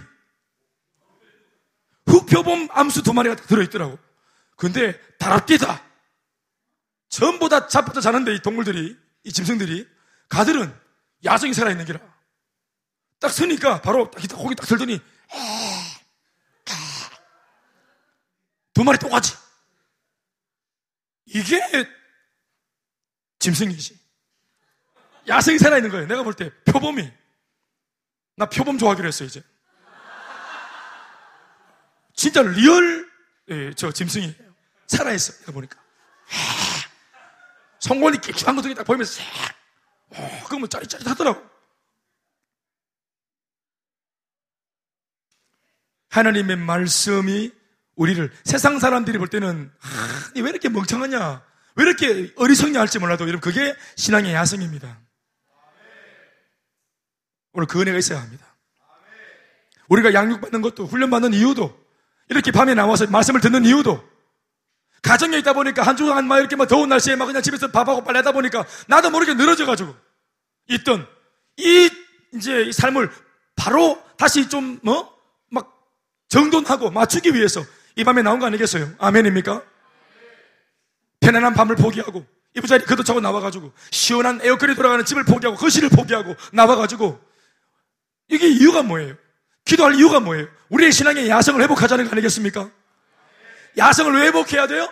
흑표범 2.05 2.69
암수 2.71 3.03
두 3.03 3.13
마리가 3.13 3.35
들어있더라고. 3.35 3.97
근데 4.55 4.99
다랍디다. 5.17 5.83
전부 7.09 7.49
다 7.49 7.67
잡부터 7.67 8.01
자는데 8.01 8.35
이 8.35 8.41
동물들이, 8.41 8.95
이 9.23 9.33
짐승들이, 9.33 9.87
가들은 10.27 10.73
야성이 11.23 11.53
살아있는 11.53 11.85
기라. 11.85 11.99
딱 13.19 13.29
서니까 13.31 13.81
바로 13.81 14.09
딱 14.11 14.21
고기 14.37 14.55
딱 14.55 14.65
들더니, 14.67 15.01
두 18.73 18.83
마리 18.83 18.97
똑같이. 18.97 19.35
이게 21.25 21.59
짐승이지. 23.39 23.99
야성이 25.27 25.57
살아있는 25.59 25.89
거예요. 25.91 26.07
내가 26.07 26.23
볼 26.23 26.33
때 26.33 26.51
표범이. 26.65 27.11
나 28.35 28.45
표범 28.47 28.77
좋아하기로 28.77 29.07
했어, 29.07 29.23
이제. 29.25 29.43
진짜 32.15 32.41
real, 32.41 33.09
예, 33.49 33.73
저 33.73 33.91
짐승이에요. 33.91 34.33
살아있어, 34.87 35.33
내가 35.39 35.51
보니까. 35.53 35.79
성권이 37.79 38.19
끼끼한 38.21 38.55
것들이 38.55 38.75
딱 38.75 38.83
보이면서 38.83 39.21
싹, 39.21 39.55
어, 40.09 40.43
그러면 40.47 40.69
짜릿짜릿하더라고. 40.69 41.47
하나님의 46.09 46.57
말씀이 46.57 47.53
우리를 47.95 48.33
세상 48.43 48.79
사람들이 48.79 49.17
볼 49.17 49.27
때는 49.29 49.71
아, 49.81 50.31
왜 50.35 50.49
이렇게 50.49 50.67
멍청하냐, 50.69 51.45
왜 51.79 51.85
이렇게 51.85 52.33
어리석냐 52.35 52.77
할지 52.77 52.99
몰라도 52.99 53.23
여러분 53.23 53.39
그게 53.39 53.73
신앙의 53.95 54.33
야성입니다. 54.33 54.99
오늘 57.53 57.67
그 57.67 57.79
은혜가 57.79 57.97
있어야 57.97 58.21
합니다. 58.21 58.45
우리가 59.87 60.13
양육받는 60.13 60.61
것도 60.61 60.85
훈련받는 60.87 61.33
이유도 61.33 61.79
이렇게 62.27 62.51
밤에 62.51 62.75
나와서 62.75 63.07
말씀을 63.07 63.39
듣는 63.39 63.63
이유도 63.63 64.07
가정에 65.01 65.37
있다 65.37 65.53
보니까 65.53 65.81
한 65.83 65.95
주간 65.95 66.27
막 66.27 66.39
이렇게 66.39 66.57
막 66.57 66.67
더운 66.67 66.89
날씨에 66.89 67.15
막 67.15 67.25
그냥 67.27 67.41
집에서 67.41 67.71
밥하고 67.71 68.03
빨래 68.03 68.19
하다 68.19 68.33
보니까 68.33 68.65
나도 68.87 69.09
모르게 69.09 69.33
늘어져가지고 69.33 69.95
있던 70.67 71.07
이 71.57 71.89
이제 72.35 72.63
이 72.63 72.73
삶을 72.73 73.09
바로 73.55 74.03
다시 74.17 74.49
좀 74.49 74.79
뭐 74.83 75.17
막 75.49 75.79
정돈하고 76.27 76.91
맞추기 76.91 77.33
위해서 77.33 77.63
이 77.95 78.03
밤에 78.03 78.21
나온 78.21 78.39
거 78.39 78.45
아니겠어요? 78.45 78.93
아멘입니까? 78.99 79.63
편안한 81.19 81.53
밤을 81.53 81.75
포기하고 81.75 82.25
이부자리 82.55 82.85
걷어차고 82.85 83.19
나와가지고 83.19 83.71
시원한 83.91 84.39
에어컨이 84.41 84.75
돌아가는 84.75 85.03
집을 85.05 85.23
포기하고 85.25 85.57
거실을 85.57 85.89
포기하고 85.89 86.35
나와가지고 86.51 87.19
이게 88.29 88.47
이유가 88.47 88.81
뭐예요? 88.83 89.15
기도할 89.65 89.95
이유가 89.95 90.19
뭐예요? 90.19 90.47
우리의 90.69 90.91
신앙의 90.91 91.29
야성을 91.29 91.61
회복하자는 91.61 92.05
거 92.05 92.11
아니겠습니까? 92.11 92.69
야성을 93.77 94.13
왜 94.19 94.27
회복해야 94.27 94.67
돼요? 94.67 94.91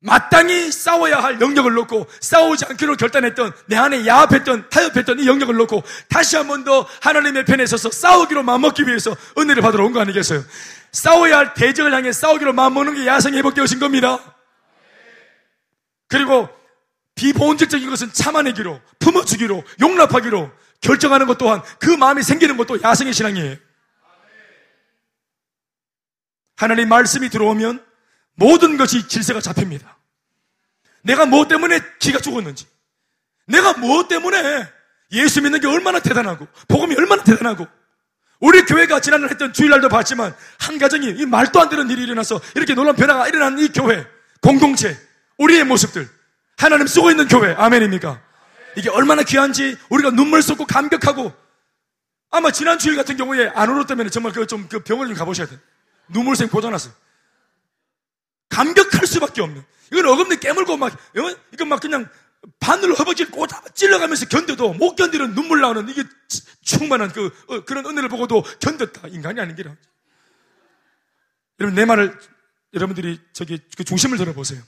마땅히 0.00 0.70
싸워야 0.70 1.18
할 1.18 1.40
영역을 1.40 1.72
놓고 1.74 2.06
싸우지 2.20 2.66
않기로 2.66 2.96
결단했던 2.96 3.52
내 3.66 3.76
안에 3.76 4.06
야합했던 4.06 4.68
타협했던 4.70 5.18
이 5.18 5.26
영역을 5.26 5.56
놓고 5.56 5.82
다시 6.08 6.36
한 6.36 6.46
번 6.46 6.62
더 6.64 6.86
하나님의 7.00 7.44
편에 7.46 7.66
서서 7.66 7.90
싸우기로 7.90 8.42
마음먹기 8.44 8.86
위해서 8.86 9.16
은혜를 9.36 9.60
받으러 9.62 9.84
온 9.84 9.92
거 9.92 10.00
아니겠어요? 10.00 10.44
싸워야 10.92 11.38
할 11.38 11.54
대적을 11.54 11.92
향해 11.92 12.12
싸우기로 12.12 12.52
마음먹는 12.52 12.94
게 12.94 13.06
야성이 13.06 13.38
회복되어진 13.38 13.80
겁니다. 13.80 14.20
그리고 16.08 16.48
비본질적인 17.14 17.88
것은 17.90 18.12
참아내기로 18.12 18.80
품어주기로 18.98 19.64
용납하기로 19.80 20.50
결정하는 20.80 21.26
것 21.26 21.38
또한 21.38 21.62
그 21.78 21.90
마음이 21.90 22.22
생기는 22.22 22.56
것도 22.56 22.80
야성의 22.82 23.12
신앙이에요. 23.12 23.56
하나님 26.56 26.88
말씀이 26.88 27.28
들어오면 27.28 27.84
모든 28.34 28.76
것이 28.76 29.06
질서가 29.06 29.40
잡힙니다. 29.40 29.96
내가 31.02 31.26
뭐 31.26 31.46
때문에 31.46 31.80
기가 31.98 32.20
죽었는지, 32.20 32.66
내가 33.46 33.74
뭐 33.74 34.08
때문에 34.08 34.68
예수 35.12 35.40
믿는 35.42 35.60
게 35.60 35.66
얼마나 35.66 36.00
대단하고, 36.00 36.46
복음이 36.68 36.94
얼마나 36.96 37.22
대단하고, 37.22 37.66
우리 38.40 38.62
교회가 38.62 39.00
지난날 39.00 39.30
했던 39.30 39.52
주일날도 39.52 39.88
봤지만, 39.88 40.34
한 40.58 40.78
가정이 40.78 41.14
이 41.18 41.26
말도 41.26 41.60
안 41.60 41.68
되는 41.68 41.88
일이 41.90 42.02
일어나서 42.04 42.40
이렇게 42.54 42.74
놀라운 42.74 42.96
변화가 42.96 43.28
일어난 43.28 43.58
이 43.58 43.68
교회, 43.68 44.06
공동체, 44.40 44.96
우리의 45.38 45.64
모습들, 45.64 46.08
하나님 46.56 46.86
쓰고 46.86 47.10
있는 47.10 47.28
교회, 47.28 47.54
아멘입니까? 47.54 48.22
이게 48.76 48.90
얼마나 48.90 49.22
귀한지 49.22 49.76
우리가 49.88 50.10
눈물 50.10 50.42
쏟고 50.42 50.66
감격하고, 50.66 51.32
아마 52.30 52.50
지난 52.50 52.78
주일 52.78 52.96
같은 52.96 53.16
경우에 53.16 53.48
안 53.54 53.70
울었다면 53.70 54.10
정말 54.10 54.32
그 54.32 54.44
좀 54.46 54.68
그 54.68 54.80
병원을 54.80 55.14
좀 55.14 55.18
가보셔야 55.18 55.46
돼. 55.46 55.58
눈물샘 56.08 56.48
고장났어. 56.48 56.90
감격할 58.50 59.06
수밖에 59.06 59.40
없는. 59.42 59.64
이건 59.92 60.06
어금니 60.06 60.40
깨물고 60.40 60.76
막, 60.76 60.92
어? 60.92 61.36
이건 61.52 61.68
막 61.68 61.80
그냥 61.80 62.08
바늘로 62.60 62.94
허벅지를 62.94 63.30
꽂아 63.30 63.62
찔러가면서 63.74 64.26
견뎌도 64.26 64.74
못 64.74 64.94
견디는 64.96 65.34
눈물 65.34 65.60
나오는 65.60 65.88
이게 65.88 66.04
충만한 66.62 67.10
그, 67.12 67.30
어, 67.48 67.64
그런 67.64 67.86
은혜를 67.86 68.08
보고도 68.08 68.42
견뎠다. 68.42 69.12
인간이 69.12 69.40
아닌 69.40 69.54
게라. 69.56 69.74
여러분, 71.60 71.74
내 71.74 71.84
말을 71.84 72.18
여러분들이 72.74 73.20
저기 73.32 73.58
그 73.76 73.84
중심을 73.84 74.18
들어보세요. 74.18 74.62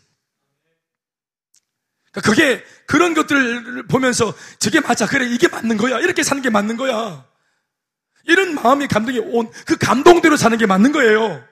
그러니까 2.12 2.30
그게 2.30 2.64
그런 2.86 3.14
것들을 3.14 3.86
보면서 3.86 4.34
저게 4.58 4.80
맞아. 4.80 5.06
그래. 5.06 5.26
이게 5.26 5.48
맞는 5.48 5.76
거야. 5.76 5.98
이렇게 6.00 6.22
사는 6.22 6.42
게 6.42 6.50
맞는 6.50 6.76
거야. 6.76 7.24
이런 8.24 8.54
마음이 8.54 8.88
감동이 8.88 9.18
온 9.18 9.50
그 9.66 9.76
감동대로 9.78 10.36
사는 10.36 10.56
게 10.58 10.66
맞는 10.66 10.92
거예요. 10.92 11.44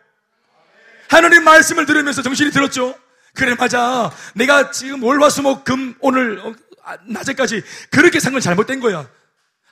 하나님 1.09 1.45
말씀을 1.45 1.87
들으면서 1.87 2.23
정신이 2.23 2.51
들었죠. 2.51 2.95
그래 3.35 3.55
맞아. 3.55 4.11
내가 4.35 4.71
지금 4.71 5.03
월화수목 5.03 5.65
금 5.65 5.95
오늘 6.01 6.39
어, 6.41 6.55
아, 6.85 6.99
낮에까지 7.07 7.63
그렇게 7.91 8.21
산 8.21 8.33
건 8.33 8.41
잘못된 8.41 8.81
거야. 8.81 9.09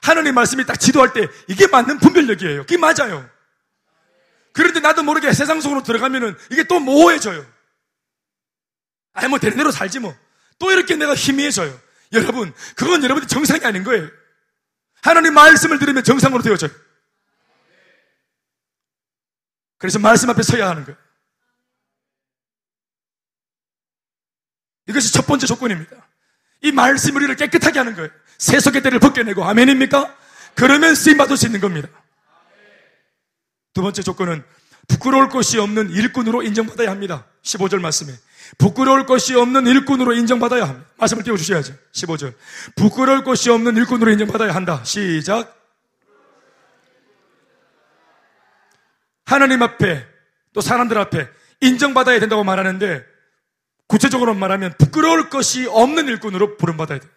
하나님 0.01 0.35
말씀이 0.35 0.65
딱 0.65 0.79
지도할 0.79 1.11
때 1.13 1.27
이게 1.47 1.67
맞는 1.67 1.99
분별력이에요. 1.99 2.61
그게 2.61 2.77
맞아요. 2.77 3.29
그런데 4.53 4.79
나도 4.79 5.03
모르게 5.03 5.33
세상 5.33 5.59
속으로 5.61 5.83
들어가면은 5.83 6.35
이게 6.51 6.63
또 6.63 6.79
모호해져요. 6.79 7.45
아니 9.13 9.27
뭐 9.27 9.37
되는 9.37 9.57
대로 9.57 9.69
살지 9.71 9.99
뭐. 9.99 10.15
또 10.59 10.71
이렇게 10.71 10.95
내가 10.95 11.13
희미해져요. 11.15 11.79
여러분, 12.13 12.53
그건 12.75 13.03
여러분들 13.03 13.27
정상이 13.27 13.65
아닌 13.65 13.83
거예요. 13.83 14.09
하나님 15.01 15.33
말씀을 15.33 15.79
들으면 15.79 16.03
정상으로 16.03 16.41
되어져요. 16.41 16.71
그래서 19.77 19.99
말씀 19.99 20.29
앞에 20.29 20.41
서야 20.41 20.69
하는 20.69 20.85
거예요. 20.85 20.97
이것이 24.87 25.13
첫 25.13 25.27
번째 25.27 25.45
조건입니다. 25.45 26.07
이 26.61 26.71
말씀을 26.71 27.17
우리를 27.17 27.35
깨끗하게 27.35 27.79
하는 27.79 27.95
거예요. 27.95 28.09
세속의 28.37 28.81
때를 28.81 28.99
벗겨내고 28.99 29.43
아멘입니까? 29.43 30.17
그러면 30.55 30.95
쓰임 30.95 31.17
받을 31.17 31.37
수 31.37 31.45
있는 31.45 31.59
겁니다. 31.59 31.89
두 33.73 33.81
번째 33.81 34.01
조건은 34.01 34.43
부끄러울 34.87 35.29
것이 35.29 35.59
없는 35.59 35.91
일꾼으로 35.91 36.41
인정받아야 36.41 36.89
합니다. 36.89 37.27
15절 37.43 37.79
말씀에. 37.79 38.13
부끄러울 38.57 39.05
것이 39.05 39.35
없는 39.35 39.67
일꾼으로 39.67 40.13
인정받아야 40.13 40.63
합니다. 40.67 40.89
말씀을 40.97 41.23
띄워주셔야죠. 41.23 41.73
15절. 41.91 42.33
부끄러울 42.75 43.23
것이 43.23 43.49
없는 43.49 43.75
일꾼으로 43.77 44.11
인정받아야 44.11 44.55
한다. 44.55 44.83
시작. 44.83 45.55
하나님 49.25 49.61
앞에 49.61 50.05
또 50.53 50.61
사람들 50.61 50.97
앞에 50.97 51.27
인정받아야 51.61 52.19
된다고 52.19 52.43
말하는데 52.43 53.05
구체적으로 53.87 54.33
말하면 54.33 54.73
부끄러울 54.77 55.29
것이 55.29 55.67
없는 55.67 56.07
일꾼으로 56.07 56.57
부름받아야 56.57 56.99
돼. 56.99 57.07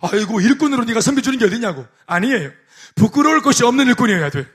아이고 0.00 0.40
일꾼으로 0.40 0.84
네가 0.84 1.00
선비 1.00 1.22
주는 1.22 1.38
게 1.38 1.44
어디냐고. 1.44 1.86
아니에요. 2.06 2.50
부끄러울 2.94 3.42
것이 3.42 3.64
없는 3.64 3.86
일꾼이어야 3.88 4.30
돼. 4.30 4.46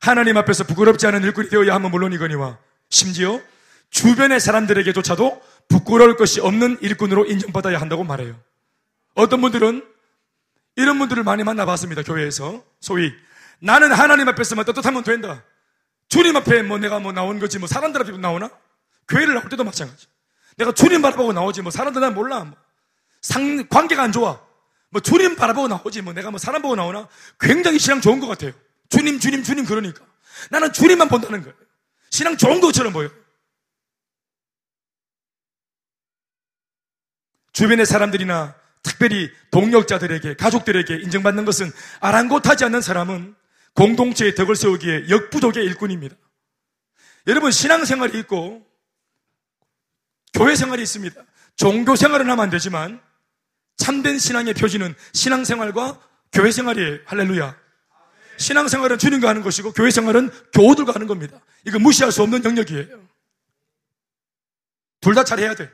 하나님 0.00 0.36
앞에서 0.36 0.64
부끄럽지 0.64 1.06
않은 1.06 1.22
일꾼이 1.22 1.48
되어야 1.48 1.74
하면 1.74 1.90
물론이거니와 1.90 2.58
심지어 2.88 3.40
주변의 3.90 4.40
사람들에게조차도 4.40 5.42
부끄러울 5.68 6.16
것이 6.16 6.40
없는 6.40 6.78
일꾼으로 6.80 7.26
인정받아야 7.26 7.80
한다고 7.80 8.04
말해요. 8.04 8.38
어떤 9.14 9.40
분들은 9.40 9.84
이런 10.76 10.98
분들을 10.98 11.24
많이 11.24 11.42
만나봤습니다. 11.42 12.02
교회에서 12.02 12.62
소위 12.80 13.12
나는 13.60 13.92
하나님 13.92 14.28
앞에서만 14.28 14.64
떳떳하면 14.64 15.02
된다. 15.04 15.42
주님 16.08 16.36
앞에 16.36 16.62
뭐 16.62 16.78
내가 16.78 17.00
뭐 17.00 17.12
나온 17.12 17.38
거지 17.40 17.58
뭐 17.58 17.66
사람들 17.66 18.02
앞에 18.02 18.16
나오나? 18.18 18.50
교회를 19.08 19.34
나올 19.34 19.48
때도 19.48 19.64
마찬가지. 19.64 20.06
내가 20.56 20.72
주님 20.72 21.02
바라보고 21.02 21.32
나오지 21.32 21.62
뭐 21.62 21.70
사람들 21.70 22.00
난 22.00 22.14
몰라. 22.14 22.44
뭐 22.44 22.56
상, 23.22 23.66
관계가 23.68 24.02
안 24.02 24.12
좋아. 24.12 24.40
뭐 24.90 25.00
주님 25.00 25.34
바라보고 25.36 25.68
나오지 25.68 26.02
뭐 26.02 26.12
내가 26.12 26.30
뭐 26.30 26.38
사람 26.38 26.62
보고 26.62 26.76
나오나? 26.76 27.08
굉장히 27.40 27.78
신앙 27.78 28.00
좋은 28.00 28.20
것 28.20 28.26
같아요. 28.26 28.52
주님, 28.88 29.18
주님, 29.18 29.42
주님 29.42 29.64
그러니까. 29.64 30.04
나는 30.50 30.72
주님만 30.72 31.08
본다는 31.08 31.42
거예요. 31.42 31.54
신앙 32.16 32.38
좋은 32.38 32.62
것처럼 32.62 32.94
보여. 32.94 33.10
주변의 37.52 37.84
사람들이나 37.84 38.54
특별히 38.82 39.30
동력자들에게, 39.50 40.36
가족들에게 40.36 40.94
인정받는 41.02 41.44
것은 41.44 41.70
아랑곳하지 42.00 42.64
않는 42.64 42.80
사람은 42.80 43.34
공동체의 43.74 44.34
덕을 44.34 44.56
세우기에 44.56 45.10
역부족의 45.10 45.62
일꾼입니다. 45.66 46.16
여러분 47.26 47.50
신앙생활이 47.50 48.18
있고 48.20 48.66
교회 50.32 50.54
생활이 50.54 50.82
있습니다. 50.82 51.20
종교 51.56 51.96
생활은 51.96 52.30
하면 52.30 52.44
안 52.44 52.48
되지만 52.48 53.02
참된 53.76 54.18
신앙의 54.18 54.54
표지는 54.54 54.94
신앙생활과 55.12 56.00
교회 56.32 56.50
생활이에요. 56.50 57.00
할렐루야. 57.04 57.65
신앙생활은 58.38 58.98
주님과 58.98 59.28
하는 59.28 59.42
것이고 59.42 59.72
교회 59.72 59.90
생활은 59.90 60.30
교우들과 60.52 60.94
하는 60.94 61.06
겁니다. 61.06 61.40
이거 61.64 61.78
무시할 61.78 62.12
수 62.12 62.22
없는 62.22 62.44
영역이에요. 62.44 63.06
둘 65.00 65.14
다 65.14 65.24
잘해야 65.24 65.54
돼. 65.54 65.70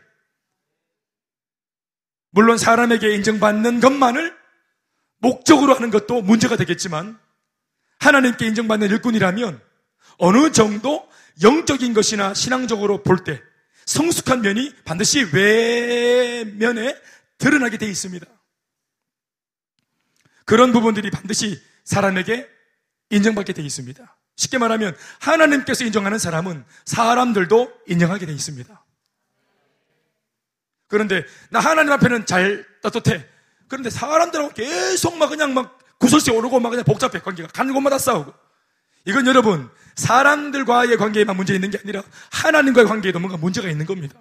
물론 2.31 2.59
사람에게 2.59 3.15
인정받는 3.15 3.81
것만을 3.81 4.37
목적으로 5.19 5.75
하는 5.75 5.91
것도 5.91 6.23
문제가 6.23 6.57
되겠지만 6.57 7.19
하나님께 7.99 8.47
인정받는 8.47 8.91
일꾼이라면 8.91 9.61
어느 10.19 10.53
정도 10.53 11.09
영적인 11.43 11.95
것이나 11.95 12.35
신앙적으로 12.35 13.03
볼 13.03 13.25
때 13.25 13.41
성숙한 13.87 14.43
면이 14.43 14.75
반드시 14.85 15.23
외면에 15.33 16.97
드러나게 17.39 17.79
되어 17.79 17.89
있습니다. 17.89 18.27
그런 20.45 20.73
부분들이 20.73 21.11
반드시 21.11 21.61
사람에게 21.85 22.49
인정받게 23.13 23.53
되어 23.53 23.65
있습니다. 23.65 24.17
쉽게 24.37 24.59
말하면 24.59 24.97
하나님께서 25.21 25.85
인정하는 25.85 26.19
사람은 26.19 26.65
사람들도 26.87 27.73
인정하게 27.87 28.27
되어 28.27 28.35
있습니다. 28.35 28.85
그런데 30.89 31.25
나 31.51 31.61
하나님 31.61 31.93
앞에는 31.93 32.27
잘 32.27 32.67
떳떳해. 32.83 33.27
그런데 33.69 33.91
사람들하고 33.91 34.53
계속 34.55 35.17
막 35.17 35.29
그냥 35.29 35.55
막 35.55 35.79
구설수 35.99 36.33
오르고 36.33 36.61
막 36.61 36.71
그냥 36.71 36.85
복잡해 36.85 37.21
관계가 37.21 37.49
가는 37.49 37.73
곳마다 37.73 37.99
싸우고 37.99 38.33
이건 39.05 39.27
여러분 39.27 39.71
사람들과의 39.95 40.97
관계에만 40.97 41.37
문제 41.37 41.55
있는 41.55 41.71
게 41.71 41.79
아니라 41.79 42.03
하나님과의 42.33 42.87
관계에도 42.87 43.21
뭔가 43.21 43.37
문제가 43.37 43.69
있는 43.69 43.87
겁니다. 43.87 44.19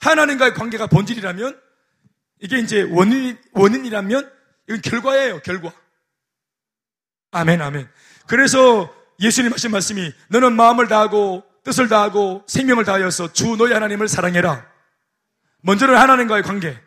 하나님과의 0.00 0.54
관계가 0.54 0.86
본질이라면 0.86 1.60
이게 2.40 2.58
이제 2.58 2.82
원인 2.82 3.38
원인이라면 3.52 4.39
이건 4.70 4.80
결과예요 4.82 5.40
결과. 5.40 5.72
아멘 7.32 7.60
아멘. 7.60 7.88
그래서 8.26 8.94
예수님 9.18 9.52
하신 9.52 9.72
말씀이 9.72 10.12
너는 10.28 10.54
마음을 10.54 10.86
다하고 10.86 11.44
뜻을 11.64 11.88
다하고 11.88 12.44
생명을 12.46 12.84
다하여서 12.84 13.32
주 13.32 13.56
너희 13.56 13.72
하나님을 13.72 14.06
사랑해라. 14.06 14.64
먼저는 15.62 15.96
하나님과의 15.96 16.44
관계. 16.44 16.80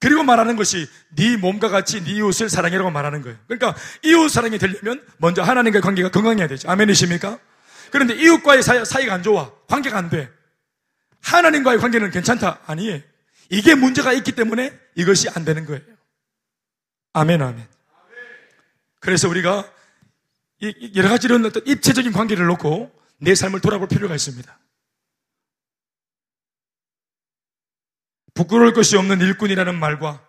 그리고 0.00 0.22
말하는 0.22 0.56
것이 0.56 0.88
네 1.14 1.36
몸과 1.36 1.68
같이 1.68 2.02
네 2.02 2.12
이웃을 2.12 2.48
사랑해라고 2.48 2.90
말하는 2.90 3.20
거예요. 3.20 3.36
그러니까 3.46 3.78
이웃 4.02 4.30
사랑이 4.30 4.58
되려면 4.58 5.06
먼저 5.18 5.42
하나님과의 5.42 5.82
관계가 5.82 6.10
건강해야 6.10 6.48
되죠. 6.48 6.70
아멘이십니까? 6.70 7.38
그런데 7.90 8.14
이웃과의 8.14 8.62
사이, 8.62 8.82
사이가 8.82 9.12
안 9.12 9.22
좋아. 9.22 9.52
관계가 9.68 9.98
안 9.98 10.08
돼. 10.08 10.30
하나님과의 11.20 11.78
관계는 11.80 12.10
괜찮다. 12.10 12.60
아니에요. 12.64 13.02
이게 13.50 13.74
문제가 13.74 14.14
있기 14.14 14.32
때문에 14.32 14.72
이것이 14.94 15.28
안 15.28 15.44
되는 15.44 15.66
거예요. 15.66 15.82
아멘, 17.12 17.42
아멘. 17.42 17.68
그래서 19.00 19.28
우리가 19.28 19.72
여러 20.94 21.08
가지 21.08 21.26
이런 21.26 21.44
어떤 21.44 21.66
입체적인 21.66 22.12
관계를 22.12 22.46
놓고 22.46 22.90
내 23.18 23.34
삶을 23.34 23.60
돌아볼 23.60 23.88
필요가 23.88 24.14
있습니다. 24.14 24.58
부끄러울 28.34 28.72
것이 28.72 28.96
없는 28.96 29.20
일꾼이라는 29.20 29.78
말과 29.78 30.26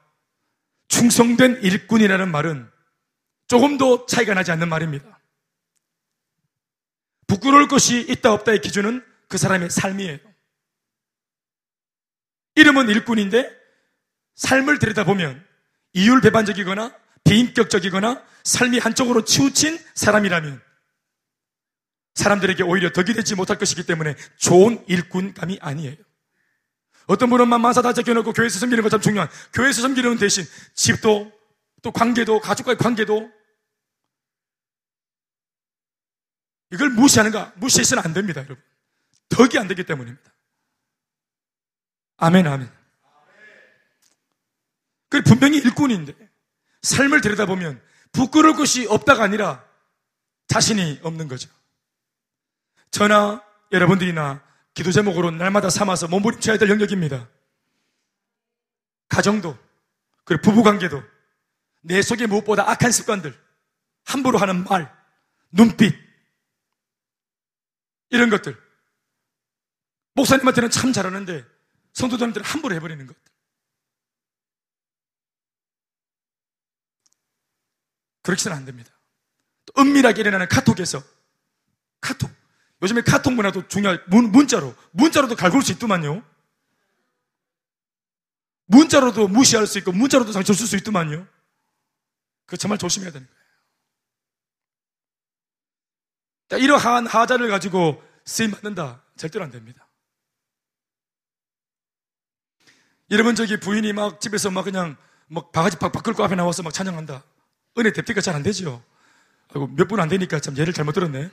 충성된 0.87 1.61
일꾼이라는 1.61 2.29
말은 2.29 2.69
조금도 3.47 4.05
차이가 4.05 4.33
나지 4.33 4.51
않는 4.51 4.69
말입니다. 4.69 5.19
부끄러울 7.27 7.67
것이 7.67 8.01
있다 8.01 8.33
없다의 8.33 8.61
기준은 8.61 9.05
그 9.27 9.37
사람의 9.37 9.69
삶이에요. 9.69 10.19
이름은 12.55 12.89
일꾼인데 12.89 13.49
삶을 14.35 14.79
들여다보면 14.79 15.50
이율배반적이거나 15.93 16.95
비인격적이거나 17.23 18.23
삶이 18.43 18.79
한쪽으로 18.79 19.23
치우친 19.25 19.79
사람이라면 19.95 20.61
사람들에게 22.15 22.63
오히려 22.63 22.91
덕이 22.91 23.13
되지 23.13 23.35
못할 23.35 23.57
것이기 23.57 23.85
때문에 23.85 24.15
좋은 24.37 24.83
일꾼감이 24.87 25.59
아니에요. 25.61 25.95
어떤 27.07 27.29
분은 27.29 27.47
만사 27.47 27.81
다 27.81 27.93
제껴놓고 27.93 28.33
교회에서 28.33 28.59
섬기는 28.59 28.83
것 28.83 28.89
참 28.89 29.01
중요한 29.01 29.29
교회에서 29.53 29.81
섬기는 29.81 30.17
대신 30.17 30.45
집도 30.73 31.31
또 31.81 31.91
관계도 31.91 32.39
가족과의 32.41 32.77
관계도 32.77 33.31
이걸 36.71 36.89
무시하는가? 36.91 37.53
무시해서는 37.57 38.03
안 38.03 38.13
됩니다, 38.13 38.41
여러분. 38.41 38.63
덕이 39.29 39.57
안 39.57 39.67
되기 39.67 39.83
때문입니다. 39.83 40.31
아멘, 42.17 42.47
아멘. 42.47 42.80
그 45.11 45.21
분명히 45.21 45.57
일꾼인데 45.57 46.15
삶을 46.83 47.19
들여다보면 47.19 47.81
부끄러울 48.13 48.55
것이 48.55 48.87
없다가 48.87 49.23
아니라 49.23 49.63
자신이 50.47 51.01
없는 51.03 51.27
거죠. 51.27 51.49
저나 52.91 53.43
여러분들이나 53.73 54.41
기도 54.73 54.91
제목으로 54.91 55.31
날마다 55.31 55.69
삼아서 55.69 56.07
몸부림쳐야 56.07 56.57
될 56.57 56.69
영역입니다. 56.69 57.29
가정도, 59.09 59.57
그리고 60.23 60.43
부부관계도, 60.43 61.03
내 61.81 62.01
속에 62.01 62.25
무엇보다 62.25 62.69
악한 62.69 62.91
습관들, 62.93 63.37
함부로 64.05 64.37
하는 64.37 64.63
말, 64.63 64.93
눈빛, 65.51 65.93
이런 68.09 68.29
것들. 68.29 68.57
목사님한테는 70.13 70.69
참 70.69 70.93
잘하는데, 70.93 71.45
성도들한테는 71.93 72.45
함부로 72.45 72.75
해버리는 72.75 73.05
것들. 73.05 73.30
그렇게는 78.21 78.55
안 78.55 78.65
됩니다. 78.65 78.91
또 79.65 79.81
은밀하게 79.81 80.21
일어나는 80.21 80.47
카톡에서, 80.47 81.03
카톡. 81.99 82.29
요즘에 82.81 83.01
카톡 83.01 83.33
문화도 83.33 83.67
중요할, 83.67 84.03
문, 84.07 84.31
문자로. 84.31 84.75
문자로도 84.91 85.35
갈굴 85.35 85.61
수 85.61 85.71
있더만요. 85.73 86.23
문자로도 88.65 89.27
무시할 89.27 89.67
수 89.67 89.77
있고, 89.79 89.91
문자로도 89.91 90.31
상처 90.31 90.53
줄수 90.53 90.77
있더만요. 90.77 91.27
그 92.45 92.57
정말 92.57 92.77
조심해야 92.77 93.11
되는 93.11 93.27
거예요. 93.27 93.41
이러한 96.61 97.07
하자를 97.07 97.49
가지고 97.49 98.03
쓰임 98.25 98.51
받는다. 98.51 99.03
절대로 99.15 99.45
안 99.45 99.51
됩니다. 99.51 99.87
여러분 103.09 103.35
저기 103.35 103.57
부인이 103.59 103.93
막 103.93 104.19
집에서 104.21 104.51
막 104.51 104.63
그냥 104.63 104.97
막 105.27 105.51
바가지 105.51 105.77
팍팍 105.77 106.03
끌고 106.03 106.23
앞에 106.23 106.35
나와서 106.35 106.63
막 106.63 106.73
찬양한다. 106.73 107.23
은혜 107.77 107.91
depu티가 107.91 108.21
잘 108.21 108.35
안 108.35 108.43
되죠. 108.43 108.83
아이고 109.53 109.67
몇 109.67 109.87
분 109.87 109.99
안 109.99 110.09
되니까 110.09 110.39
참 110.39 110.55
예를 110.57 110.73
잘못 110.73 110.93
들었네. 110.93 111.29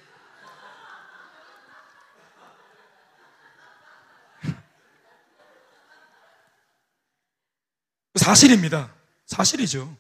사실입니다. 8.15 8.93
사실이죠. 9.27 9.95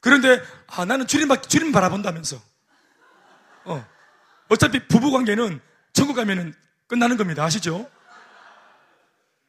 그런데 0.00 0.40
아 0.66 0.84
나는 0.84 1.06
주님 1.06 1.28
주님 1.48 1.72
바라본다면서. 1.72 2.40
어. 3.64 3.86
어차피 4.48 4.86
부부 4.86 5.10
관계는 5.10 5.60
천국 5.92 6.14
가면은 6.14 6.54
끝나는 6.86 7.16
겁니다. 7.16 7.42
아시죠? 7.44 7.90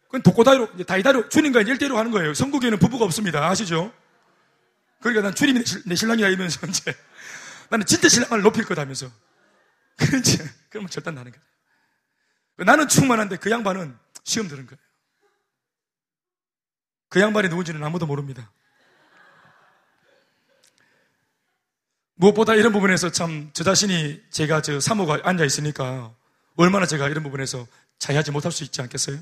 그건 0.05 0.21
독고다이로, 0.21 0.85
다이다로, 0.85 1.27
주님과 1.29 1.61
일대로 1.63 1.97
하는 1.97 2.11
거예요. 2.11 2.33
성국에는 2.33 2.79
부부가 2.79 3.03
없습니다. 3.05 3.45
아시죠? 3.49 3.91
그러니까 4.99 5.21
난 5.23 5.35
주님이 5.35 5.63
내 5.85 5.95
신랑이야 5.95 6.27
이러면서 6.29 6.65
이제 6.67 6.95
나는 7.69 7.85
진짜 7.85 8.09
신랑을 8.09 8.41
높일 8.41 8.65
거다면서. 8.65 9.11
그렇지. 9.97 10.37
그러면 10.69 10.89
절대 10.89 11.11
나는 11.11 11.31
거예요. 11.31 11.45
나는 12.57 12.87
충만한데 12.87 13.37
그 13.37 13.49
양반은 13.51 13.97
시험 14.23 14.47
들은 14.47 14.65
거예요. 14.65 14.79
그 17.09 17.19
양반이 17.21 17.49
누군지는 17.49 17.83
아무도 17.83 18.05
모릅니다. 18.05 18.51
무엇보다 22.15 22.55
이런 22.55 22.71
부분에서 22.71 23.11
참 23.11 23.51
저 23.53 23.63
자신이 23.63 24.21
제가 24.31 24.61
저 24.61 24.79
사모가 24.79 25.19
앉아 25.23 25.43
있으니까 25.45 26.13
얼마나 26.55 26.85
제가 26.85 27.09
이런 27.09 27.23
부분에서 27.23 27.67
자유하지 27.99 28.31
못할 28.31 28.51
수 28.51 28.63
있지 28.63 28.81
않겠어요? 28.81 29.19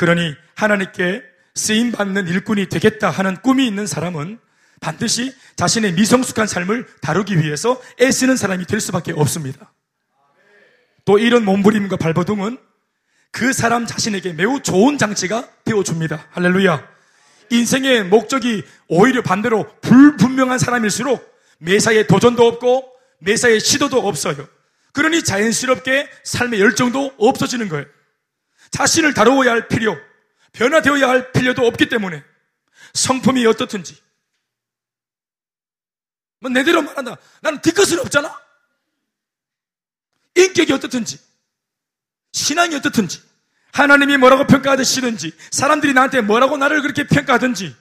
그러니 0.00 0.34
하나님께 0.54 1.22
쓰임 1.54 1.92
받는 1.92 2.26
일꾼이 2.26 2.70
되겠다 2.70 3.10
하는 3.10 3.36
꿈이 3.42 3.66
있는 3.66 3.86
사람은 3.86 4.38
반드시 4.80 5.34
자신의 5.56 5.92
미성숙한 5.92 6.46
삶을 6.46 6.86
다루기 7.02 7.38
위해서 7.38 7.78
애쓰는 8.00 8.38
사람이 8.38 8.64
될 8.64 8.80
수밖에 8.80 9.12
없습니다. 9.12 9.74
또 11.04 11.18
이런 11.18 11.44
몸부림과 11.44 11.98
발버둥은 11.98 12.56
그 13.30 13.52
사람 13.52 13.84
자신에게 13.84 14.32
매우 14.32 14.62
좋은 14.62 14.96
장치가 14.96 15.46
되어줍니다. 15.66 16.28
할렐루야. 16.30 16.82
인생의 17.50 18.04
목적이 18.04 18.64
오히려 18.88 19.20
반대로 19.20 19.66
불분명한 19.82 20.58
사람일수록 20.58 21.30
매사에 21.58 22.06
도전도 22.06 22.46
없고 22.46 22.90
매사에 23.18 23.58
시도도 23.58 23.98
없어요. 23.98 24.48
그러니 24.94 25.22
자연스럽게 25.24 26.08
삶의 26.24 26.58
열정도 26.58 27.12
없어지는 27.18 27.68
거예요. 27.68 27.84
자신을 28.70 29.14
다루어야 29.14 29.52
할 29.52 29.68
필요, 29.68 29.96
변화되어야 30.52 31.08
할 31.08 31.32
필요도 31.32 31.66
없기 31.66 31.88
때문에 31.88 32.22
성품이 32.94 33.46
어떻든지 33.46 34.00
뭐 36.40 36.50
내대로 36.50 36.82
말한다. 36.82 37.16
나는 37.40 37.60
뒤끝은 37.60 37.98
없잖아. 38.00 38.40
인격이 40.34 40.72
어떻든지 40.72 41.18
신앙이 42.32 42.74
어떻든지 42.76 43.22
하나님이 43.72 44.16
뭐라고 44.16 44.46
평가하듯이든지 44.46 45.32
사람들이 45.50 45.92
나한테 45.92 46.20
뭐라고 46.22 46.56
나를 46.56 46.82
그렇게 46.82 47.06
평가하든지 47.06 47.76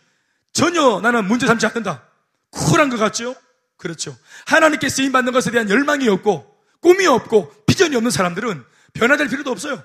전혀 0.52 1.00
나는 1.00 1.26
문제 1.26 1.48
삼지 1.48 1.66
않는다. 1.66 2.04
쿨한 2.52 2.90
것 2.90 2.98
같죠? 2.98 3.36
그렇죠. 3.78 4.18
하나님께 4.46 4.90
쓰임 4.90 5.12
받는 5.12 5.32
것에 5.32 5.52
대한 5.52 5.70
열망이 5.70 6.08
없고 6.10 6.64
꿈이 6.82 7.08
없고 7.08 7.66
비전이 7.66 7.96
없는 7.96 8.12
사람들은 8.12 8.64
변화될 8.94 9.30
필요도 9.30 9.52
없어요. 9.52 9.84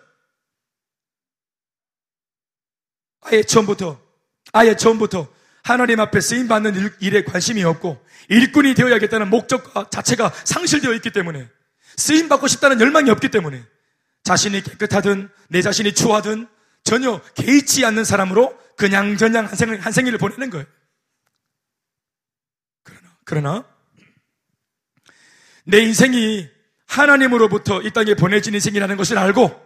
아예 3.25 3.43
처음부터 3.43 4.01
아예 4.53 4.77
처음부터 4.77 5.29
하나님 5.63 5.99
앞에 6.01 6.21
쓰임 6.21 6.47
받는 6.47 6.75
일에 7.01 7.25
관심이 7.25 7.65
없고 7.65 8.05
일꾼이 8.29 8.75
되어야겠다는 8.75 9.31
목적 9.31 9.91
자체가 9.91 10.33
상실되어 10.45 10.93
있기 10.95 11.11
때문에 11.11 11.49
쓰임 11.97 12.29
받고 12.29 12.47
싶다는 12.47 12.81
열망이 12.81 13.11
없기 13.11 13.31
때문에 13.31 13.65
자신이 14.25 14.63
깨끗하든 14.63 15.31
내 15.49 15.63
자신이 15.63 15.95
추하든 15.95 16.49
전혀 16.83 17.21
개의치 17.35 17.85
않는 17.87 18.05
사람으로 18.05 18.59
그냥 18.77 19.17
저냥 19.17 19.47
한, 19.47 19.55
생, 19.55 19.73
한 19.73 19.93
생일을 19.93 20.19
보내는 20.19 20.51
거예요. 20.51 20.67
그러나, 22.83 23.09
그러나 23.25 23.65
내 25.65 25.79
인생이 25.79 26.49
하나님으로부터 26.87 27.81
이 27.81 27.91
땅에 27.91 28.15
보내진 28.15 28.55
인생이라는 28.55 28.97
것을 28.97 29.17
알고 29.17 29.65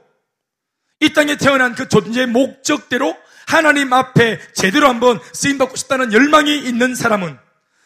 이 1.01 1.13
땅에 1.13 1.37
태어난 1.37 1.75
그 1.75 1.89
존재의 1.89 2.27
목적대로 2.27 3.17
하나님 3.49 3.95
앞에 3.95 4.39
제대로 4.53 4.89
한번 4.89 5.19
쓰임받고 5.33 5.75
싶다는 5.75 6.13
열망이 6.13 6.59
있는 6.59 6.95
사람은 6.95 7.39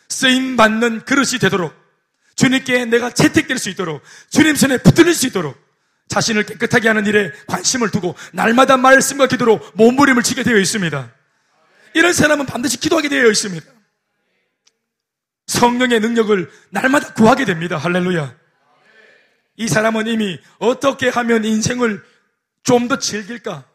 쓰임받는 0.08 1.04
그릇이 1.04 1.38
되도록 1.40 1.72
주님께 2.34 2.86
내가 2.86 3.10
채택될 3.10 3.58
수 3.58 3.70
있도록 3.70 4.02
주님 4.28 4.56
손에 4.56 4.78
붙들릴 4.78 5.14
수 5.14 5.28
있도록 5.28 5.56
자신을 6.08 6.46
깨끗하게 6.46 6.88
하는 6.88 7.06
일에 7.06 7.30
관심을 7.46 7.92
두고 7.92 8.16
날마다 8.32 8.76
말씀과 8.76 9.28
기도로 9.28 9.60
몸부림을 9.74 10.24
치게 10.24 10.42
되어 10.42 10.58
있습니다. 10.58 11.12
이런 11.94 12.12
사람은 12.12 12.46
반드시 12.46 12.80
기도하게 12.80 13.08
되어 13.08 13.30
있습니다. 13.30 13.64
성령의 15.46 16.00
능력을 16.00 16.50
날마다 16.70 17.14
구하게 17.14 17.44
됩니다. 17.44 17.76
할렐루야. 17.76 18.34
이 19.58 19.68
사람은 19.68 20.08
이미 20.08 20.40
어떻게 20.58 21.08
하면 21.08 21.44
인생을 21.44 22.02
좀 22.64 22.88
더 22.88 22.98
즐길까? 22.98 23.71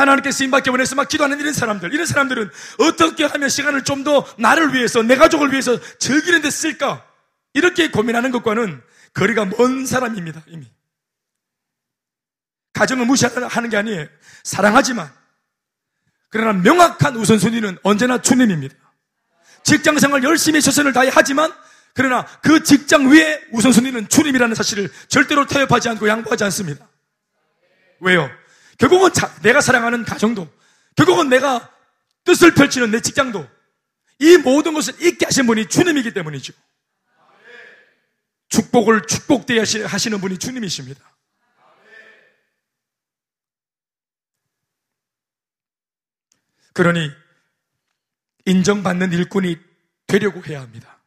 하나님께 0.00 0.30
쓰임받기 0.32 0.70
원해서 0.70 0.94
막 0.96 1.08
기도하는 1.08 1.38
이런 1.40 1.52
사람들, 1.52 1.92
이런 1.92 2.06
사람들은 2.06 2.50
어떻게 2.78 3.24
하면 3.24 3.48
시간을 3.48 3.84
좀 3.84 4.00
더 4.04 4.26
나를 4.38 4.72
위해서, 4.72 5.02
내 5.02 5.16
가족을 5.16 5.52
위해서 5.52 5.78
즐기는 5.98 6.40
데 6.40 6.50
쓸까? 6.50 7.06
이렇게 7.52 7.90
고민하는 7.90 8.30
것과는 8.30 8.82
거리가 9.12 9.44
먼 9.44 9.84
사람입니다, 9.84 10.42
이미. 10.46 10.66
가정을 12.72 13.04
무시하는 13.04 13.68
게 13.68 13.76
아니에요. 13.76 14.06
사랑하지만, 14.42 15.12
그러나 16.30 16.54
명확한 16.54 17.16
우선순위는 17.16 17.78
언제나 17.82 18.22
주님입니다. 18.22 18.74
직장 19.64 19.98
생활 19.98 20.22
열심히 20.24 20.62
최선을 20.62 20.94
다해 20.94 21.10
하지만, 21.12 21.52
그러나 21.92 22.24
그 22.40 22.62
직장 22.62 23.10
위에 23.10 23.42
우선순위는 23.52 24.08
주님이라는 24.08 24.54
사실을 24.54 24.88
절대로 25.08 25.44
타협하지 25.44 25.88
않고 25.90 26.08
양보하지 26.08 26.44
않습니다. 26.44 26.88
왜요? 28.00 28.30
결국은 28.80 29.12
자, 29.12 29.32
내가 29.42 29.60
사랑하는 29.60 30.04
가정도, 30.04 30.48
결국은 30.96 31.28
내가 31.28 31.70
뜻을 32.24 32.54
펼치는 32.54 32.90
내 32.90 33.00
직장도, 33.00 33.46
이 34.20 34.36
모든 34.38 34.72
것을 34.72 34.94
잊게 35.02 35.26
하신 35.26 35.46
분이 35.46 35.68
주님이기 35.68 36.14
때문이죠. 36.14 36.54
축복을 38.48 39.06
축복되게 39.06 39.60
하시는 39.84 40.20
분이 40.20 40.38
주님이십니다. 40.38 41.08
그러니 46.72 47.10
인정받는 48.46 49.12
일꾼이 49.12 49.58
되려고 50.06 50.42
해야 50.46 50.62
합니다. 50.62 51.02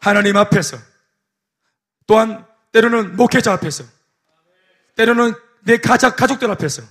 하나님 0.00 0.36
앞에서 0.36 0.76
또한 2.06 2.46
때로는 2.72 3.16
목회자 3.16 3.54
앞에서 3.54 3.84
때로는 4.96 5.34
내 5.64 5.76
가족, 5.78 6.16
가족들 6.16 6.50
앞에서 6.50 6.82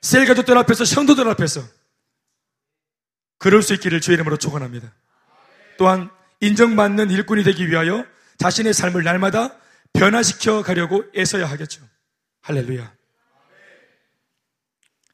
셀 0.00 0.26
가족들 0.26 0.56
앞에서 0.58 0.84
성도들 0.84 1.28
앞에서 1.30 1.62
그럴 3.38 3.62
수 3.62 3.74
있기를 3.74 4.00
주의 4.00 4.14
이름으로 4.14 4.36
축원합니다. 4.36 4.92
또한 5.78 6.10
인정받는 6.40 7.10
일꾼이 7.10 7.44
되기 7.44 7.68
위하여 7.68 8.06
자신의 8.38 8.74
삶을 8.74 9.02
날마다 9.04 9.56
변화시켜 9.92 10.62
가려고 10.62 11.04
애써야 11.16 11.46
하겠죠. 11.46 11.82
할렐루야. 12.42 12.94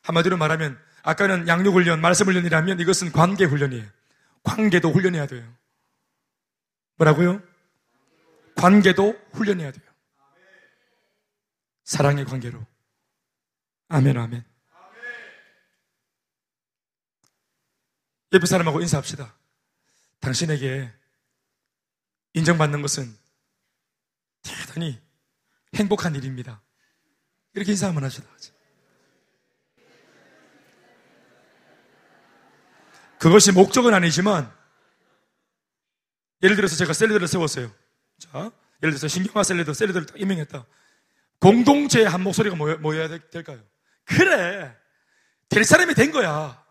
한마디로 0.03 0.37
말하면 0.37 0.79
아까는 1.03 1.49
양육 1.49 1.75
훈련, 1.75 2.01
말씀 2.01 2.27
훈련이라면 2.27 2.81
이것은 2.81 3.13
관계 3.13 3.45
훈련이에요. 3.45 3.87
관계도 4.43 4.93
훈련해야 4.93 5.27
돼요. 5.27 5.45
뭐라고요? 6.97 7.41
관계도 8.57 9.17
훈련해야 9.33 9.73
돼요. 9.73 9.92
사랑의 11.85 12.25
관계로. 12.25 12.65
아멘, 13.89 14.17
아멘. 14.17 14.45
옆에 18.33 18.47
사람하고 18.47 18.81
인사합시다. 18.81 19.37
당신에게 20.21 20.91
인정받는 22.35 22.81
것은 22.81 23.15
대단히 24.43 24.99
행복한 25.75 26.15
일입니다. 26.15 26.63
이렇게 27.55 27.73
인사 27.73 27.89
한번 27.89 28.05
하시다. 28.05 28.29
그것이 33.19 33.53
목적은 33.53 33.95
아니지만, 33.95 34.53
예를 36.43 36.57
들어서 36.57 36.75
제가 36.75 36.93
샐러드를 36.93 37.29
세웠어요. 37.29 37.73
자, 38.19 38.51
예를 38.83 38.95
들어서 38.95 39.07
신경화 39.07 39.45
샐러드, 39.45 39.73
샐러드를 39.73 40.07
딱 40.07 40.21
임명했다. 40.21 40.67
공동체의 41.43 42.09
한 42.09 42.23
목소리가 42.23 42.57
모여야 42.57 43.09
될까요? 43.09 43.59
그래. 44.05 44.75
될 45.49 45.65
사람이 45.65 45.95
된 45.95 46.13
거야. 46.13 46.63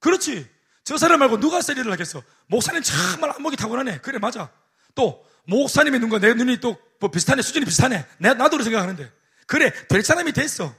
그렇지. 0.00 0.48
저 0.84 0.96
사람 0.98 1.20
말고 1.20 1.38
누가 1.40 1.60
셀리를 1.62 1.90
하겠어? 1.90 2.22
목사님 2.48 2.82
정말 2.82 3.30
안목이 3.30 3.56
타고나네. 3.56 3.98
그래, 3.98 4.18
맞아. 4.18 4.50
또, 4.94 5.24
목사님의 5.46 6.00
눈과 6.00 6.18
내 6.18 6.34
눈이 6.34 6.58
또 6.58 6.76
뭐 7.02 7.10
비슷하네. 7.10 7.42
수준이 7.42 7.64
비슷하네. 7.64 8.06
내, 8.18 8.32
나도 8.32 8.62
생각하는데. 8.62 9.12
그래, 9.48 9.72
될 9.88 10.04
사람이 10.04 10.32
됐어. 10.32 10.72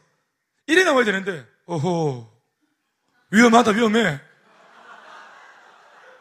이래 0.67 0.86
나와야 0.86 1.03
되는데, 1.03 1.45
어허. 1.65 2.32
위험하다, 3.30 3.71
위험해. 3.71 4.21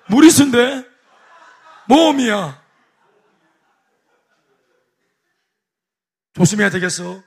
무리수인데? 0.08 0.84
모험이야. 1.86 2.61
조심해야 6.34 6.70
되겠어. 6.70 7.22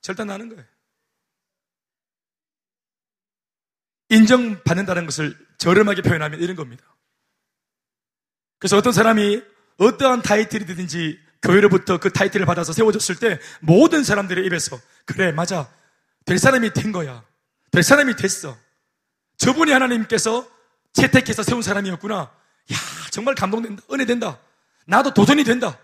절대 0.00 0.24
나는 0.24 0.48
거예요. 0.48 0.64
인정받는다는 4.10 5.06
것을 5.06 5.36
저렴하게 5.58 6.02
표현하면 6.02 6.40
이런 6.40 6.56
겁니다. 6.56 6.84
그래서 8.58 8.76
어떤 8.76 8.92
사람이 8.92 9.42
어떠한 9.78 10.22
타이틀이 10.22 10.66
되든지 10.66 11.18
교회로부터 11.42 11.98
그 11.98 12.12
타이틀을 12.12 12.46
받아서 12.46 12.72
세워졌을 12.72 13.16
때 13.16 13.38
모든 13.60 14.04
사람들의 14.04 14.44
입에서 14.46 14.78
그래 15.04 15.32
맞아. 15.32 15.70
될 16.24 16.38
사람이 16.38 16.72
된 16.72 16.92
거야. 16.92 17.24
될 17.70 17.82
사람이 17.82 18.16
됐어. 18.16 18.56
저분이 19.36 19.70
하나님께서 19.72 20.48
채택해서 20.92 21.42
세운 21.42 21.60
사람이었구나. 21.60 22.16
야 22.72 22.76
정말 23.10 23.34
감동된다. 23.34 23.82
은혜된다. 23.92 24.38
나도 24.86 25.12
도전이 25.12 25.44
된다. 25.44 25.78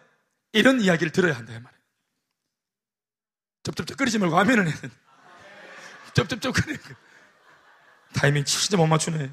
이런 0.53 0.81
이야기를 0.81 1.13
들어야 1.13 1.37
한다 1.37 1.53
쩝쩝쩝 3.63 3.97
끓이지 3.97 4.19
말고 4.19 4.39
아멘을 4.39 4.67
해야 4.67 4.77
된다 4.77 4.97
쩝쩝쩝 6.15 6.55
끓이 6.55 6.77
타이밍 8.15 8.45
진짜 8.45 8.77
못 8.77 8.87
맞추네. 8.87 9.33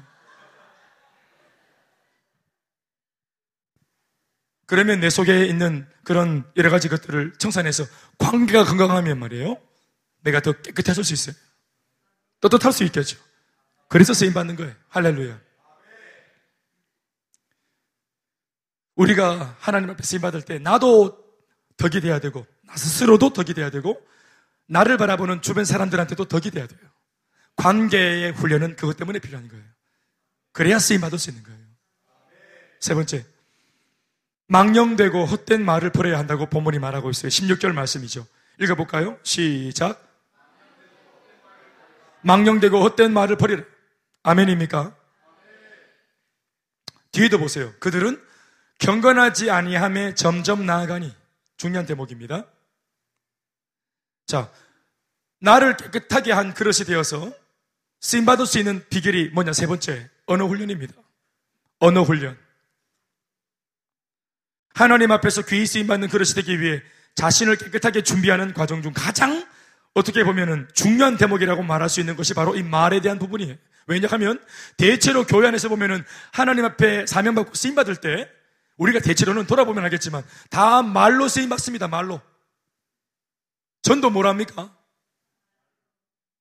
그러면 4.66 5.00
내 5.00 5.08
속에 5.08 5.46
있는 5.46 5.88
그런 6.04 6.44
여러 6.56 6.70
가지 6.70 6.88
것들을 6.88 7.34
청산해서 7.38 7.84
관계가 8.18 8.64
건강하면 8.64 9.18
말이에요. 9.18 9.56
내가 10.20 10.40
더 10.40 10.52
깨끗해질 10.52 11.04
수 11.04 11.14
있어요. 11.14 11.34
떳떳할 12.40 12.72
수 12.72 12.84
있겠죠. 12.84 13.18
그래서 13.88 14.12
쓰임 14.12 14.34
받는 14.34 14.56
거예요. 14.56 14.74
할렐루야. 14.88 15.40
우리가 18.96 19.56
하나님 19.58 19.90
앞에 19.90 20.02
쓰임 20.02 20.20
받을 20.20 20.42
때 20.42 20.58
나도 20.58 21.24
덕이 21.78 22.00
돼야 22.00 22.18
되고 22.18 22.46
나 22.62 22.76
스스로도 22.76 23.32
덕이 23.32 23.54
돼야 23.54 23.70
되고 23.70 24.06
나를 24.68 24.96
바라보는 24.96 25.42
주변 25.42 25.64
사람들한테도 25.64 26.26
덕이 26.26 26.50
돼야 26.50 26.66
돼요. 26.66 26.80
관계의 27.56 28.32
훈련은 28.32 28.76
그것 28.76 28.96
때문에 28.96 29.18
필요한 29.18 29.48
거예요. 29.48 29.64
그래야 30.52 30.78
쓰임 30.78 31.00
받을 31.00 31.18
수 31.18 31.30
있는 31.30 31.42
거예요. 31.42 31.58
세 32.80 32.94
번째, 32.94 33.26
망령되고 34.46 35.24
헛된 35.24 35.64
말을 35.64 35.90
버려야 35.90 36.18
한다고 36.18 36.46
본문이 36.46 36.78
말하고 36.78 37.10
있어요. 37.10 37.28
16절 37.28 37.72
말씀이죠. 37.72 38.26
읽어볼까요? 38.60 39.18
시작. 39.22 40.04
망령되고 42.22 42.80
헛된 42.80 43.12
말을 43.12 43.36
버리라. 43.36 43.62
아멘입니까? 44.22 44.96
뒤에도 47.12 47.38
보세요. 47.38 47.72
그들은 47.80 48.22
경건하지 48.78 49.50
아니함에 49.50 50.14
점점 50.14 50.66
나아가니 50.66 51.14
중요한 51.56 51.86
대목입니다. 51.86 52.46
자, 54.28 54.52
나를 55.40 55.76
깨끗하게 55.78 56.32
한 56.32 56.52
그릇이 56.52 56.84
되어서 56.86 57.32
쓰임받을 58.00 58.46
수 58.46 58.58
있는 58.58 58.84
비결이 58.90 59.30
뭐냐? 59.30 59.54
세 59.54 59.66
번째, 59.66 60.08
언어 60.26 60.46
훈련입니다. 60.46 60.92
언어 61.80 62.02
훈련. 62.02 62.38
하나님 64.74 65.10
앞에서 65.10 65.42
귀히 65.42 65.66
쓰임받는 65.66 66.08
그릇이 66.08 66.34
되기 66.34 66.60
위해 66.60 66.82
자신을 67.14 67.56
깨끗하게 67.56 68.02
준비하는 68.02 68.52
과정 68.52 68.82
중 68.82 68.92
가장 68.94 69.44
어떻게 69.94 70.22
보면은 70.22 70.68
중요한 70.74 71.16
대목이라고 71.16 71.62
말할 71.62 71.88
수 71.88 71.98
있는 71.98 72.14
것이 72.14 72.34
바로 72.34 72.54
이 72.54 72.62
말에 72.62 73.00
대한 73.00 73.18
부분이에요. 73.18 73.56
왜냐하면 73.86 74.38
대체로 74.76 75.24
교회 75.24 75.48
안에서 75.48 75.70
보면은 75.70 76.04
하나님 76.32 76.66
앞에 76.66 77.06
사명받고 77.06 77.54
쓰임받을 77.54 77.96
때 77.96 78.30
우리가 78.76 79.00
대체로는 79.00 79.46
돌아보면 79.46 79.82
알겠지만 79.84 80.22
다 80.50 80.82
말로 80.82 81.28
쓰임받습니다. 81.28 81.88
말로. 81.88 82.20
전도 83.82 84.10
뭐랍니까? 84.10 84.76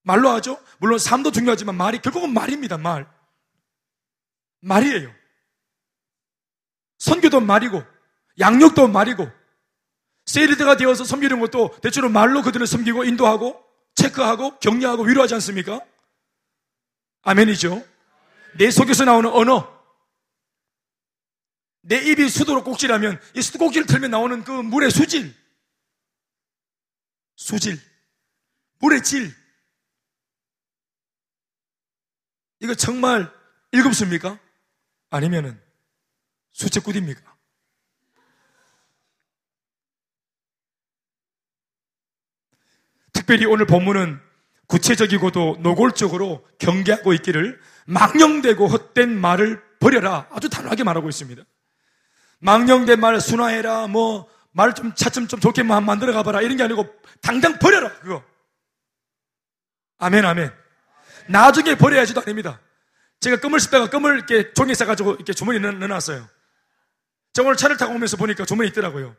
말로 0.03 0.29
하죠? 0.29 0.61
물론 0.79 0.99
삶도 0.99 1.31
중요하지만 1.31 1.75
말이 1.75 1.99
결국은 1.99 2.33
말입니다, 2.33 2.77
말. 2.77 3.07
말이에요. 4.61 5.13
선교도 6.99 7.41
말이고, 7.41 7.83
양육도 8.39 8.87
말이고, 8.87 9.29
세리드가 10.25 10.77
되어서 10.77 11.03
섬기는 11.03 11.39
것도 11.39 11.77
대체로 11.81 12.09
말로 12.09 12.41
그들을 12.41 12.65
섬기고 12.67 13.05
인도하고 13.05 13.63
체크하고 13.95 14.59
격려하고 14.59 15.03
위로하지 15.03 15.33
않습니까? 15.35 15.81
아멘이죠. 17.23 17.83
내 18.57 18.71
속에서 18.71 19.05
나오는 19.05 19.29
언어. 19.29 19.75
내 21.81 21.97
입이 21.97 22.27
수도로 22.29 22.63
꼭지라면 22.63 23.19
이 23.35 23.41
수도 23.41 23.59
꼭지를 23.59 23.87
틀면 23.87 24.11
나오는 24.11 24.43
그 24.43 24.51
물의 24.51 24.91
수질. 24.91 25.33
수질. 27.37 27.79
물의 28.79 29.03
질. 29.03 29.33
이거 32.59 32.73
정말 32.75 33.31
읽읍습니까? 33.71 34.37
아니면은 35.11 35.61
수채 36.51 36.79
굿입니까? 36.81 37.37
특별히 43.13 43.45
오늘 43.45 43.65
본문은 43.65 44.19
구체적이고도 44.65 45.57
노골적으로 45.61 46.45
경계하고 46.57 47.13
있기를 47.13 47.61
망령되고 47.85 48.67
헛된 48.67 49.15
말을 49.15 49.63
버려라 49.79 50.27
아주 50.31 50.49
단호하게 50.49 50.83
말하고 50.83 51.07
있습니다. 51.07 51.43
망령된 52.39 52.99
말 52.99 53.21
순화해라 53.21 53.87
뭐 53.87 54.27
말 54.57 54.73
좀 54.73 54.93
차츰 54.95 55.27
좀 55.27 55.39
좋게 55.39 55.61
만들어 55.61 56.11
가봐라 56.13 56.41
이런 56.41 56.57
게 56.57 56.63
아니고 56.63 56.87
당장 57.21 57.59
버려라 57.59 57.93
그거. 57.99 58.23
아멘 59.99 60.25
아멘. 60.25 60.51
나중에 61.27 61.75
버려야지도 61.75 62.21
아닙니다. 62.21 62.59
제가 63.19 63.39
껌을 63.39 63.59
씹다가 63.59 63.89
껌을 63.91 64.15
이렇게 64.15 64.53
종이에 64.53 64.73
싸가지고 64.73 65.15
이렇게 65.15 65.33
주머니에 65.33 65.59
넣어놨어요. 65.59 66.27
제가 67.33 67.47
오늘 67.47 67.55
차를 67.55 67.77
타고 67.77 67.93
오면서 67.93 68.17
보니까 68.17 68.45
주머니에 68.45 68.69
있더라고요. 68.71 69.15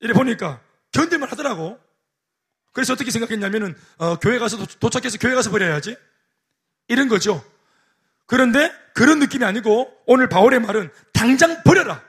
이래 0.00 0.12
보니까 0.12 0.60
견딜만 0.92 1.30
하더라고. 1.30 1.80
그래서 2.72 2.92
어떻게 2.92 3.10
생각했냐면은, 3.10 3.74
어, 3.96 4.18
교회 4.18 4.38
가서 4.38 4.58
도, 4.66 4.90
착해서 4.90 5.16
교회 5.16 5.34
가서 5.34 5.50
버려야지. 5.50 5.96
이런 6.88 7.08
거죠. 7.08 7.42
그런데 8.26 8.70
그런 8.94 9.18
느낌이 9.18 9.44
아니고 9.46 9.90
오늘 10.06 10.28
바울의 10.28 10.60
말은 10.60 10.90
당장 11.14 11.62
버려라. 11.62 12.02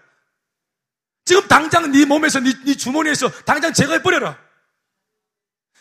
지금 1.28 1.46
당장 1.50 1.92
네 1.92 2.06
몸에서 2.06 2.40
네, 2.40 2.54
네 2.66 2.74
주머니에서 2.74 3.30
당장 3.44 3.74
제거해 3.74 4.02
버려라. 4.02 4.38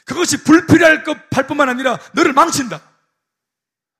그것이 0.04 0.42
불필요할 0.42 1.04
것할 1.04 1.46
뿐만 1.46 1.68
아니라 1.68 2.00
너를 2.14 2.32
망친다. 2.32 2.80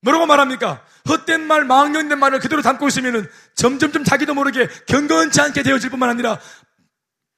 뭐라고 0.02 0.26
말합니까? 0.26 0.84
헛된 1.08 1.46
말, 1.46 1.64
망령된 1.64 2.18
말을 2.18 2.40
그대로 2.40 2.62
담고 2.62 2.88
있으면 2.88 3.30
점점점 3.54 4.02
자기도 4.02 4.34
모르게 4.34 4.68
경건치 4.88 5.40
않게 5.40 5.62
되어질 5.62 5.90
뿐만 5.90 6.10
아니라 6.10 6.40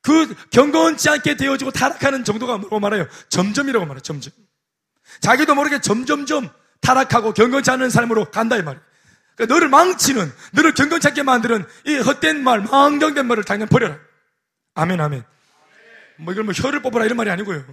그 0.00 0.34
경건치 0.52 1.10
않게 1.10 1.36
되어지고 1.36 1.72
타락하는 1.72 2.24
정도가 2.24 2.56
뭐라고 2.56 2.80
말해요? 2.80 3.06
점점이라고 3.28 3.84
말해요, 3.84 4.00
점점. 4.00 4.32
자기도 5.20 5.54
모르게 5.54 5.82
점점점 5.82 6.48
타락하고 6.80 7.34
경건치 7.34 7.70
않은 7.72 7.90
삶으로 7.90 8.30
간다, 8.30 8.56
이 8.56 8.62
말이에요. 8.62 8.87
그러니까 9.38 9.54
너를 9.54 9.68
망치는, 9.68 10.32
너를 10.52 10.74
경건치 10.74 11.06
않게 11.08 11.22
만드는 11.22 11.64
이 11.86 11.96
헛된 11.98 12.42
말, 12.42 12.60
망령된 12.60 13.24
말을 13.26 13.44
당연 13.44 13.68
버려라. 13.68 13.96
아멘, 14.74 15.00
아멘. 15.00 15.24
뭐 16.16 16.32
이걸 16.32 16.44
뭐 16.44 16.52
혀를 16.52 16.82
뽑으라 16.82 17.04
이런 17.04 17.16
말이 17.16 17.30
아니고요. 17.30 17.64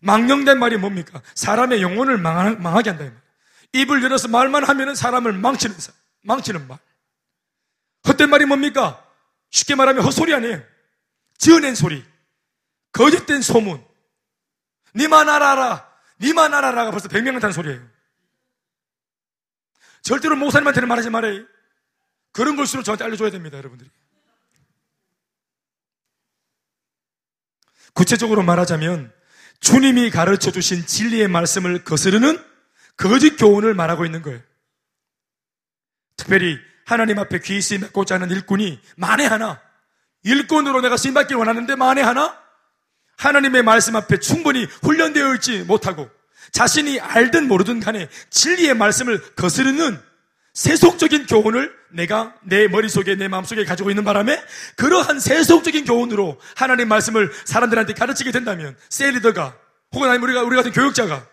망령된 0.00 0.58
말이 0.58 0.78
뭡니까? 0.78 1.20
사람의 1.34 1.82
영혼을 1.82 2.16
망하 2.16 2.80
게 2.80 2.90
한다. 2.90 3.12
입을 3.74 4.02
열어서 4.02 4.28
말만 4.28 4.64
하면 4.64 4.94
사람을 4.94 5.34
망치는, 5.34 5.76
망치는 6.22 6.66
말. 6.66 6.78
헛된 8.08 8.30
말이 8.30 8.46
뭡니까? 8.46 9.04
쉽게 9.50 9.74
말하면 9.74 10.04
헛소리 10.04 10.32
아니에요. 10.34 10.62
지어낸 11.36 11.74
소리. 11.74 12.02
거짓된 12.92 13.42
소문. 13.42 13.84
니만 14.94 15.28
알아라. 15.28 15.86
니만 16.18 16.54
알아라가 16.54 16.90
벌써 16.92 17.08
백명을 17.08 17.40
탄 17.40 17.52
소리예요. 17.52 17.95
절대로 20.06 20.36
목사님한테는 20.36 20.88
말하지 20.88 21.10
말아요. 21.10 21.44
그런 22.30 22.54
걸수록 22.54 22.84
저한테 22.84 23.02
알려줘야 23.04 23.30
됩니다, 23.30 23.56
여러분들이. 23.58 23.90
구체적으로 27.92 28.44
말하자면 28.44 29.12
주님이 29.58 30.10
가르쳐 30.10 30.52
주신 30.52 30.86
진리의 30.86 31.26
말씀을 31.26 31.82
거스르는 31.82 32.40
거짓 32.96 33.36
교훈을 33.36 33.74
말하고 33.74 34.04
있는 34.04 34.22
거예요. 34.22 34.40
특별히 36.16 36.56
하나님 36.84 37.18
앞에 37.18 37.40
귀 37.40 37.60
쓰임 37.60 37.80
받고자 37.80 38.14
하는 38.14 38.30
일꾼이 38.30 38.80
만에 38.96 39.26
하나 39.26 39.60
일꾼으로 40.22 40.82
내가 40.82 40.96
쓰임 40.96 41.14
받길 41.14 41.36
원하는데 41.36 41.74
만에 41.74 42.00
하나 42.00 42.40
하나님의 43.16 43.64
말씀 43.64 43.96
앞에 43.96 44.20
충분히 44.20 44.66
훈련되어 44.66 45.34
있지 45.34 45.64
못하고 45.64 46.08
자신이 46.52 47.00
알든 47.00 47.48
모르든 47.48 47.80
간에 47.80 48.08
진리의 48.30 48.74
말씀을 48.74 49.20
거스르는 49.34 50.00
세속적인 50.54 51.26
교훈을 51.26 51.74
내가 51.90 52.34
내 52.42 52.66
머릿속에 52.66 53.14
내 53.14 53.28
마음속에 53.28 53.64
가지고 53.64 53.90
있는 53.90 54.04
바람에 54.04 54.42
그러한 54.76 55.20
세속적인 55.20 55.84
교훈으로 55.84 56.40
하나님 56.54 56.88
말씀을 56.88 57.30
사람들한테 57.44 57.92
가르치게 57.92 58.32
된다면 58.32 58.74
셀리더가 58.88 59.54
혹은 59.92 60.08
아니면 60.08 60.28
우리가 60.28 60.42
우리 60.42 60.56
같은 60.56 60.72
교육자가 60.72 61.26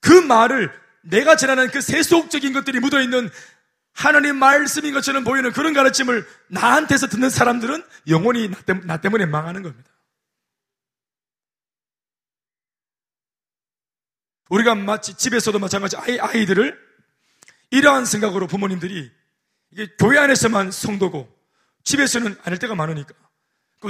그 0.00 0.12
말을 0.12 0.70
내가 1.02 1.36
전하는 1.36 1.68
그 1.70 1.80
세속적인 1.80 2.52
것들이 2.52 2.78
묻어 2.78 3.00
있는 3.00 3.30
하나님 3.92 4.36
말씀인 4.36 4.94
것처럼 4.94 5.24
보이는 5.24 5.50
그런 5.52 5.72
가르침을 5.72 6.26
나한테서 6.48 7.08
듣는 7.08 7.30
사람들은 7.30 7.82
영원히 8.08 8.50
나 8.84 8.98
때문에 8.98 9.26
망하는 9.26 9.62
겁니다. 9.62 9.90
우리가 14.48 14.74
마치 14.74 15.14
집에서도 15.14 15.58
마찬가지 15.58 15.96
아이, 15.96 16.18
아이들을 16.18 16.78
이러한 17.70 18.04
생각으로 18.04 18.46
부모님들이 18.46 19.10
이게 19.70 19.88
교회 19.98 20.18
안에서만 20.18 20.70
성도고 20.70 21.28
집에서는 21.84 22.36
아닐 22.42 22.58
때가 22.58 22.74
많으니까 22.74 23.14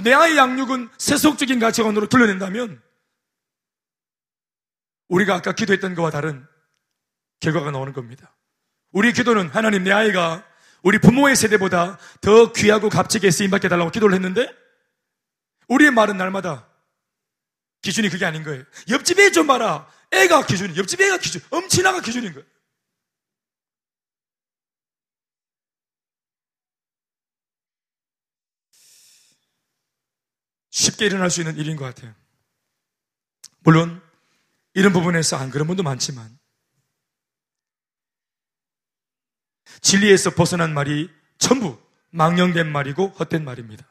내 0.02 0.12
아이 0.12 0.36
양육은 0.36 0.90
세속적인 0.98 1.58
가치관으로 1.58 2.08
돌려낸다면 2.08 2.82
우리가 5.08 5.36
아까 5.36 5.52
기도했던 5.52 5.94
것과 5.94 6.10
다른 6.10 6.46
결과가 7.40 7.70
나오는 7.70 7.92
겁니다. 7.92 8.34
우리 8.92 9.12
기도는 9.12 9.48
하나님 9.50 9.84
내 9.84 9.92
아이가 9.92 10.44
우리 10.82 10.98
부모의 10.98 11.36
세대보다 11.36 11.98
더 12.20 12.52
귀하고 12.52 12.88
값지게 12.88 13.30
쓰임받게 13.30 13.68
달라고 13.68 13.90
기도를 13.90 14.14
했는데 14.14 14.52
우리의 15.68 15.90
말은 15.90 16.16
날마다 16.16 16.68
기준이 17.82 18.08
그게 18.08 18.24
아닌 18.24 18.42
거예요. 18.42 18.64
옆집에 18.88 19.30
좀 19.30 19.46
봐라. 19.46 19.88
애가 20.16 20.46
기준이, 20.46 20.76
옆집 20.76 21.00
애가 21.00 21.18
기준, 21.18 21.40
엄친아가 21.50 22.00
기준인 22.00 22.32
거예요. 22.32 22.46
쉽게 30.70 31.06
일어날 31.06 31.30
수 31.30 31.40
있는 31.40 31.56
일인 31.56 31.76
것 31.76 31.84
같아요. 31.84 32.14
물론, 33.60 34.02
이런 34.74 34.92
부분에서 34.92 35.36
안 35.36 35.50
그런 35.50 35.66
분도 35.66 35.82
많지만, 35.82 36.38
진리에서 39.80 40.30
벗어난 40.30 40.74
말이 40.74 41.10
전부 41.38 41.80
망령된 42.10 42.70
말이고 42.70 43.08
헛된 43.08 43.44
말입니다. 43.44 43.86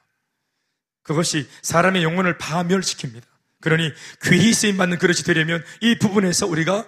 그것이 1.03 1.49
사람의 1.61 2.03
영혼을 2.03 2.38
파멸시킵니다. 2.38 3.35
그러니 3.66 3.91
귀히 4.26 4.53
쓰임받는 4.53 4.99
그릇이 4.99 5.24
되려면 5.24 5.66
이 5.82 5.97
부분에서 5.97 6.45
우리가 6.45 6.88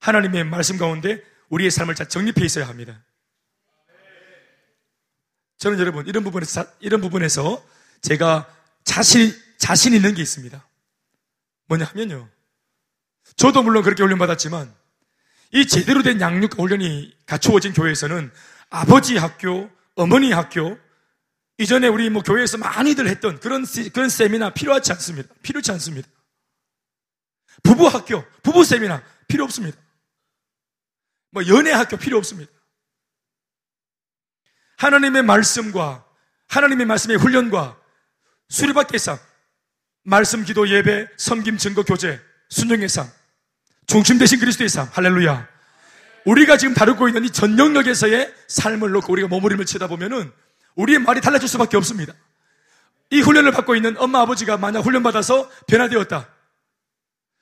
하나님의 0.00 0.42
말씀 0.42 0.76
가운데 0.76 1.22
우리의 1.50 1.70
삶을 1.70 1.94
잘 1.94 2.08
정립해 2.08 2.44
있어야 2.44 2.66
합니다. 2.66 3.00
저는 5.58 5.78
여러분, 5.78 6.04
이런 6.08 6.24
부분에서, 6.24 6.66
이런 6.80 7.00
부분에서 7.00 7.64
제가 8.00 8.52
자신, 8.82 9.32
자신 9.58 9.94
있는 9.94 10.14
게 10.14 10.22
있습니다. 10.22 10.68
뭐냐 11.66 11.84
하면요. 11.84 12.28
저도 13.36 13.62
물론 13.62 13.84
그렇게 13.84 14.02
훈련받았지만, 14.02 14.74
이 15.52 15.66
제대로 15.66 16.02
된 16.02 16.20
양육 16.20 16.58
훈련이 16.58 17.16
갖추어진 17.24 17.72
교회에서는 17.72 18.32
아버지 18.70 19.16
학교, 19.16 19.70
어머니 19.94 20.32
학교, 20.32 20.76
이전에 21.58 21.88
우리 21.88 22.08
뭐 22.08 22.22
교회에서 22.22 22.56
많이들 22.58 23.08
했던 23.08 23.38
그런, 23.40 23.64
그런 23.92 24.08
세미나 24.08 24.50
필요하지 24.54 24.92
않습니다. 24.92 25.28
필요치 25.42 25.72
않습니다. 25.72 26.08
부부 27.64 27.88
학교, 27.88 28.24
부부 28.42 28.64
세미나 28.64 29.02
필요 29.26 29.44
없습니다. 29.44 29.76
뭐 31.30 31.46
연애 31.48 31.72
학교 31.72 31.96
필요 31.96 32.16
없습니다. 32.18 32.50
하나님의 34.76 35.22
말씀과 35.24 36.06
하나님의 36.46 36.86
말씀의 36.86 37.16
훈련과 37.18 37.78
수리받기 38.48 38.98
상, 38.98 39.18
말씀 40.04 40.44
기도 40.44 40.68
예배, 40.68 41.08
섬김 41.16 41.58
증거 41.58 41.82
교제, 41.82 42.20
순종의 42.48 42.88
상, 42.88 43.10
중심 43.86 44.16
되신 44.18 44.38
그리스도의 44.38 44.68
상, 44.68 44.88
할렐루야. 44.92 45.48
우리가 46.24 46.56
지금 46.56 46.74
다루고 46.74 47.08
있는 47.08 47.24
이 47.24 47.30
전 47.30 47.58
영역에서의 47.58 48.32
삶을 48.46 48.90
놓고 48.92 49.12
우리가 49.12 49.28
머무림을 49.28 49.66
쳐다보면은 49.66 50.32
우리의 50.78 51.00
말이 51.00 51.20
달라질 51.20 51.48
수밖에 51.48 51.76
없습니다. 51.76 52.14
이 53.10 53.20
훈련을 53.20 53.52
받고 53.52 53.74
있는 53.74 53.96
엄마 53.98 54.20
아버지가 54.20 54.56
만약 54.58 54.80
훈련받아서 54.80 55.50
변화되었다. 55.66 56.28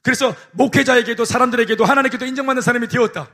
그래서 0.02 0.34
목회자에게도 0.52 1.24
사람들에게도 1.24 1.84
하나님께도 1.84 2.24
인정받는 2.24 2.62
사람이 2.62 2.88
되었다. 2.88 3.28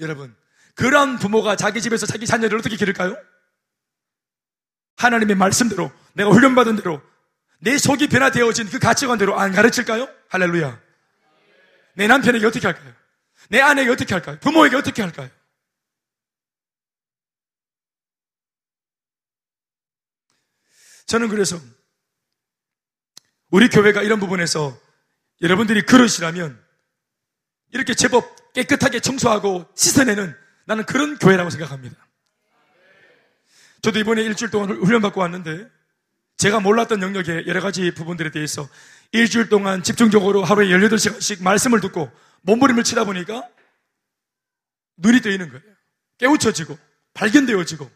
여러분, 0.00 0.34
그러한 0.74 1.18
부모가 1.18 1.56
자기 1.56 1.80
집에서 1.80 2.04
자기 2.04 2.26
자녀를 2.26 2.58
어떻게 2.58 2.76
기를까요? 2.76 3.16
하나님의 4.96 5.36
말씀대로 5.36 5.90
내가 6.12 6.30
훈련받은 6.30 6.76
대로 6.76 7.00
내 7.60 7.78
속이 7.78 8.08
변화되어진 8.08 8.68
그 8.68 8.78
가치관대로 8.78 9.38
안 9.38 9.52
가르칠까요? 9.52 10.08
할렐루야. 10.28 10.78
내 11.94 12.08
남편에게 12.08 12.44
어떻게 12.44 12.66
할까요? 12.66 12.92
내 13.48 13.60
아내에게 13.60 13.90
어떻게 13.90 14.14
할까요? 14.14 14.36
부모에게 14.40 14.76
어떻게 14.76 15.00
할까요? 15.00 15.30
저는 21.06 21.28
그래서 21.28 21.60
우리 23.50 23.68
교회가 23.68 24.02
이런 24.02 24.20
부분에서 24.20 24.78
여러분들이 25.42 25.82
그러시라면 25.82 26.62
이렇게 27.72 27.94
제법 27.94 28.52
깨끗하게 28.52 29.00
청소하고 29.00 29.66
씻어내는 29.74 30.34
나는 30.66 30.86
그런 30.86 31.18
교회라고 31.18 31.50
생각합니다. 31.50 31.96
저도 33.82 33.98
이번에 33.98 34.22
일주일 34.22 34.50
동안 34.50 34.70
훈련받고 34.70 35.20
왔는데 35.20 35.68
제가 36.36 36.60
몰랐던 36.60 37.02
영역의 37.02 37.46
여러 37.46 37.60
가지 37.60 37.92
부분들에 37.92 38.30
대해서 38.30 38.68
일주일 39.12 39.48
동안 39.48 39.82
집중적으로 39.82 40.42
하루에 40.42 40.68
18시간씩 40.68 41.42
말씀을 41.42 41.80
듣고 41.80 42.10
몸부림을 42.42 42.82
치다 42.82 43.04
보니까 43.04 43.46
눈이 44.96 45.20
뜨이는 45.20 45.48
거예요. 45.50 45.62
깨우쳐지고 46.18 46.78
발견되어지고 47.12 47.90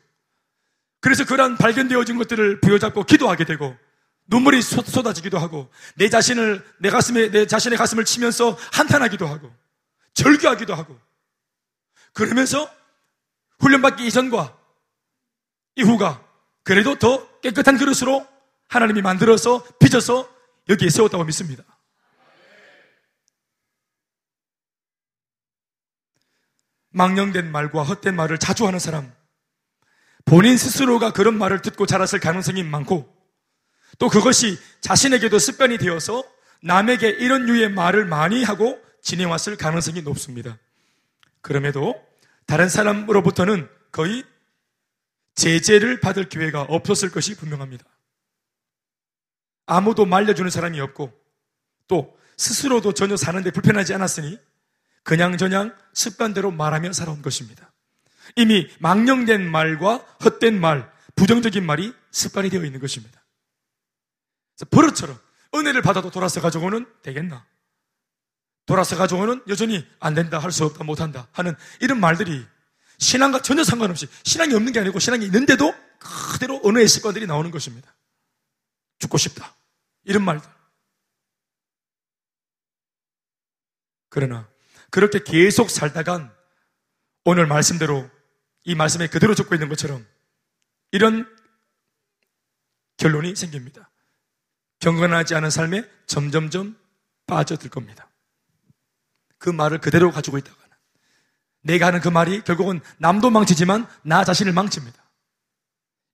그래서 1.01 1.25
그러한 1.25 1.57
발견되어진 1.57 2.19
것들을 2.19 2.61
부여잡고 2.61 3.05
기도하게 3.05 3.45
되고 3.45 3.77
눈물이 4.27 4.61
쏟아지기도 4.62 5.39
하고 5.39 5.70
내 5.97 6.09
자신을 6.09 6.65
내 6.79 6.91
가슴에 6.91 7.31
내 7.31 7.47
자신의 7.47 7.79
가슴을 7.79 8.05
치면서 8.05 8.59
한탄하기도 8.73 9.27
하고 9.27 9.51
절규하기도 10.15 10.75
하고 10.75 10.99
그러면서 12.12 12.70
훈련받기 13.61 14.07
이전과 14.07 14.57
이후가 15.77 16.25
그래도 16.65 16.99
더 16.99 17.41
깨끗한 17.41 17.79
그릇으로 17.79 18.27
하나님이 18.69 19.01
만들어서 19.01 19.65
빚어서 19.79 20.29
여기에 20.69 20.91
세웠다고 20.91 21.25
믿습니다. 21.25 21.65
망령된 26.91 27.51
말과 27.51 27.83
헛된 27.85 28.16
말을 28.16 28.39
자주 28.39 28.66
하는 28.66 28.79
사람 28.79 29.12
본인 30.29 30.59
스스로가 30.59 31.13
그런 31.13 31.39
말을 31.39 31.63
듣고 31.63 31.87
자랐을 31.87 32.21
가능성이 32.21 32.63
많고 32.63 33.17
또 33.99 34.09
그것이 34.09 34.59
자신에게도 34.83 35.39
습관이 35.39 35.79
되어서 35.79 36.23
남에게 36.63 37.09
이런 37.09 37.47
류의 37.47 37.71
말을 37.71 38.05
많이 38.05 38.45
하고 38.45 38.79
지내왔을 39.03 39.57
가능성이 39.57 40.03
높습니다. 40.03 40.59
그럼에도 41.41 41.95
다른 42.47 42.69
사람으로부터는 42.69 43.69
거의 43.91 44.23
제재를 45.35 46.01
받을 46.01 46.29
기회가 46.29 46.63
없었을 46.63 47.11
것이 47.11 47.35
분명합니다. 47.35 47.85
아무도 49.65 50.05
말려주는 50.05 50.51
사람이 50.51 50.79
없고 50.81 51.13
또 51.87 52.19
스스로도 52.37 52.93
전혀 52.93 53.17
사는데 53.17 53.51
불편하지 53.51 53.95
않았으니 53.95 54.39
그냥저냥 55.05 55.75
습관대로 55.95 56.51
말하며 56.51 56.93
살아온 56.93 57.23
것입니다. 57.23 57.73
이미 58.37 58.69
망령된 58.81 59.51
말과 59.51 59.99
헛된 60.25 60.61
말, 60.61 60.91
부정적인 61.17 61.65
말이 61.65 61.95
습관이 62.11 62.51
되어 62.51 62.65
있는 62.65 62.81
것입니다. 62.81 63.25
버릇처럼 64.71 65.19
은혜를 65.55 65.83
받아도 65.83 66.11
돌아서 66.11 66.41
가지고는 66.41 66.87
되겠나? 67.03 67.47
돌아서 68.67 68.97
가지고는 68.97 69.43
여전히 69.49 69.87
안 69.99 70.15
된다, 70.15 70.39
할 70.39 70.53
수 70.53 70.65
없다, 70.65 70.85
못한다 70.85 71.29
하는 71.33 71.55
이런 71.81 72.01
말들이 72.01 72.47
신앙과 72.99 73.43
전혀 73.43 73.65
상관없이 73.65 74.07
신앙이 74.25 74.55
없는 74.55 74.73
게 74.73 74.81
아니고 74.81 74.99
신앙이 74.99 75.25
있는데도 75.27 75.73
그대로 75.99 76.61
언어의 76.65 76.87
습관들이 76.89 77.27
나오는 77.27 77.51
것입니다. 77.51 77.95
죽고 78.99 79.17
싶다. 79.17 79.55
이런 80.05 80.25
말들. 80.25 80.49
그러나 84.11 84.49
그렇게 84.91 85.23
계속 85.23 85.71
살다간 85.71 86.35
오늘 87.25 87.47
말씀대로 87.47 88.11
이 88.64 88.74
말씀에 88.74 89.06
그대로 89.09 89.35
적고 89.35 89.55
있는 89.55 89.68
것처럼 89.68 90.06
이런 90.90 91.26
결론이 92.97 93.36
생깁니다. 93.36 93.90
경건하지 94.80 95.35
않은 95.35 95.51
삶에 95.51 95.89
점점점 96.06 96.76
빠져들 97.26 97.70
겁니다. 97.70 98.10
그 99.39 99.51
말을 99.51 99.78
그대로 99.78 100.10
가지고 100.10 100.39
있다가는 100.39 100.68
내가 101.62 101.86
하는 101.86 102.01
그 102.01 102.09
말이 102.09 102.43
결국은 102.43 102.80
남도 102.98 103.30
망치지만 103.30 103.86
나 104.02 104.24
자신을 104.24 104.52
망칩니다. 104.52 105.02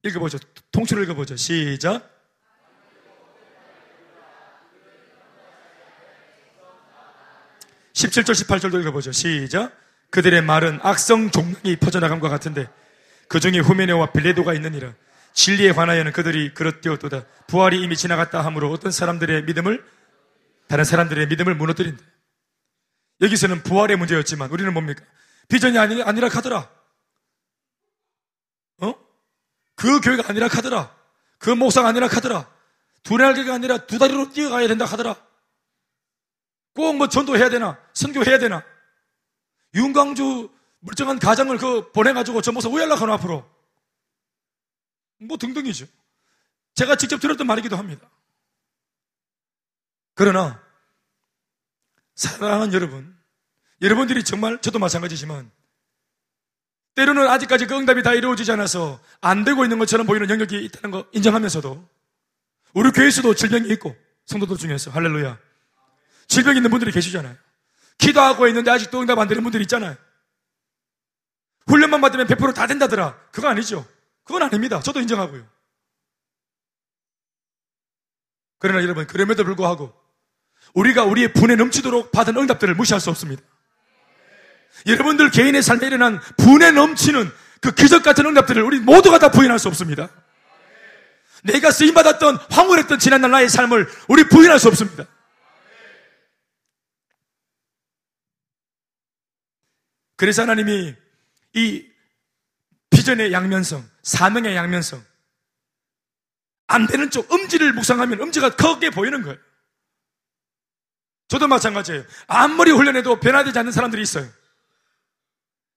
읽어보죠. 0.04 0.38
통째로 0.72 1.02
읽어보죠. 1.04 1.36
시작. 1.36 2.10
17절, 7.94 8.32
18절도 8.32 8.80
읽어보죠. 8.80 9.12
시작. 9.12 9.72
그들의 10.14 10.42
말은 10.42 10.78
악성 10.84 11.32
종량이 11.32 11.74
퍼져나감과 11.74 12.28
같은데 12.28 12.70
그 13.26 13.40
중에 13.40 13.58
후메네와 13.58 14.12
빌레도가 14.12 14.54
있느니라. 14.54 14.94
진리에 15.32 15.72
관하여는 15.72 16.12
그들이 16.12 16.54
그렇되었도다. 16.54 17.24
부활이 17.48 17.82
이미 17.82 17.96
지나갔다 17.96 18.44
하므로 18.44 18.70
어떤 18.70 18.92
사람들의 18.92 19.42
믿음을 19.42 19.84
다른 20.68 20.84
사람들의 20.84 21.26
믿음을 21.26 21.56
무너뜨린다. 21.56 22.00
여기서는 23.22 23.64
부활의 23.64 23.96
문제였지만 23.96 24.50
우리는 24.52 24.72
뭡니까? 24.72 25.04
비전이 25.48 25.76
아니, 25.78 26.00
아니라 26.00 26.28
카더라. 26.28 26.70
어? 28.82 28.94
그 29.74 30.00
교회가 30.00 30.28
아니라 30.28 30.46
카더라. 30.46 30.94
그 31.38 31.50
목사가 31.50 31.88
아니라 31.88 32.06
카더라. 32.06 32.48
두 33.02 33.16
날개가 33.16 33.52
아니라 33.52 33.78
두 33.78 33.98
다리로 33.98 34.30
뛰어가야 34.30 34.68
된다 34.68 34.84
하더라. 34.84 35.16
꼭 36.72 36.94
뭐 36.94 37.08
전도해야 37.08 37.50
되나? 37.50 37.80
선교해야 37.94 38.38
되나? 38.38 38.64
윤광주 39.74 40.50
물정한 40.80 41.18
가정을 41.18 41.58
그 41.58 41.90
보내가지고 41.92 42.42
저 42.42 42.52
목사 42.52 42.68
우연락하노 42.68 43.12
앞으로. 43.14 43.50
뭐 45.18 45.36
등등이죠. 45.36 45.86
제가 46.74 46.96
직접 46.96 47.20
들었던 47.20 47.46
말이기도 47.46 47.76
합니다. 47.76 48.08
그러나 50.14 50.62
사랑하는 52.14 52.72
여러분, 52.72 53.16
여러분들이 53.80 54.22
정말 54.22 54.60
저도 54.60 54.78
마찬가지지만 54.78 55.50
때로는 56.94 57.28
아직까지 57.28 57.66
그 57.66 57.76
응답이 57.76 58.02
다 58.02 58.14
이루어지지 58.14 58.52
않아서 58.52 59.00
안 59.20 59.44
되고 59.44 59.64
있는 59.64 59.78
것처럼 59.78 60.06
보이는 60.06 60.30
영역이 60.30 60.64
있다는 60.64 60.90
거 60.92 61.08
인정하면서도 61.12 61.88
우리 62.74 62.90
교회에서도 62.90 63.34
질병이 63.34 63.68
있고 63.70 63.96
성도들 64.26 64.56
중에서 64.56 64.90
할렐루야 64.92 65.38
질병 66.28 66.56
있는 66.56 66.70
분들이 66.70 66.92
계시잖아요. 66.92 67.36
기도하고 67.98 68.46
있는데 68.48 68.70
아직도 68.70 69.00
응답 69.00 69.18
안 69.18 69.28
되는 69.28 69.42
분들이 69.42 69.62
있잖아요. 69.62 69.96
훈련만 71.66 72.00
받으면 72.00 72.26
100%다 72.26 72.66
된다더라. 72.66 73.16
그거 73.32 73.48
아니죠. 73.48 73.86
그건 74.24 74.42
아닙니다. 74.42 74.80
저도 74.80 75.00
인정하고요. 75.00 75.46
그러나 78.58 78.82
여러분, 78.82 79.06
그럼에도 79.06 79.44
불구하고 79.44 79.94
우리가 80.74 81.04
우리의 81.04 81.32
분에 81.32 81.56
넘치도록 81.56 82.12
받은 82.12 82.36
응답들을 82.36 82.74
무시할 82.74 83.00
수 83.00 83.10
없습니다. 83.10 83.42
여러분들 84.86 85.30
개인의 85.30 85.62
삶에 85.62 85.86
일어난 85.86 86.20
분에 86.36 86.70
넘치는 86.70 87.30
그 87.60 87.74
기적 87.74 88.02
같은 88.02 88.26
응답들을 88.26 88.62
우리 88.62 88.80
모두가 88.80 89.18
다 89.18 89.30
부인할 89.30 89.58
수 89.58 89.68
없습니다. 89.68 90.08
내가 91.44 91.70
쓰임받았던 91.70 92.36
황홀했던 92.50 92.98
지난날 92.98 93.30
나의 93.30 93.48
삶을 93.48 93.88
우리 94.08 94.24
부인할 94.24 94.58
수 94.58 94.68
없습니다. 94.68 95.06
그래서 100.16 100.42
하나님이 100.42 100.94
이 101.54 101.86
비전의 102.90 103.32
양면성, 103.32 103.88
사명의 104.02 104.54
양면성, 104.56 105.04
안 106.66 106.86
되는 106.86 107.10
쪽 107.10 107.30
음지를 107.32 107.72
묵상하면 107.72 108.20
음지가 108.20 108.56
크게 108.56 108.90
보이는 108.90 109.22
거예요. 109.22 109.38
저도 111.28 111.48
마찬가지예요. 111.48 112.04
아무리 112.26 112.70
훈련해도 112.70 113.20
변화되지 113.20 113.58
않는 113.58 113.72
사람들이 113.72 114.02
있어요. 114.02 114.28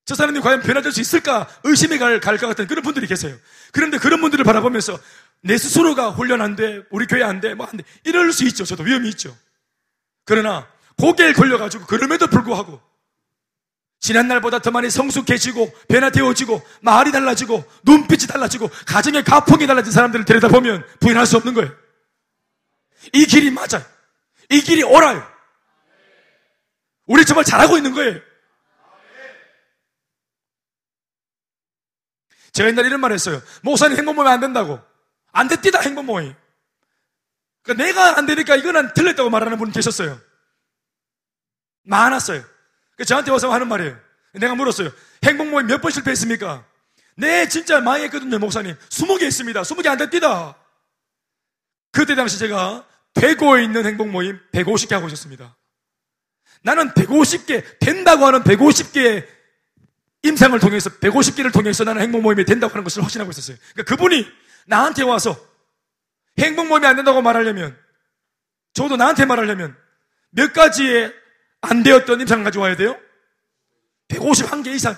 저 0.05 0.15
사람이 0.15 0.39
과연 0.39 0.61
변화될 0.61 0.91
수 0.91 1.01
있을까 1.01 1.49
의심이 1.63 1.97
갈, 1.97 2.19
갈 2.21 2.37
것 2.37 2.47
같은 2.47 2.67
그런 2.67 2.81
분들이 2.83 3.07
계세요. 3.07 3.35
그런데 3.73 3.97
그런 3.97 4.21
분들을 4.21 4.45
바라보면서 4.45 4.97
내 5.41 5.57
스스로가 5.57 6.11
훈련 6.11 6.41
안 6.41 6.55
돼, 6.55 6.81
우리 6.91 7.05
교회 7.07 7.23
안 7.23 7.41
돼, 7.41 7.53
뭐 7.55 7.67
안 7.69 7.77
돼. 7.77 7.83
이럴 8.05 8.31
수 8.31 8.45
있죠. 8.45 8.63
저도 8.63 8.83
위험이 8.83 9.09
있죠. 9.09 9.37
그러나 10.25 10.71
고개에 10.97 11.33
걸려가지고 11.33 11.85
그럼에도 11.87 12.27
불구하고 12.27 12.81
지난날보다 13.99 14.59
더 14.59 14.71
많이 14.71 14.89
성숙해지고 14.89 15.71
변화되어지고 15.89 16.61
말이 16.81 17.11
달라지고 17.11 17.63
눈빛이 17.83 18.27
달라지고 18.27 18.69
가정의 18.85 19.23
가풍이 19.23 19.65
달라진 19.65 19.91
사람들을 19.91 20.25
들여다보면 20.25 20.85
부인할 20.99 21.25
수 21.25 21.37
없는 21.37 21.53
거예요. 21.53 21.71
이 23.13 23.25
길이 23.25 23.49
맞아요. 23.51 23.83
이 24.49 24.61
길이 24.61 24.83
옳아요. 24.83 25.27
우리 27.05 27.25
정말 27.25 27.45
잘하고 27.45 27.77
있는 27.77 27.93
거예요. 27.93 28.19
제가 32.51 32.69
옛날에 32.69 32.87
이런 32.87 32.99
말 32.99 33.11
했어요. 33.11 33.41
목사님 33.61 33.97
행복 33.97 34.15
모임 34.15 34.27
안 34.27 34.39
된다고. 34.39 34.79
안 35.31 35.47
됐디다, 35.47 35.79
행복 35.81 36.05
모임. 36.05 36.35
그러니까 37.61 37.85
내가 37.85 38.17
안 38.17 38.25
되니까 38.25 38.55
이거는 38.55 38.93
틀렸다고 38.93 39.29
말하는 39.29 39.57
분 39.57 39.71
계셨어요. 39.71 40.19
많았어요. 41.83 42.43
그 42.97 43.05
저한테 43.05 43.31
와서 43.31 43.51
하는 43.53 43.67
말이에요. 43.67 43.97
내가 44.33 44.55
물었어요. 44.55 44.91
행복 45.23 45.47
모임 45.49 45.67
몇 45.67 45.81
번 45.81 45.91
실패했습니까? 45.91 46.65
네, 47.15 47.47
진짜 47.47 47.79
망했거든요, 47.79 48.39
목사님. 48.39 48.75
20개 48.89 49.23
있습니다. 49.23 49.61
20개 49.61 49.87
안 49.87 49.97
됐디다. 49.97 50.55
그때 51.91 52.15
당시 52.15 52.37
제가 52.37 52.85
되고 53.13 53.57
있는 53.57 53.85
행복 53.85 54.09
모임 54.09 54.39
150개 54.51 54.91
하고 54.91 55.07
있었습니다. 55.07 55.55
나는 56.63 56.89
150개, 56.91 57.79
된다고 57.79 58.25
하는 58.25 58.43
150개의 58.43 59.25
임상을 60.23 60.59
통해서, 60.59 60.89
150개를 60.89 61.53
통해서 61.53 61.83
나는 61.83 62.01
행복 62.01 62.21
모임이 62.21 62.45
된다고 62.45 62.73
하는 62.73 62.83
것을 62.83 63.03
확신하고 63.03 63.29
있었어요. 63.31 63.57
그러니까 63.73 63.95
그분이 63.95 64.27
나한테 64.65 65.03
와서 65.03 65.39
행복 66.39 66.67
모임이 66.67 66.85
안 66.85 66.95
된다고 66.95 67.21
말하려면, 67.21 67.77
저도 68.73 68.97
나한테 68.97 69.25
말하려면 69.25 69.75
몇 70.31 70.53
가지의 70.53 71.13
안 71.61 71.83
되었던 71.83 72.21
임상을 72.21 72.43
가져와야 72.43 72.75
돼요? 72.75 72.97
151개 74.09 74.67
이상. 74.67 74.95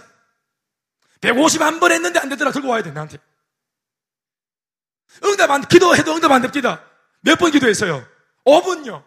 151번 1.21 1.91
했는데 1.91 2.19
안 2.19 2.29
되더라. 2.29 2.51
들고 2.51 2.67
와야 2.69 2.83
돼, 2.83 2.91
나한테. 2.91 3.17
응답 5.23 5.49
안, 5.51 5.61
기도해도 5.67 6.15
응답 6.15 6.31
안 6.31 6.41
됩니다. 6.41 6.83
몇 7.21 7.37
번 7.39 7.51
기도했어요? 7.51 8.05
5분요. 8.45 9.03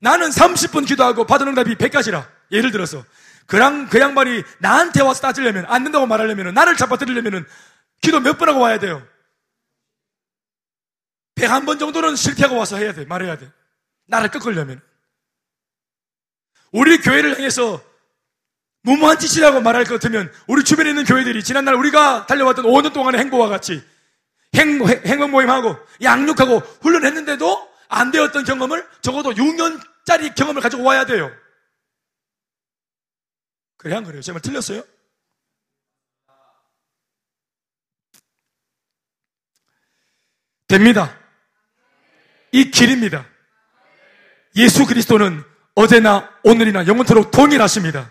나는 0.00 0.30
30분 0.30 0.86
기도하고 0.88 1.26
받은 1.26 1.46
응답이 1.48 1.76
100가지라. 1.76 2.26
예를 2.52 2.70
들어서. 2.70 3.04
그랑, 3.46 3.88
그 3.88 4.00
양반이 4.00 4.42
나한테 4.60 5.02
와서 5.02 5.20
따지려면, 5.20 5.66
안 5.66 5.82
된다고 5.84 6.06
말하려면, 6.06 6.54
나를 6.54 6.76
잡아들이려면, 6.76 7.46
기도 8.00 8.20
몇 8.20 8.38
번 8.38 8.48
하고 8.48 8.60
와야 8.60 8.78
돼요? 8.78 9.06
101번 11.34 11.78
정도는 11.78 12.16
실패하고 12.16 12.56
와서 12.56 12.76
해야 12.76 12.92
돼. 12.92 13.04
말해야 13.04 13.36
돼. 13.38 13.50
나를 14.06 14.30
꺾으려면. 14.30 14.80
우리 16.72 16.98
교회를 16.98 17.36
향해서 17.36 17.82
무모한 18.82 19.18
짓이라고 19.18 19.60
말할 19.60 19.84
것 19.84 19.94
같으면 19.94 20.32
우리 20.46 20.64
주변에 20.64 20.90
있는 20.90 21.04
교회들이 21.04 21.42
지난날 21.44 21.74
우리가 21.74 22.26
달려왔던 22.26 22.64
5년 22.64 22.92
동안의 22.92 23.20
행보와 23.20 23.48
같이 23.48 23.84
행, 24.54 24.80
행복 25.06 25.30
모임하고 25.30 25.76
양육하고 26.02 26.58
훈련했는데도 26.82 27.70
안 27.88 28.10
되었던 28.10 28.44
경험을 28.44 28.88
적어도 29.02 29.32
6년짜리 29.32 30.34
경험을 30.34 30.62
가지고 30.62 30.84
와야 30.84 31.04
돼요. 31.04 31.30
그래, 33.76 33.96
안 33.96 34.04
그래요? 34.04 34.22
제 34.22 34.32
말 34.32 34.40
틀렸어요? 34.40 34.82
됩니다. 40.68 41.16
이 42.52 42.70
길입니다. 42.70 43.26
예수 44.56 44.86
그리스도는 44.86 45.44
어제나 45.74 46.28
오늘이나 46.42 46.86
영원토록 46.86 47.30
동일하십니다. 47.30 48.10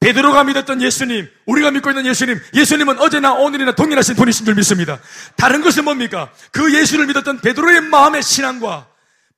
베드로가 0.00 0.42
믿었던 0.44 0.82
예수님, 0.82 1.30
우리가 1.46 1.70
믿고 1.70 1.90
있는 1.90 2.06
예수님, 2.06 2.40
예수님은 2.54 2.98
어제나 2.98 3.34
오늘이나 3.34 3.72
동일하신 3.72 4.16
분이신 4.16 4.44
줄 4.44 4.56
믿습니다. 4.56 4.98
다른 5.36 5.62
것은 5.62 5.84
뭡니까? 5.84 6.32
그 6.50 6.74
예수를 6.74 7.06
믿었던 7.06 7.40
베드로의 7.40 7.82
마음의 7.82 8.22
신앙과 8.22 8.88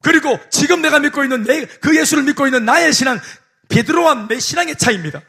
그리고 0.02 0.38
지금 0.50 0.80
내가 0.80 1.00
믿고 1.00 1.22
있는 1.22 1.44
내, 1.44 1.66
그 1.66 1.96
예수를 1.98 2.24
믿고 2.24 2.46
있는 2.46 2.64
나의 2.64 2.94
신앙, 2.94 3.20
베드로와 3.68 4.26
내 4.28 4.38
신앙의 4.38 4.76
차이입니다. 4.76 5.20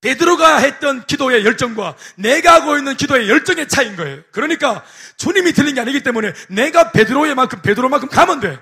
베드로가 0.00 0.58
했던 0.58 1.04
기도의 1.06 1.44
열정과 1.44 1.96
내가 2.16 2.54
하고 2.54 2.76
있는 2.78 2.96
기도의 2.96 3.28
열정의 3.28 3.68
차이인 3.68 3.96
거예요. 3.96 4.22
그러니까 4.30 4.84
주님이 5.16 5.52
들린 5.52 5.74
게 5.74 5.80
아니기 5.80 6.02
때문에 6.02 6.32
내가 6.48 6.92
베드로의 6.92 7.34
만큼 7.34 7.60
베드로만큼 7.62 8.08
가면 8.08 8.40
돼. 8.40 8.58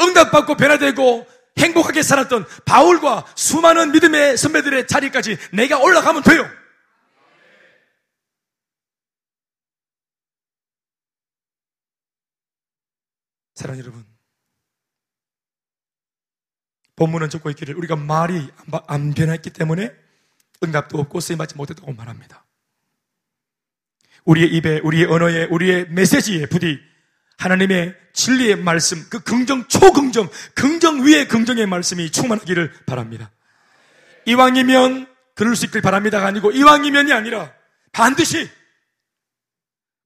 응답받고 0.00 0.56
변화되고 0.56 1.26
행복하게 1.58 2.02
살았던 2.02 2.46
바울과 2.64 3.26
수많은 3.34 3.92
믿음의 3.92 4.36
선배들의 4.36 4.86
자리까지 4.86 5.36
내가 5.52 5.78
올라가면 5.78 6.22
돼요. 6.22 6.48
사랑 13.54 13.76
여러분. 13.78 14.06
본문은 16.94 17.28
적고 17.28 17.50
있기를 17.50 17.76
우리가 17.76 17.96
말이 17.96 18.48
안 18.86 19.14
변했기 19.14 19.50
때문에 19.50 19.92
응답도 20.62 20.98
없고 20.98 21.20
쓰임받지 21.20 21.56
못했다고 21.56 21.92
말합니다. 21.92 22.44
우리의 24.24 24.48
입에, 24.54 24.80
우리의 24.80 25.06
언어에, 25.06 25.44
우리의 25.44 25.88
메시지에 25.90 26.46
부디 26.46 26.87
하나님의 27.38 27.96
진리의 28.12 28.56
말씀, 28.56 29.08
그 29.08 29.20
긍정, 29.20 29.66
초긍정, 29.68 30.28
긍정 30.54 31.06
위에 31.06 31.26
긍정의 31.26 31.66
말씀이 31.66 32.10
충만하기를 32.10 32.72
바랍니다. 32.84 33.30
이왕이면 34.26 35.06
그럴 35.34 35.54
수 35.54 35.64
있길 35.66 35.80
바랍니다가 35.80 36.26
아니고 36.26 36.50
이왕이면이 36.50 37.12
아니라 37.12 37.52
반드시 37.92 38.50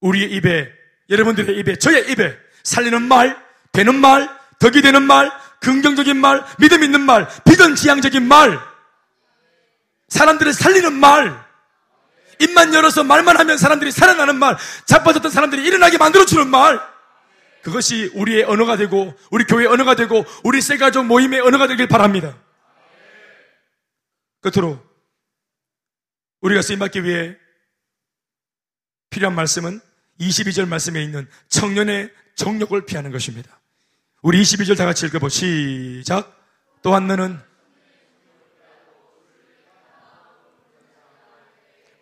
우리의 0.01 0.31
입에, 0.33 0.71
여러분들의 1.09 1.57
입에, 1.59 1.77
저의 1.77 2.11
입에 2.11 2.37
살리는 2.63 3.01
말, 3.03 3.37
되는 3.73 3.95
말, 3.95 4.29
덕이 4.59 4.83
되는 4.83 5.03
말, 5.03 5.33
긍정적인 5.61 6.17
말, 6.19 6.45
믿음 6.59 6.85
있는 6.85 7.01
말, 7.01 7.27
비전 7.45 7.75
지향적인 7.75 8.29
말, 8.29 8.61
사람들을 10.09 10.53
살리는 10.53 10.93
말, 10.93 11.43
입만 12.41 12.75
열어서 12.75 13.05
말만 13.05 13.39
하면 13.39 13.57
사람들이 13.57 13.91
살아나는 13.91 14.37
말, 14.37 14.59
자빠졌던 14.85 15.31
사람들이 15.31 15.65
일어나게 15.65 15.97
만들어주는 15.97 16.47
말, 16.49 16.92
그것이 17.63 18.11
우리의 18.15 18.45
언어가 18.45 18.77
되고, 18.77 19.15
우리 19.31 19.45
교회의 19.45 19.69
언어가 19.69 19.95
되고, 19.95 20.25
우리 20.45 20.61
세가족 20.61 21.07
모임의 21.07 21.41
언어가 21.41 21.67
되길 21.67 21.87
바랍니다. 21.87 22.37
끝으로, 24.41 24.83
우리가 26.41 26.61
쓰임받기 26.61 27.05
위해 27.05 27.37
필요한 29.11 29.35
말씀은 29.35 29.81
22절 30.21 30.67
말씀에 30.67 31.03
있는 31.03 31.29
청년의 31.49 32.13
정욕을 32.35 32.87
피하는 32.87 33.13
것입니다. 33.13 33.61
우리 34.23 34.41
22절 34.43 34.77
다 34.77 34.85
같이 34.85 35.07
읽어보 35.07 35.29
시작. 35.29 36.37
또한 36.83 37.07
너는 37.07 37.39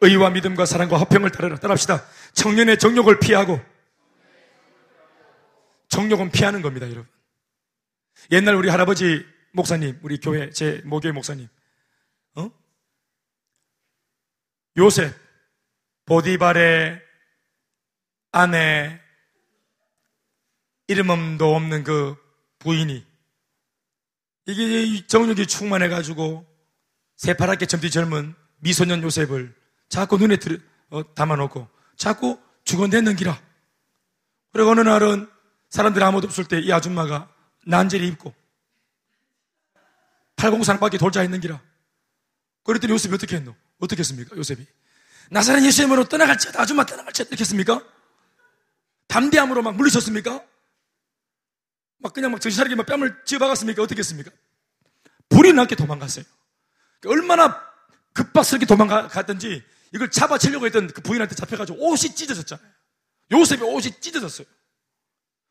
의와 0.03 0.31
믿음과 0.31 0.65
사랑과 0.65 0.99
화평을 0.99 1.31
따르라. 1.31 1.57
따라합시다. 1.57 2.05
청년의 2.33 2.79
정욕을 2.79 3.19
피하고 3.21 3.61
정욕은 5.91 6.31
피하는 6.31 6.63
겁니다, 6.63 6.87
여러분. 6.87 7.07
옛날 8.31 8.55
우리 8.55 8.69
할아버지 8.69 9.27
목사님, 9.53 9.99
우리 10.03 10.19
교회, 10.19 10.51
제 10.51 10.81
모교회 10.85 11.13
목사님, 11.13 11.49
어? 12.37 12.51
요셉, 14.79 15.15
보디발의 16.07 17.01
아내, 18.33 19.01
이름도 20.87 21.55
없는 21.55 21.85
그 21.85 22.17
부인이 22.59 23.07
이게 24.47 25.07
정력이 25.07 25.47
충만해가지고 25.47 26.47
새파랗게 27.17 27.67
점디 27.67 27.91
젊은 27.91 28.35
미소년 28.59 29.03
요셉을 29.03 29.55
자꾸 29.89 30.19
눈에 30.19 30.37
들, 30.37 30.61
어, 30.91 31.15
담아놓고 31.15 31.69
자꾸 31.97 32.41
죽어냈는기라. 32.65 33.41
그리고 34.53 34.71
어느 34.71 34.81
날은 34.81 35.31
사람들이 35.71 36.05
아무도 36.05 36.27
없을 36.27 36.45
때 36.45 36.61
이 36.61 36.73
아줌마가 36.73 37.33
난제를 37.67 38.07
입고 38.07 38.35
팔공산밖에 40.37 40.99
돌자 40.99 41.21
했는기라. 41.21 41.61
그랬더니 42.65 42.93
요셉이 42.93 43.15
어떻게 43.15 43.37
했노? 43.37 43.55
어떻게 43.79 44.01
했습니까? 44.01 44.37
요셉이. 44.37 44.67
나사렛 45.31 45.63
예수님으로 45.65 46.05
떠나갈지어다. 46.09 46.61
아줌마 46.61 46.85
떠나갈지어다. 46.85 47.29
이렇게 47.29 47.43
했습니까? 47.43 47.85
담대함으로 49.09 49.63
막 49.63 49.77
물리쳤습니까? 49.77 50.45
막 51.99 52.13
그냥 52.13 52.31
막 52.33 52.41
정신 52.41 52.57
차리게 52.59 52.75
막 52.75 52.87
뺨을 52.87 53.25
쥐어박았습니까? 53.25 53.83
어떻게 53.83 53.99
했습니까? 53.99 54.31
불이 55.29 55.53
나게 55.53 55.77
도망갔어요. 55.77 56.25
얼마나 57.07 57.61
급박스럽게 58.15 58.67
도망갔든지 58.67 59.63
이걸 59.95 60.11
잡아채려고 60.11 60.67
했던 60.67 60.89
그 60.89 61.01
부인한테 61.03 61.35
잡혀가지고 61.35 61.79
옷이 61.87 62.15
찢어졌잖아요. 62.15 62.67
요셉이 63.33 63.63
옷이 63.63 64.01
찢어졌어요. 64.01 64.47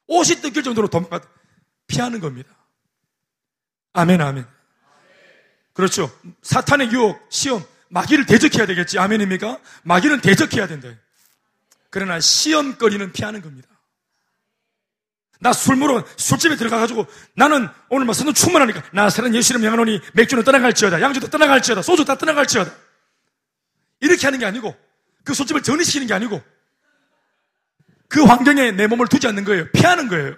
옷이 0.10 0.42
뜯길 0.42 0.64
정도로 0.64 0.88
도망갔, 0.90 1.24
피하는 1.88 2.20
겁니다. 2.20 2.50
아멘, 3.94 4.20
아멘. 4.20 4.46
그렇죠. 5.74 6.12
사탄의 6.42 6.92
유혹, 6.92 7.26
시험, 7.30 7.64
마귀를 7.90 8.26
대적해야 8.26 8.66
되겠지. 8.66 9.00
아멘입니까? 9.00 9.60
마귀는 9.84 10.22
대적해야 10.22 10.68
된다. 10.68 10.90
그러나 11.90 12.20
시험거리는 12.20 13.14
피하는 13.14 13.42
겁니다. 13.42 13.70
나술 15.40 15.78
먹으러 15.78 16.06
술집에 16.18 16.58
들어가가지고 16.58 17.08
나는 17.34 17.70
오늘 17.90 18.06
막 18.06 18.14
선도 18.14 18.34
충만하니까 18.34 18.84
나사는 18.92 19.34
예수님 19.34 19.62
명하노니 19.62 20.02
맥주는 20.14 20.44
떠나갈지어다 20.44 21.00
양주도 21.00 21.30
떠나갈지어다 21.30 21.82
소주 21.82 22.04
다 22.04 22.18
떠나갈지어다 22.18 22.70
이렇게 24.02 24.28
하는 24.28 24.38
게 24.38 24.46
아니고 24.46 24.76
그 25.24 25.34
술집을 25.34 25.64
전이시키는 25.64 26.08
게 26.08 26.14
아니고 26.14 26.44
그 28.10 28.24
환경에 28.24 28.72
내 28.72 28.88
몸을 28.88 29.08
두지 29.08 29.28
않는 29.28 29.46
거예요. 29.46 29.72
피하는 29.72 30.10
거예요. 30.10 30.36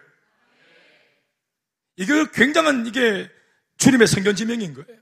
이게 1.96 2.14
굉장한 2.34 2.86
이게 2.86 3.30
주님의 3.78 4.08
성견 4.08 4.36
지명인 4.36 4.74
거예요. 4.74 5.02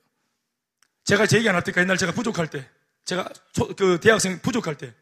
제가 1.04 1.26
제 1.26 1.38
얘기 1.38 1.50
안 1.50 1.56
할 1.56 1.64
때까 1.64 1.82
옛날 1.82 1.98
제가 1.98 2.12
부족할 2.14 2.48
때 2.48 2.70
제가 3.06 3.28
그 3.76 4.00
대학생 4.00 4.40
부족할 4.40 4.76
때 4.78 4.94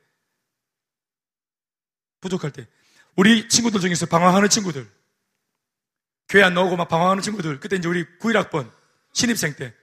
부족할 2.22 2.52
때 2.52 2.68
우리 3.15 3.49
친구들 3.49 3.81
중에서 3.81 4.06
방황하는 4.06 4.48
친구들, 4.48 4.88
교회 6.30 6.44
안 6.44 6.53
나오고 6.53 6.77
막 6.77 6.88
방황하는 6.88 7.22
친구들, 7.23 7.60
그때 7.60 7.76
이제 7.76 7.88
우리 7.88 8.06
91학번, 8.19 8.72
신입생 9.14 9.56
때, 9.56 9.73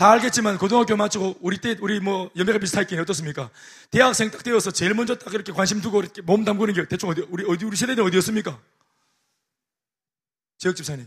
다 0.00 0.12
알겠지만 0.12 0.56
고등학교 0.56 0.96
마치고 0.96 1.36
우리 1.42 1.58
때 1.58 1.76
우리 1.78 2.00
뭐 2.00 2.30
연배가 2.34 2.58
비슷할긴 2.58 2.98
어떻습니까? 3.00 3.50
대학생 3.90 4.30
딱 4.30 4.42
되어서 4.42 4.70
제일 4.70 4.94
먼저 4.94 5.14
딱 5.14 5.34
이렇게 5.34 5.52
관심 5.52 5.82
두고 5.82 6.00
이렇게 6.00 6.22
몸 6.22 6.42
담그는 6.42 6.72
게 6.72 6.88
대충 6.88 7.10
어디 7.10 7.20
우리 7.28 7.44
어디 7.46 7.66
우리 7.66 7.76
세대는 7.76 8.02
어디였습니까? 8.04 8.58
지역 10.56 10.74
집사님 10.74 11.06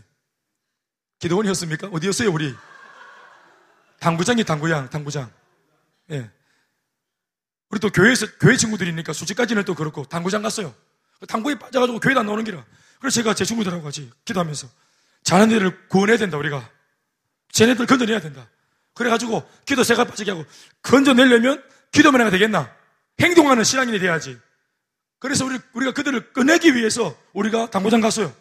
기도원이었습니까? 1.18 1.88
어디였어요 1.88 2.30
우리? 2.30 2.54
당구장이 3.98 4.44
당구장 4.44 4.88
당구장. 4.90 5.28
예. 6.12 6.30
우리 7.70 7.80
또 7.80 7.90
교회에서 7.90 8.26
교회 8.38 8.56
친구들이니까 8.56 9.12
수직까지는 9.12 9.64
또 9.64 9.74
그렇고 9.74 10.04
당구장 10.04 10.40
갔어요. 10.40 10.72
당구에 11.26 11.58
빠져가지고 11.58 11.98
교회도 11.98 12.20
안 12.20 12.26
나오는 12.26 12.44
기라. 12.44 12.64
그래서 13.00 13.16
제가 13.16 13.34
제 13.34 13.44
친구들하고 13.44 13.82
같이 13.82 14.08
기도하면서 14.24 14.68
자녀들을 15.24 15.88
구원해야 15.88 16.16
된다, 16.16 16.38
우리가. 16.38 16.70
쟤네들 17.50 17.86
건져내야 17.86 18.20
된다. 18.20 18.48
그래가지고 18.94 19.48
기도 19.64 19.82
새가 19.82 20.04
빠지게 20.04 20.30
하고 20.30 20.44
건져내려면 20.82 21.62
기도만 21.92 22.20
해가 22.20 22.30
되겠나? 22.30 22.74
행동하는 23.20 23.64
신앙인이 23.64 23.98
돼야지. 23.98 24.38
그래서 25.18 25.44
우리, 25.44 25.58
우리가 25.72 25.92
그들을 25.92 26.32
꺼내기 26.32 26.74
위해서 26.74 27.16
우리가 27.32 27.70
당구장 27.70 28.00
갔어요. 28.00 28.34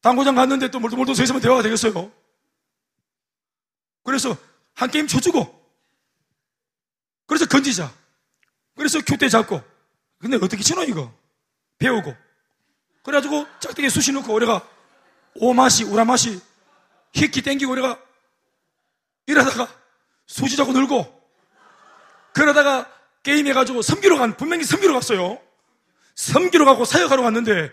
당구장 0.00 0.34
갔는데 0.34 0.70
또 0.70 0.80
몰도 0.80 1.14
서 1.14 1.22
있으면 1.22 1.40
대화가 1.40 1.62
되겠어요. 1.62 2.12
그래서 4.04 4.36
한 4.74 4.90
게임 4.90 5.06
쳐주고 5.06 5.62
그래서 7.26 7.46
건지자. 7.46 7.92
그래서 8.76 9.00
큐대 9.00 9.28
잡고 9.28 9.62
근데 10.18 10.36
어떻게 10.36 10.62
치노 10.62 10.84
이거? 10.84 11.12
배우고. 11.78 12.14
그래가지고 13.02 13.46
짝대기에 13.60 13.88
수시 13.88 14.12
넣고 14.12 14.32
우리가 14.34 14.68
오마시, 15.34 15.84
우라마시, 15.84 16.40
히키 17.12 17.42
땡기고 17.42 17.72
우리가 17.72 18.00
이러다가 19.26 19.68
수시 20.26 20.56
자고 20.56 20.72
늘고 20.72 21.22
그러다가 22.32 22.90
게임해가지고 23.22 23.82
섬기러 23.82 24.18
간, 24.18 24.36
분명히 24.36 24.64
섬기러 24.64 24.92
갔어요. 24.94 25.38
섬기러 26.14 26.64
가고 26.64 26.84
사역하러 26.84 27.22
갔는데 27.22 27.70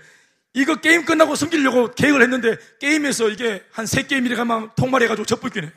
이거 0.53 0.75
게임 0.75 1.05
끝나고 1.05 1.35
섬기려고 1.35 1.91
계획을 1.91 2.21
했는데 2.21 2.57
게임에서 2.79 3.29
이게 3.29 3.63
한 3.71 3.85
세 3.85 4.03
게임 4.03 4.25
이래 4.25 4.35
가면 4.35 4.71
통말해가지고 4.75 5.25
접불기네. 5.25 5.71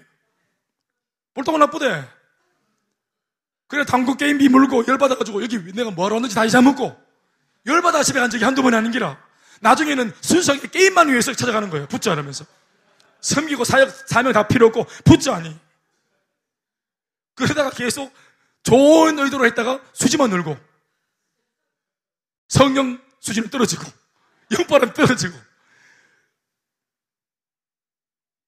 볼통은 1.35 1.61
나쁘대. 1.61 2.09
그래 3.69 3.85
당구 3.87 4.17
게임비 4.17 4.49
물고 4.51 4.85
열받아가지고 4.87 5.43
여기 5.43 5.59
내가 5.73 5.91
뭐하러 5.91 6.17
왔는지 6.17 6.35
다 6.35 6.45
잊어먹고 6.45 6.95
열받아 7.65 8.03
집에 8.03 8.21
간 8.21 8.29
적이 8.29 8.45
한두 8.45 8.63
번이 8.63 8.77
아닌기라 8.77 9.19
나중에는 9.61 10.13
순수하게 10.21 10.69
게임만 10.69 11.09
위해서 11.09 11.33
찾아가는 11.33 11.71
거예요 11.71 11.87
붙자 11.87 12.15
하면서 12.15 12.45
섬기고 13.23 13.65
사역, 13.65 13.91
사명 14.09 14.33
다 14.33 14.47
필요 14.47 14.67
없고 14.67 14.85
붙자 15.05 15.35
하니 15.35 15.59
그러다가 17.35 17.71
계속 17.71 18.13
좋은 18.63 19.19
의도로 19.19 19.47
했다가 19.47 19.83
수지만 19.93 20.31
늘고 20.31 20.57
성령 22.49 23.01
수준은 23.21 23.49
떨어지고 23.49 23.85
영바람 24.51 24.93
떨어지고 24.93 25.35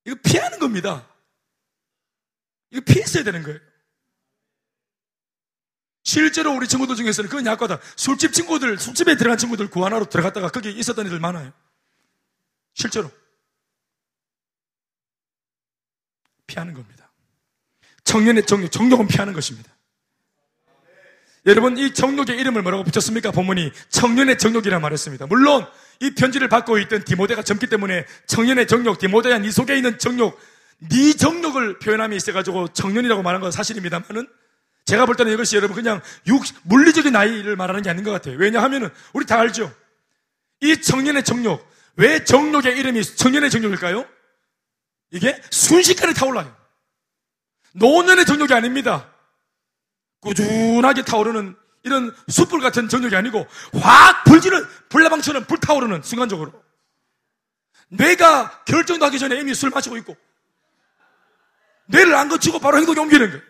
이거 0.04 0.16
피하는 0.22 0.58
겁니다. 0.58 1.08
이거 2.70 2.82
피했어야 2.84 3.24
되는 3.24 3.42
거예요. 3.42 3.58
실제로 6.02 6.54
우리 6.54 6.68
친구들 6.68 6.96
중에서는 6.96 7.30
그건 7.30 7.46
약하다. 7.46 7.80
술집 7.96 8.34
친구들, 8.34 8.78
술집에 8.78 9.16
들어간 9.16 9.38
친구들 9.38 9.70
구하나로 9.70 10.10
들어갔다가 10.10 10.50
거기 10.50 10.70
있었던 10.70 11.06
애들 11.06 11.18
많아요. 11.18 11.50
실제로. 12.74 13.10
피하는 16.54 16.72
겁니다. 16.72 17.10
청년의 18.04 18.46
정욕, 18.46 18.70
정욕은 18.70 19.08
피하는 19.08 19.32
것입니다. 19.32 19.74
여러분, 21.46 21.76
이 21.76 21.92
정욕의 21.92 22.38
이름을 22.38 22.62
뭐라고 22.62 22.84
붙였습니까? 22.84 23.32
본문이 23.32 23.72
청년의 23.90 24.38
정욕이라 24.38 24.78
말했습니다. 24.78 25.26
물론, 25.26 25.66
이 26.00 26.14
편지를 26.14 26.48
받고 26.48 26.78
있던 26.78 27.04
디모데가 27.04 27.42
젊기 27.42 27.66
때문에 27.66 28.06
청년의 28.26 28.66
정욕, 28.66 28.98
디모데야 28.98 29.38
네 29.38 29.50
속에 29.50 29.76
있는 29.76 29.98
정욕, 29.98 30.38
네 30.78 31.12
정욕을 31.12 31.80
표현함이 31.80 32.16
있어가지고 32.16 32.68
청년이라고 32.68 33.22
말한 33.22 33.40
건 33.40 33.52
사실입니다만은 33.52 34.28
제가 34.86 35.06
볼 35.06 35.16
때는 35.16 35.32
이것이 35.32 35.56
여러분 35.56 35.74
그냥 35.74 36.00
육, 36.26 36.42
물리적인 36.62 37.12
나이를 37.12 37.56
말하는 37.56 37.82
게 37.82 37.90
아닌 37.90 38.04
것 38.04 38.10
같아요. 38.10 38.36
왜냐하면은 38.38 38.90
우리 39.12 39.26
다 39.26 39.38
알죠? 39.38 39.72
이 40.60 40.80
청년의 40.80 41.24
정욕, 41.24 41.66
왜 41.96 42.24
정욕의 42.24 42.78
이름이 42.78 43.02
청년의 43.02 43.50
정욕일까요? 43.50 44.06
이게 45.10 45.40
순식간에 45.50 46.12
타올라요. 46.12 46.54
노년의 47.74 48.26
정욕이 48.26 48.52
아닙니다. 48.52 49.12
꾸준하게 50.20 51.02
타오르는 51.04 51.56
이런 51.82 52.16
숯불 52.28 52.60
같은 52.60 52.88
정욕이 52.88 53.14
아니고 53.14 53.46
확 53.80 54.24
불지는 54.24 54.64
불나방처럼 54.88 55.44
불타오르는 55.44 56.02
순간적으로. 56.02 56.64
뇌가 57.88 58.64
결정도 58.64 59.04
하기 59.06 59.18
전에 59.18 59.38
이미 59.38 59.54
술 59.54 59.70
마시고 59.70 59.96
있고 59.98 60.16
뇌를 61.86 62.14
안 62.14 62.28
거치고 62.28 62.58
바로 62.58 62.78
행동에 62.78 62.98
옮기는 62.98 63.30
거예요. 63.30 63.42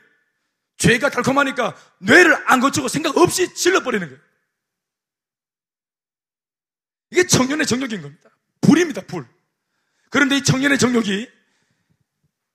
죄가 0.76 1.10
달콤하니까 1.10 1.76
뇌를 1.98 2.42
안 2.50 2.60
거치고 2.60 2.88
생각 2.88 3.16
없이 3.16 3.54
질러버리는 3.54 4.06
거예요. 4.06 4.20
이게 7.10 7.26
청년의 7.26 7.66
정욕인 7.66 8.02
겁니다. 8.02 8.30
불입니다, 8.60 9.02
불. 9.02 9.24
그런데 10.10 10.36
이 10.36 10.42
청년의 10.42 10.78
정욕이 10.78 11.28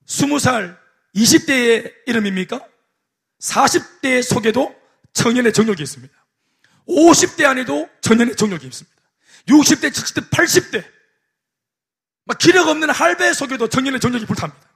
20살, 0.09 0.77
20대의 1.15 1.93
이름입니까? 2.07 2.65
40대 3.39 4.21
속에도 4.21 4.75
청년의 5.13 5.53
정욕이 5.53 5.81
있습니다. 5.81 6.13
50대 6.87 7.45
안에도 7.45 7.87
청년의 8.01 8.35
정욕이 8.35 8.65
있습니다. 8.65 9.01
60대, 9.47 9.91
70대, 9.91 10.29
80대. 10.29 10.85
막 12.25 12.37
기력 12.37 12.67
없는 12.67 12.89
할배 12.89 13.33
속에도 13.33 13.67
청년의 13.67 13.99
정욕이 13.99 14.25
불탑니다. 14.25 14.69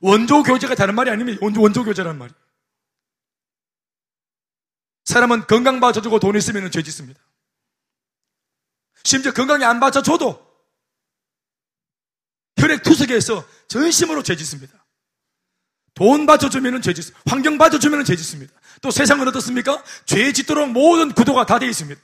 원조 0.00 0.42
교제가 0.42 0.74
다른 0.74 0.94
말이 0.94 1.10
아닙니다. 1.10 1.38
원조, 1.42 1.84
교제라는 1.84 2.18
말이. 2.18 2.32
사람은 5.04 5.46
건강 5.46 5.80
봐줘주고 5.80 6.20
돈 6.20 6.36
있으면 6.36 6.70
죄 6.70 6.82
짓습니다. 6.82 7.20
심지어 9.04 9.32
건강이 9.32 9.64
안 9.64 9.80
봐줘줘도 9.80 10.51
혈액 12.72 12.82
투석에서 12.82 13.46
전심으로 13.68 14.22
죄 14.22 14.34
짓습니다. 14.36 14.84
돈 15.94 16.24
받쳐주면 16.24 16.80
죄 16.80 16.94
짓습니다. 16.94 17.22
환경 17.26 17.58
받쳐주면 17.58 18.04
죄 18.04 18.16
짓습니다. 18.16 18.52
또 18.80 18.90
세상은 18.90 19.28
어떻습니까? 19.28 19.84
죄 20.06 20.32
짓도록 20.32 20.70
모든 20.70 21.12
구도가 21.12 21.44
다 21.44 21.58
되어 21.58 21.68
있습니다. 21.68 22.00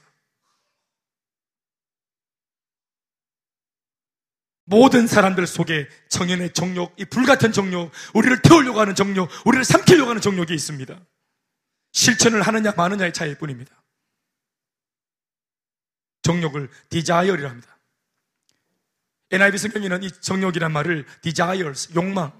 모든 4.65 5.07
사람들 5.07 5.47
속에 5.47 5.89
청년의 6.09 6.53
정욕, 6.53 6.93
이 6.99 7.05
불같은 7.05 7.51
정욕, 7.51 7.91
우리를 8.13 8.43
태우려고 8.43 8.79
하는 8.79 8.93
정욕, 8.93 9.27
우리를 9.45 9.65
삼키려고 9.65 10.11
하는 10.11 10.21
정욕이 10.21 10.53
있습니다. 10.53 10.99
실천을 11.91 12.43
하느냐 12.43 12.73
마느냐의 12.77 13.11
차이일 13.11 13.39
뿐입니다. 13.39 13.83
정욕을 16.21 16.69
디자이어리라 16.89 17.49
합니다. 17.49 17.78
NIV 19.31 19.57
성경에는 19.57 20.03
이 20.03 20.11
정욕이란 20.11 20.71
말을 20.71 21.05
desires, 21.21 21.93
욕망. 21.95 22.33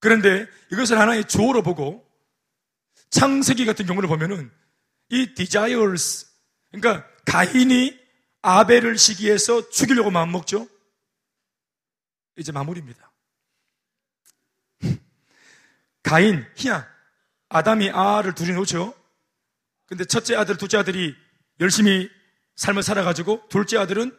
그런데 0.00 0.46
이것을 0.72 0.98
하나의 0.98 1.26
주어로 1.26 1.62
보고 1.62 2.06
창세기 3.10 3.64
같은 3.64 3.86
경우를 3.86 4.08
보면은 4.08 4.52
이 5.08 5.34
desires, 5.34 6.30
그러니까 6.70 7.08
가인이 7.24 7.98
아벨을 8.42 8.98
시기해서 8.98 9.70
죽이려고 9.70 10.10
마음먹죠? 10.10 10.68
이제 12.36 12.50
마무리입니다. 12.52 13.12
가인, 16.02 16.44
희야, 16.56 16.86
아담이 17.48 17.90
아를 17.90 18.34
둘이 18.34 18.52
놓죠? 18.52 18.94
근데 19.86 20.04
첫째 20.04 20.34
아들, 20.34 20.56
둘째 20.56 20.78
아들이 20.78 21.14
열심히 21.60 22.10
삶을 22.56 22.82
살아가지고 22.82 23.42
둘째 23.48 23.78
아들은 23.78 24.16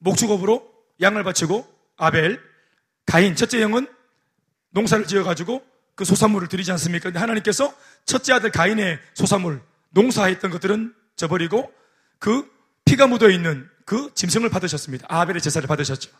목축업으로 0.00 0.70
양을 1.00 1.24
바치고 1.24 1.66
아벨, 1.96 2.40
가인, 3.06 3.34
첫째 3.34 3.62
형은 3.62 3.86
농사를 4.70 5.06
지어가지고 5.06 5.64
그 5.94 6.04
소산물을 6.04 6.48
드리지 6.48 6.70
않습니까? 6.72 7.04
근데 7.04 7.18
하나님께서 7.18 7.74
첫째 8.04 8.32
아들 8.32 8.50
가인의 8.50 9.00
소산물, 9.14 9.62
농사했던 9.90 10.50
것들은 10.50 10.94
저버리고 11.16 11.72
그 12.18 12.48
피가 12.84 13.06
묻어 13.06 13.28
있는 13.30 13.68
그 13.84 14.12
짐승을 14.14 14.50
받으셨습니다. 14.50 15.06
아벨의 15.08 15.40
제사를 15.40 15.66
받으셨죠. 15.66 16.10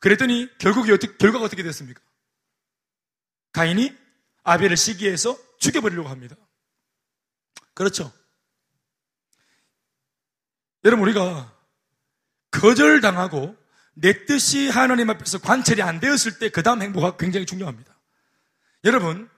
그랬더니 0.00 0.48
결국이 0.58 0.92
어떻게, 0.92 1.16
결과가 1.16 1.44
어떻게 1.44 1.62
됐습니까? 1.62 2.00
가인이 3.52 3.96
아벨을 4.42 4.76
시기해서 4.76 5.38
죽여버리려고 5.58 6.08
합니다. 6.08 6.36
그렇죠. 7.74 8.12
여러분, 10.84 11.04
우리가 11.08 11.52
거절당하고 12.50 13.56
내 13.94 14.24
뜻이 14.26 14.68
하나님 14.68 15.10
앞에서 15.10 15.38
관철이 15.38 15.82
안 15.82 16.00
되었을 16.00 16.38
때 16.38 16.48
그 16.48 16.62
다음 16.62 16.82
행보가 16.82 17.16
굉장히 17.16 17.46
중요합니다. 17.46 17.94
여러분, 18.84 19.28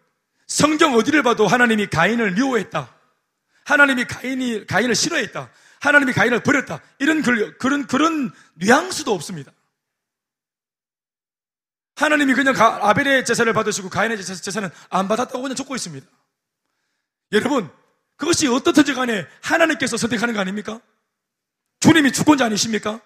성경 0.47 0.95
어디를 0.95 1.23
봐도 1.23 1.47
하나님이 1.47 1.89
가인을 1.89 2.33
미워했다. 2.33 2.95
하나님이 3.65 4.05
가인이, 4.05 4.67
가인을 4.67 4.95
싫어했다. 4.95 5.51
하나님이 5.81 6.13
가인을 6.13 6.43
버렸다. 6.43 6.81
이런 6.99 7.23
그런, 7.23 7.87
그런 7.87 8.31
뉘앙스도 8.55 9.13
없습니다. 9.13 9.53
하나님이 11.97 12.35
그냥 12.35 12.55
아벨의 12.59 13.25
제사를 13.25 13.51
받으시고 13.53 13.89
가인의 13.89 14.23
제사는 14.23 14.69
안 14.91 15.09
받았다고 15.09 15.43
그냥 15.43 15.55
적고 15.55 15.75
있습니다. 15.77 16.07
여러분, 17.33 17.71
그것이 18.17 18.49
어떻든지 18.49 18.95
간에 18.95 19.27
하나님께서 19.43 19.97
선택하는 19.97 20.35
거 20.35 20.41
아닙니까? 20.41 20.81
주님이 21.85 22.13
주권자 22.13 22.47
아니십니까? 22.47 22.99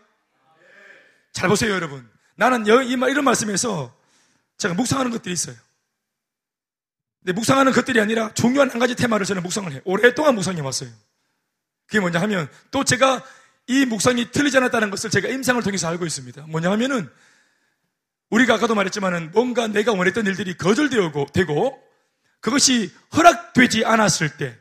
잘 1.33 1.49
보세요, 1.49 1.73
여러분. 1.73 2.09
나는 2.37 2.65
이런 2.65 3.25
말씀에서 3.25 3.93
제가 4.57 4.75
묵상하는 4.75 5.11
것들이 5.11 5.33
있어요. 5.33 5.57
근데 7.19 7.33
묵상하는 7.33 7.73
것들이 7.73 8.01
아니라 8.01 8.33
중요한 8.35 8.71
한 8.71 8.79
가지 8.79 8.95
테마를 8.95 9.27
저는 9.27 9.43
묵상을 9.43 9.73
해요. 9.73 9.81
오랫동안 9.85 10.37
묵상해 10.37 10.61
왔어요. 10.61 10.91
그게 11.87 11.99
뭐냐 11.99 12.21
하면 12.21 12.49
또 12.71 12.85
제가 12.85 13.25
이 13.67 13.85
묵상이 13.85 14.31
틀리지 14.31 14.57
않았다는 14.59 14.91
것을 14.91 15.11
제가 15.11 15.27
임상을 15.27 15.61
통해서 15.65 15.89
알고 15.89 16.07
있습니다. 16.07 16.47
뭐냐 16.47 16.71
하면은 16.71 17.11
우리가 18.31 18.55
아까도 18.55 18.77
말했지만은 18.77 19.33
뭔가 19.33 19.67
내가 19.67 19.93
원했던 19.93 20.25
일들이 20.25 20.57
거절되고 20.57 21.27
되고 21.33 21.83
그것이 22.39 22.95
허락되지 23.17 23.85
않았을 23.85 24.37
때 24.37 24.57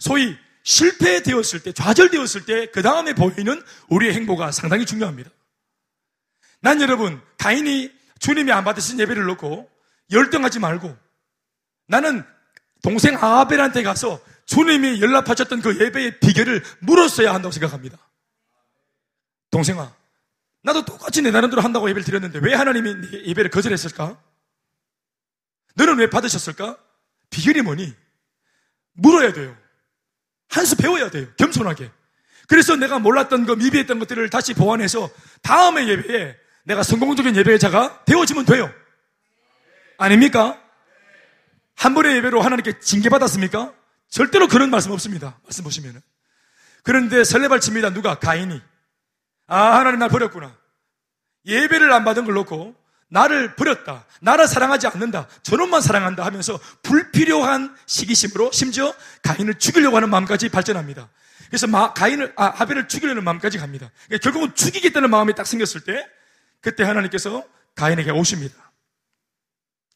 소위 0.00 0.36
실패되었을 0.62 1.62
때 1.62 1.72
좌절되었을 1.72 2.44
때 2.44 2.70
그 2.72 2.82
다음에 2.82 3.14
보이는 3.14 3.62
우리의 3.88 4.14
행보가 4.14 4.52
상당히 4.52 4.86
중요합니다. 4.86 5.30
난 6.60 6.80
여러분 6.80 7.20
가인이 7.38 7.90
주님이 8.18 8.52
안 8.52 8.64
받으신 8.64 9.00
예배를 9.00 9.24
놓고 9.24 9.70
열등하지 10.10 10.58
말고 10.58 10.96
나는 11.86 12.24
동생 12.82 13.16
아벨한테 13.16 13.82
가서 13.82 14.20
주님이 14.46 15.00
연락하셨던 15.00 15.62
그 15.62 15.80
예배의 15.80 16.20
비결을 16.20 16.62
물었어야 16.80 17.32
한다고 17.32 17.52
생각합니다. 17.52 17.98
동생아, 19.50 19.94
나도 20.62 20.84
똑같이 20.84 21.22
내 21.22 21.30
나름대로 21.30 21.62
한다고 21.62 21.88
예배를 21.88 22.04
드렸는데 22.04 22.40
왜 22.40 22.54
하나님이 22.54 23.26
예배를 23.26 23.50
거절했을까? 23.50 24.20
너는 25.74 25.98
왜 25.98 26.10
받으셨을까? 26.10 26.76
비결이 27.30 27.62
뭐니? 27.62 27.94
물어야 28.92 29.32
돼요. 29.32 29.56
한 30.50 30.66
수 30.66 30.76
배워야 30.76 31.10
돼요. 31.10 31.26
겸손하게. 31.36 31.90
그래서 32.48 32.74
내가 32.76 32.98
몰랐던 32.98 33.46
거, 33.46 33.54
미비했던 33.54 33.98
것들을 34.00 34.28
다시 34.30 34.54
보완해서 34.54 35.08
다음의 35.42 35.88
예배에 35.88 36.36
내가 36.64 36.82
성공적인 36.82 37.36
예배자가 37.36 38.04
되어지면 38.04 38.44
돼요. 38.46 38.72
아닙니까? 39.96 40.60
한 41.76 41.94
번의 41.94 42.16
예배로 42.16 42.40
하나님께 42.42 42.80
징계받았습니까? 42.80 43.72
절대로 44.08 44.48
그런 44.48 44.70
말씀 44.70 44.90
없습니다. 44.90 45.38
말씀 45.44 45.62
보시면은. 45.64 46.00
그런데 46.82 47.22
설레발 47.22 47.60
칩니다. 47.60 47.90
누가? 47.90 48.18
가인이. 48.18 48.60
아, 49.46 49.78
하나님 49.78 50.00
날 50.00 50.08
버렸구나. 50.08 50.56
예배를 51.46 51.92
안 51.92 52.04
받은 52.04 52.24
걸 52.24 52.34
놓고 52.34 52.74
나를 53.10 53.56
버렸다. 53.56 54.06
나를 54.20 54.46
사랑하지 54.48 54.86
않는다. 54.86 55.26
저놈만 55.42 55.80
사랑한다 55.80 56.24
하면서 56.24 56.58
불필요한 56.82 57.76
시기심으로 57.86 58.52
심지어 58.52 58.94
가인을 59.22 59.54
죽이려고 59.54 59.96
하는 59.96 60.08
마음까지 60.10 60.48
발전합니다. 60.48 61.08
그래서 61.48 61.66
마, 61.66 61.92
가인을, 61.92 62.32
아, 62.36 62.46
하벨을 62.46 62.86
죽이려는 62.88 63.24
마음까지 63.24 63.58
갑니다. 63.58 63.90
그러니까 64.06 64.22
결국은 64.22 64.54
죽이겠다는 64.54 65.10
마음이 65.10 65.34
딱 65.34 65.46
생겼을 65.46 65.82
때 65.82 66.06
그때 66.60 66.84
하나님께서 66.84 67.44
가인에게 67.74 68.12
오십니다. 68.12 68.72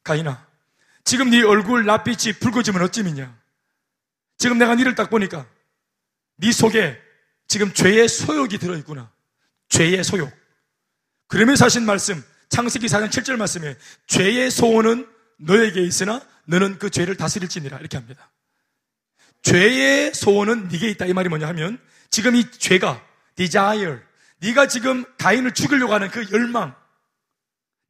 가인아, 0.03 0.45
지금 1.05 1.31
네 1.31 1.43
얼굴 1.43 1.87
낯빛이 1.87 2.35
붉어지면 2.41 2.83
어찌미냐? 2.83 3.35
지금 4.39 4.59
내가 4.59 4.75
니를 4.75 4.97
딱 4.97 5.11
보니까 5.11 5.47
네 6.37 6.51
속에 6.51 7.01
지금 7.47 7.73
죄의 7.73 8.09
소욕이 8.09 8.59
들어있구나. 8.59 9.11
죄의 9.69 10.03
소욕. 10.03 10.33
그러면서 11.29 11.67
하신 11.67 11.87
말씀, 11.87 12.23
창세기 12.55 12.87
4장 12.87 13.09
7절 13.09 13.37
말씀에 13.37 13.77
죄의 14.07 14.49
소원은 14.49 15.09
너에게 15.39 15.83
있으나 15.83 16.21
너는 16.45 16.79
그 16.79 16.89
죄를 16.89 17.17
다스릴지니라 17.17 17.79
이렇게 17.79 17.97
합니다. 17.97 18.31
죄의 19.43 20.15
소원은 20.15 20.69
네게 20.69 20.89
있다 20.91 21.07
이 21.07 21.13
말이 21.15 21.29
뭐냐 21.29 21.49
하면 21.49 21.81
지금 22.11 22.37
이 22.37 22.49
죄가 22.49 23.05
desire 23.35 23.99
네가 24.39 24.69
지금 24.69 25.05
가인을 25.19 25.51
죽이려고 25.51 25.95
하는 25.95 26.13
그 26.13 26.25
열망 26.31 26.77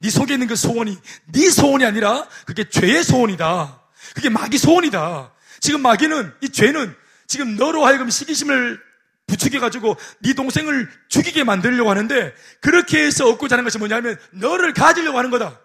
네 0.01 0.09
속에 0.09 0.33
있는 0.33 0.47
그 0.47 0.57
소원이 0.57 0.97
네 1.27 1.51
소원이 1.51 1.85
아니라 1.85 2.27
그게 2.47 2.67
죄의 2.67 3.05
소원이다. 3.05 3.83
그게 4.15 4.31
마귀 4.31 4.57
소원이다. 4.57 5.31
지금 5.61 5.83
마귀는 5.83 6.33
이 6.41 6.49
죄는 6.49 6.97
지금 7.27 7.57
너로 7.57 7.85
하여금 7.85 8.09
시기심을 8.09 8.81
부추겨 9.27 9.61
가지고 9.61 9.97
네 10.21 10.35
동생을 10.35 10.89
죽이게 11.09 11.45
만들려고 11.45 11.91
하는데 11.91 12.35
그렇게 12.61 13.05
해서 13.05 13.29
얻고자 13.29 13.55
하는 13.55 13.65
것이 13.65 13.79
뭐냐면 13.79 14.19
너를 14.33 14.73
가지려고 14.73 15.19
하는 15.19 15.31
거다. 15.31 15.61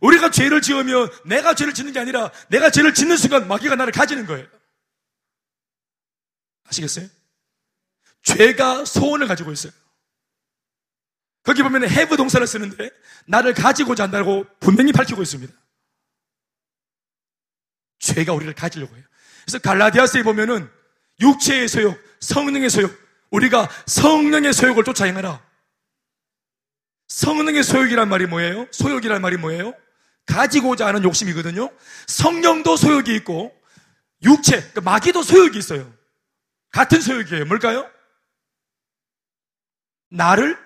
우리가 0.00 0.30
죄를 0.30 0.62
지으면 0.62 1.10
내가 1.26 1.54
죄를 1.54 1.74
짓는 1.74 1.92
게 1.92 2.00
아니라 2.00 2.30
내가 2.48 2.70
죄를 2.70 2.94
짓는 2.94 3.16
순간 3.16 3.48
마귀가 3.48 3.74
나를 3.74 3.92
가지는 3.92 4.26
거예요. 4.26 4.46
아시겠어요? 6.68 7.08
죄가 8.22 8.84
소원을 8.84 9.26
가지고 9.26 9.52
있어요. 9.52 9.72
거기 11.42 11.62
보면 11.62 11.84
have 11.84 12.16
동사를 12.16 12.46
쓰는데 12.46 12.90
나를 13.26 13.54
가지고자 13.54 14.04
한다고 14.04 14.46
분명히 14.60 14.92
밝히고 14.92 15.22
있습니다. 15.22 15.52
죄가 17.98 18.32
우리를 18.32 18.54
가지려고 18.54 18.96
해요. 18.96 19.04
그래서 19.44 19.58
갈라디아스에 19.58 20.22
보면은 20.22 20.70
육체의 21.20 21.68
소욕, 21.68 21.98
성능의 22.20 22.70
소욕, 22.70 22.92
우리가 23.30 23.68
성령의 23.86 24.52
소욕을 24.52 24.84
쫓아 24.84 25.04
행하라. 25.04 25.40
성능의 27.08 27.62
소욕이란 27.62 28.08
말이 28.08 28.26
뭐예요? 28.26 28.66
소욕이란 28.70 29.20
말이 29.20 29.36
뭐예요? 29.36 29.74
가지고자 30.26 30.86
하는 30.86 31.02
욕심이거든요. 31.02 31.70
성령도 32.06 32.76
소욕이 32.76 33.14
있고 33.16 33.54
육체, 34.22 34.58
그러니까 34.58 34.80
마귀도 34.82 35.22
소욕이 35.22 35.58
있어요. 35.58 35.92
같은 36.70 37.00
소욕이에요. 37.00 37.46
뭘까요? 37.46 37.90
나를 40.10 40.58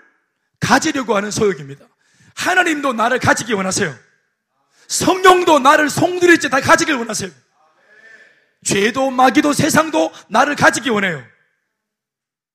가지려고 0.60 1.16
하는 1.16 1.31
소욕입니다. 1.31 1.86
하나님도 2.35 2.93
나를 2.93 3.18
가지기 3.18 3.52
원하세요. 3.52 3.94
성령도 4.89 5.60
나를 5.60 5.89
송두리째 5.89 6.48
다 6.48 6.60
가지길 6.60 6.94
원하세요. 6.94 7.31
죄도 8.65 9.11
마귀도 9.11 9.53
세상도 9.53 10.12
나를 10.28 10.57
가지기 10.57 10.91
원해요. 10.91 11.24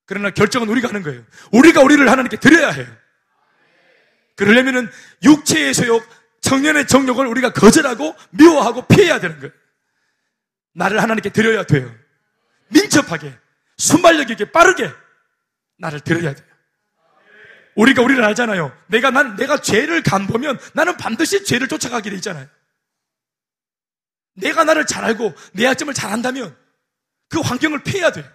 그러나 0.06 0.31
결정은 0.31 0.68
우리가 0.69 0.90
하는 0.90 1.03
거예요. 1.03 1.23
우리가 1.52 1.81
우리를 1.81 2.10
하나님께 2.10 2.38
드려야 2.38 2.72
해요. 2.72 2.88
그러려면은 4.36 4.90
육체의 5.23 5.73
소욕, 5.73 6.03
청년의 6.41 6.88
정욕을 6.88 7.27
우리가 7.27 7.53
거절하고 7.53 8.15
미워하고 8.31 8.88
피해야 8.88 9.19
되는 9.19 9.40
거예요. 9.40 9.53
나를 10.73 11.02
하나님께 11.02 11.30
드려야 11.30 11.64
돼요. 11.64 11.94
민첩하게, 12.69 13.38
순발력 13.77 14.30
있게, 14.31 14.52
빠르게 14.52 14.90
나를 15.77 15.99
드려야 15.99 16.34
돼요. 16.34 16.48
우리가 17.76 18.02
우리를 18.02 18.23
알잖아요. 18.23 18.76
내가 18.88 19.11
난 19.11 19.36
내가 19.36 19.61
죄를 19.61 20.03
간보면 20.03 20.60
나는 20.73 20.98
반드시 20.98 21.44
죄를 21.44 21.68
쫓아가게 21.68 22.10
돼 22.10 22.15
있잖아요. 22.18 22.48
내가 24.40 24.64
나를 24.64 24.86
잘 24.86 25.03
알고 25.03 25.34
내 25.53 25.66
약점을 25.66 25.94
잘 25.94 26.11
안다면 26.11 26.56
그 27.30 27.40
환경을 27.40 27.84
피해야 27.84 28.11
돼. 28.11 28.30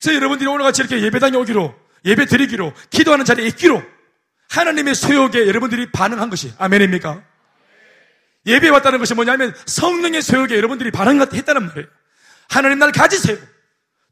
그래서 0.00 0.16
여러분들이 0.16 0.48
오늘 0.48 0.64
같이 0.64 0.82
이렇게 0.82 1.02
예배당에 1.02 1.36
오기로, 1.36 1.74
예배 2.04 2.26
드리기로, 2.26 2.74
기도하는 2.90 3.24
자리에 3.24 3.46
있기로 3.48 3.82
하나님의 4.50 4.94
소욕에 4.94 5.46
여러분들이 5.46 5.90
반응한 5.90 6.30
것이 6.30 6.52
아멘입니까? 6.58 7.24
예배에 8.46 8.68
왔다는 8.68 8.98
것이 8.98 9.14
뭐냐면 9.14 9.54
성령의 9.66 10.20
소욕에 10.20 10.54
여러분들이 10.56 10.90
반응했다는 10.90 11.66
말이에요. 11.66 11.88
하나님 12.50 12.78
나를 12.78 12.92
가지세요. 12.92 13.38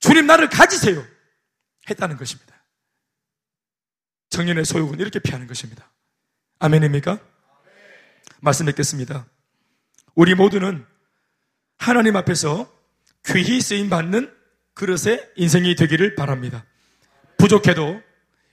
주님 0.00 0.26
나를 0.26 0.48
가지세요. 0.48 1.06
했다는 1.90 2.16
것입니다. 2.16 2.52
청년의 4.30 4.64
소욕은 4.64 4.98
이렇게 4.98 5.18
피하는 5.18 5.46
것입니다. 5.46 5.92
아멘입니까? 6.58 7.20
말씀 8.44 8.66
뵙겠습니다. 8.66 9.24
우리 10.16 10.34
모두는 10.34 10.84
하나님 11.78 12.16
앞에서 12.16 12.68
귀히 13.26 13.60
쓰임 13.60 13.88
받는 13.88 14.32
그릇의 14.74 15.30
인생이 15.36 15.76
되기를 15.76 16.16
바랍니다. 16.16 16.64
부족해도, 17.38 18.00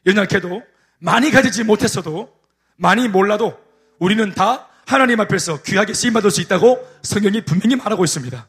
연약해도, 0.06 0.62
많이 1.00 1.32
가지지 1.32 1.64
못했어도, 1.64 2.32
많이 2.76 3.08
몰라도, 3.08 3.60
우리는 3.98 4.32
다 4.36 4.68
하나님 4.86 5.20
앞에서 5.22 5.64
귀하게 5.64 5.96
쓰임 5.96 6.14
받을 6.14 6.30
수 6.30 6.42
있다고 6.42 6.88
성경이 7.02 7.44
분명히 7.44 7.76
말하고 7.76 8.04
있습니다. 8.04 8.48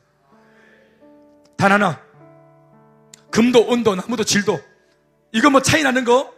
단 1.57 1.73
하나, 1.73 2.03
금도, 3.31 3.67
온도, 3.67 3.95
나무도, 3.95 4.25
질도, 4.25 4.61
이거 5.33 5.49
뭐 5.49 5.62
차이 5.62 5.83
나는 5.83 6.05
거 6.05 6.35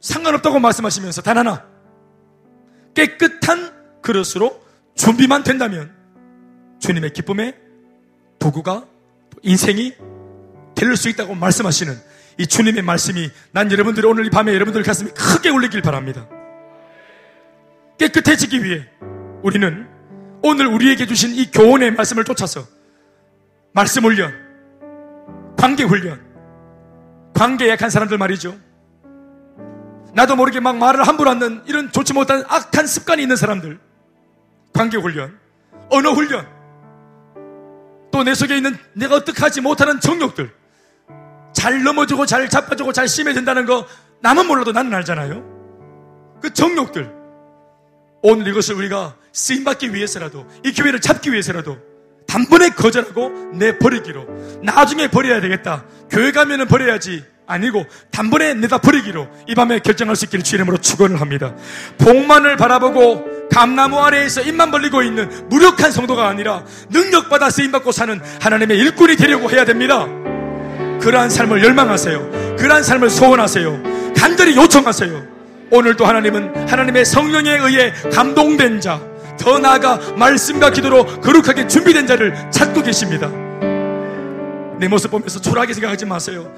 상관없다고 0.00 0.58
말씀하시면서 0.58 1.20
단 1.20 1.36
하나, 1.36 1.68
깨끗한 2.94 3.77
그릇으로 4.08 4.58
준비만 4.96 5.44
된다면 5.44 5.94
주님의 6.80 7.12
기쁨의 7.12 7.54
도구가 8.38 8.86
인생이 9.42 9.94
될 10.74 10.96
수 10.96 11.08
있다고 11.10 11.34
말씀하시는 11.34 11.94
이 12.38 12.46
주님의 12.46 12.82
말씀이 12.82 13.30
난 13.52 13.70
여러분들이 13.70 14.06
오늘 14.06 14.24
이 14.24 14.30
밤에 14.30 14.54
여러분들 14.54 14.82
가슴이 14.82 15.10
크게 15.10 15.50
울리길 15.50 15.82
바랍니다. 15.82 16.26
깨끗해지기 17.98 18.64
위해 18.64 18.88
우리는 19.42 19.86
오늘 20.42 20.66
우리에게 20.68 21.06
주신 21.06 21.32
이 21.34 21.50
교훈의 21.50 21.90
말씀을 21.92 22.24
쫓아서 22.24 22.64
말씀 23.72 24.04
훈련, 24.04 24.32
관계 25.58 25.82
훈련, 25.82 26.20
관계에 27.34 27.70
약한 27.70 27.90
사람들 27.90 28.16
말이죠. 28.18 28.56
나도 30.14 30.36
모르게 30.36 30.60
막 30.60 30.76
말을 30.78 31.06
함부로 31.06 31.30
하는 31.30 31.62
이런 31.66 31.90
좋지 31.92 32.12
못한 32.14 32.44
악한 32.48 32.86
습관이 32.86 33.20
있는 33.20 33.36
사람들. 33.36 33.87
관계 34.72 34.96
훈련, 34.96 35.38
언어 35.90 36.12
훈련, 36.12 36.46
또 38.10 38.22
내 38.24 38.34
속에 38.34 38.56
있는 38.56 38.76
내가 38.94 39.16
어떻게 39.16 39.40
하지 39.40 39.60
못하는 39.60 40.00
정욕들, 40.00 40.50
잘 41.52 41.82
넘어지고 41.82 42.26
잘 42.26 42.48
자빠지고 42.48 42.92
잘 42.92 43.08
심해진다는 43.08 43.66
거 43.66 43.86
남은 44.20 44.46
몰라도 44.46 44.72
나는 44.72 44.92
알잖아요. 44.94 46.38
그 46.40 46.52
정욕들, 46.52 47.10
오늘 48.22 48.48
이것을 48.48 48.74
우리가 48.76 49.16
쓰임받기 49.32 49.94
위해서라도, 49.94 50.46
이 50.64 50.72
교회를 50.72 51.00
잡기 51.00 51.32
위해서라도, 51.32 51.78
단번에 52.26 52.70
거절하고 52.70 53.30
내 53.54 53.78
버리기로, 53.78 54.26
나중에 54.62 55.08
버려야 55.08 55.40
되겠다. 55.40 55.84
교회 56.10 56.32
가면은 56.32 56.66
버려야지. 56.66 57.24
아니고 57.50 57.86
단번에 58.10 58.52
내다 58.52 58.76
버리기로 58.76 59.26
이 59.46 59.54
밤에 59.54 59.78
결정할 59.78 60.16
수 60.16 60.26
있기를 60.26 60.44
주 60.44 60.56
이름으로 60.56 60.76
축원을 60.76 61.18
합니다. 61.18 61.56
복만을 61.96 62.58
바라보고 62.58 63.37
감나무 63.50 63.98
아래에서 63.98 64.42
입만 64.42 64.70
벌리고 64.70 65.02
있는 65.02 65.48
무력한 65.48 65.90
성도가 65.90 66.28
아니라 66.28 66.64
능력받아 66.90 67.50
쓰임 67.50 67.72
받고 67.72 67.92
사는 67.92 68.20
하나님의 68.40 68.78
일꾼이 68.78 69.16
되려고 69.16 69.50
해야 69.50 69.64
됩니다. 69.64 70.06
그러한 71.00 71.30
삶을 71.30 71.64
열망하세요. 71.64 72.56
그러한 72.58 72.82
삶을 72.82 73.10
소원하세요. 73.10 73.82
간절히 74.16 74.56
요청하세요. 74.56 75.38
오늘도 75.70 76.04
하나님은 76.04 76.68
하나님의 76.68 77.04
성령에 77.04 77.50
의해 77.50 77.92
감동된 78.12 78.80
자, 78.80 79.00
더 79.38 79.58
나아가 79.58 79.98
말씀과 80.16 80.70
기도로 80.70 81.20
거룩하게 81.20 81.68
준비된 81.68 82.06
자를 82.06 82.34
찾고 82.50 82.82
계십니다. 82.82 83.28
내 84.78 84.88
모습 84.88 85.10
보면서 85.10 85.40
초라하게 85.40 85.74
생각하지 85.74 86.06
마세요. 86.06 86.52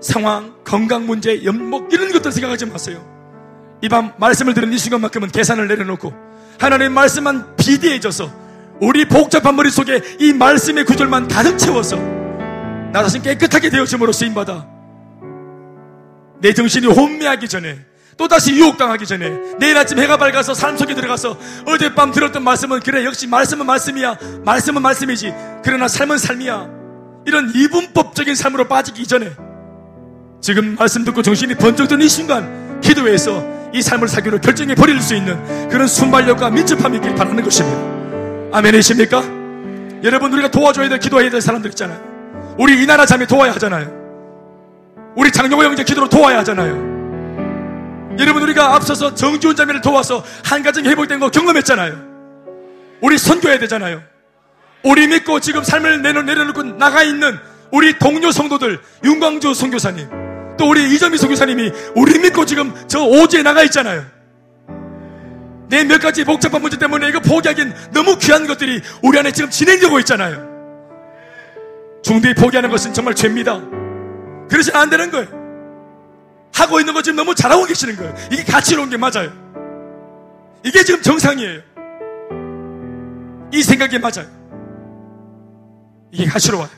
상황, 0.00 0.54
건강 0.64 1.06
문제, 1.06 1.42
연목 1.44 1.92
이런 1.92 2.12
것들 2.12 2.30
생각하지 2.32 2.66
마세요. 2.66 3.15
이 3.82 3.88
밤 3.88 4.12
말씀을 4.16 4.54
들은 4.54 4.72
이 4.72 4.78
순간만큼은 4.78 5.30
계산을 5.30 5.68
내려놓고 5.68 6.12
하나님의 6.58 6.90
말씀만 6.90 7.56
비대해져서 7.56 8.30
우리 8.80 9.06
복잡한 9.06 9.56
머릿속에 9.56 10.00
이 10.18 10.32
말씀의 10.32 10.84
구절만 10.84 11.28
가득 11.28 11.58
채워서 11.58 11.96
나 11.96 13.02
자신 13.02 13.22
깨끗하게 13.22 13.70
되어짐으로 13.70 14.12
쓰임받아 14.12 14.66
내 16.40 16.52
정신이 16.52 16.86
혼미하기 16.86 17.48
전에 17.48 17.78
또다시 18.16 18.54
유혹당하기 18.54 19.04
전에 19.06 19.30
내일 19.58 19.76
아침 19.76 19.98
해가 19.98 20.16
밝아서 20.16 20.54
삶 20.54 20.76
속에 20.78 20.94
들어가서 20.94 21.38
어젯밤 21.66 22.12
들었던 22.12 22.42
말씀은 22.42 22.80
그래 22.80 23.04
역시 23.04 23.26
말씀은 23.26 23.66
말씀이야 23.66 24.18
말씀은 24.42 24.80
말씀이지. 24.80 25.34
그러나 25.62 25.86
삶은 25.86 26.16
삶이야. 26.16 26.68
이런 27.26 27.52
이분법적인 27.54 28.34
삶으로 28.34 28.68
빠지기 28.68 29.06
전에 29.06 29.32
지금 30.40 30.76
말씀 30.78 31.04
듣고 31.04 31.20
정신이 31.22 31.56
번쩍 31.56 31.88
든이 31.88 32.08
순간 32.08 32.80
기도해서 32.80 33.55
이 33.76 33.82
삶을 33.82 34.08
사기로 34.08 34.40
결정해 34.40 34.74
버릴 34.74 35.00
수 35.00 35.14
있는 35.14 35.68
그런 35.68 35.86
순발력과 35.86 36.50
민첩함이 36.50 36.96
있길 36.96 37.14
바라는 37.14 37.44
것입니다 37.44 38.56
아멘이십니까? 38.56 39.22
여러분 40.02 40.32
우리가 40.32 40.50
도와줘야 40.50 40.88
될 40.88 40.98
기도해야 40.98 41.30
될 41.30 41.40
사람들 41.40 41.70
있잖아요 41.70 42.00
우리 42.58 42.82
이 42.82 42.86
나라 42.86 43.04
자매 43.04 43.26
도와야 43.26 43.52
하잖아요 43.52 43.92
우리 45.14 45.30
장영호 45.30 45.62
형제 45.62 45.84
기도로 45.84 46.08
도와야 46.08 46.38
하잖아요 46.38 46.96
여러분 48.18 48.42
우리가 48.42 48.74
앞서서 48.74 49.14
정지훈 49.14 49.56
자매를 49.56 49.80
도와서 49.82 50.24
한 50.44 50.62
가정이 50.62 50.88
회복된 50.88 51.20
거 51.20 51.30
경험했잖아요. 51.30 52.16
우리 53.02 53.18
선교해야 53.18 53.58
되잖아요. 53.58 54.02
우리 54.82 55.06
믿고 55.06 55.40
지금 55.40 55.62
삶을 55.62 56.00
내려, 56.00 56.22
내려놓고 56.22 56.62
나가 56.62 57.02
있는 57.02 57.38
우리 57.70 57.98
동료 57.98 58.30
성도들 58.30 58.80
윤광주 59.04 59.52
선교사님 59.52 60.25
또 60.58 60.68
우리 60.68 60.94
이정미 60.94 61.18
선교사님이 61.18 61.72
우리 61.94 62.18
믿고 62.18 62.44
지금 62.46 62.74
저 62.88 63.00
오지에 63.04 63.42
나가 63.42 63.62
있잖아요. 63.64 64.04
내 65.68 65.84
몇 65.84 66.00
가지 66.00 66.24
복잡한 66.24 66.62
문제 66.62 66.78
때문에 66.78 67.08
이거 67.08 67.20
포기하기엔 67.20 67.74
너무 67.92 68.16
귀한 68.18 68.46
것들이 68.46 68.80
우리 69.02 69.18
안에 69.18 69.32
지금 69.32 69.50
진행되고 69.50 69.98
있잖아요. 70.00 70.46
중대히 72.02 72.34
포기하는 72.34 72.70
것은 72.70 72.94
정말 72.94 73.14
죄입니다. 73.14 73.60
그러시면 74.48 74.80
안 74.80 74.90
되는 74.90 75.10
거예요. 75.10 75.26
하고 76.54 76.78
있는 76.78 76.94
거 76.94 77.02
지금 77.02 77.16
너무 77.16 77.34
잘하고 77.34 77.64
계시는 77.64 77.96
거예요. 77.96 78.14
이게 78.30 78.44
가치로운 78.44 78.90
게 78.90 78.96
맞아요. 78.96 79.32
이게 80.62 80.84
지금 80.84 81.02
정상이에요. 81.02 81.60
이 83.52 83.62
생각이 83.62 83.98
맞아요. 83.98 84.26
이게 86.12 86.26
가치로워요. 86.26 86.68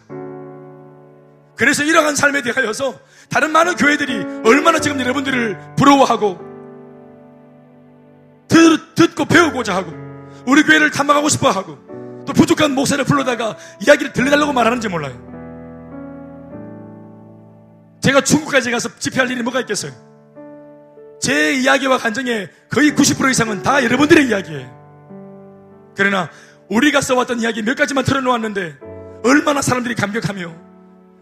그래서 1.56 1.84
이러한 1.84 2.16
삶에 2.16 2.40
대하여서 2.42 2.98
다른 3.30 3.50
많은 3.50 3.76
교회들이 3.76 4.24
얼마나 4.44 4.78
지금 4.78 5.00
여러분들을 5.00 5.74
부러워하고 5.76 6.38
듣, 8.48 8.94
듣고 8.94 9.26
배우고자 9.26 9.74
하고 9.74 9.92
우리 10.46 10.62
교회를 10.62 10.90
탐방하고 10.90 11.28
싶어 11.28 11.50
하고 11.50 11.78
또 12.26 12.32
부족한 12.32 12.74
목사를 12.74 13.02
불러다가 13.04 13.56
이야기를 13.80 14.12
들려달라고 14.12 14.52
말하는지 14.52 14.88
몰라요. 14.88 15.28
제가 18.00 18.22
중국까지 18.22 18.70
가서 18.70 18.88
집회할 18.98 19.30
일이 19.30 19.42
뭐가 19.42 19.60
있겠어요? 19.60 19.92
제 21.20 21.54
이야기와 21.54 21.98
간정의 21.98 22.48
거의 22.70 22.92
90% 22.92 23.30
이상은 23.30 23.62
다 23.62 23.84
여러분들의 23.84 24.28
이야기예요. 24.28 24.78
그러나 25.96 26.30
우리가 26.68 27.00
써왔던 27.00 27.40
이야기 27.40 27.62
몇 27.62 27.76
가지만 27.76 28.04
틀어놓았는데 28.04 28.78
얼마나 29.24 29.60
사람들이 29.60 29.94
감격하며 29.94 30.67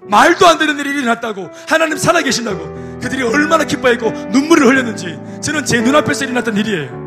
말도 0.08 0.46
안 0.46 0.58
되는 0.58 0.78
일이 0.78 0.90
일어났다고 0.90 1.50
하나님 1.68 1.96
살아계신다고 1.96 2.98
그들이 3.00 3.22
얼마나 3.22 3.64
기뻐했고 3.64 4.10
눈물을 4.10 4.66
흘렸는지 4.66 5.18
저는 5.42 5.64
제 5.64 5.80
눈앞에서 5.80 6.24
일어났던 6.24 6.56
일이에요. 6.56 7.06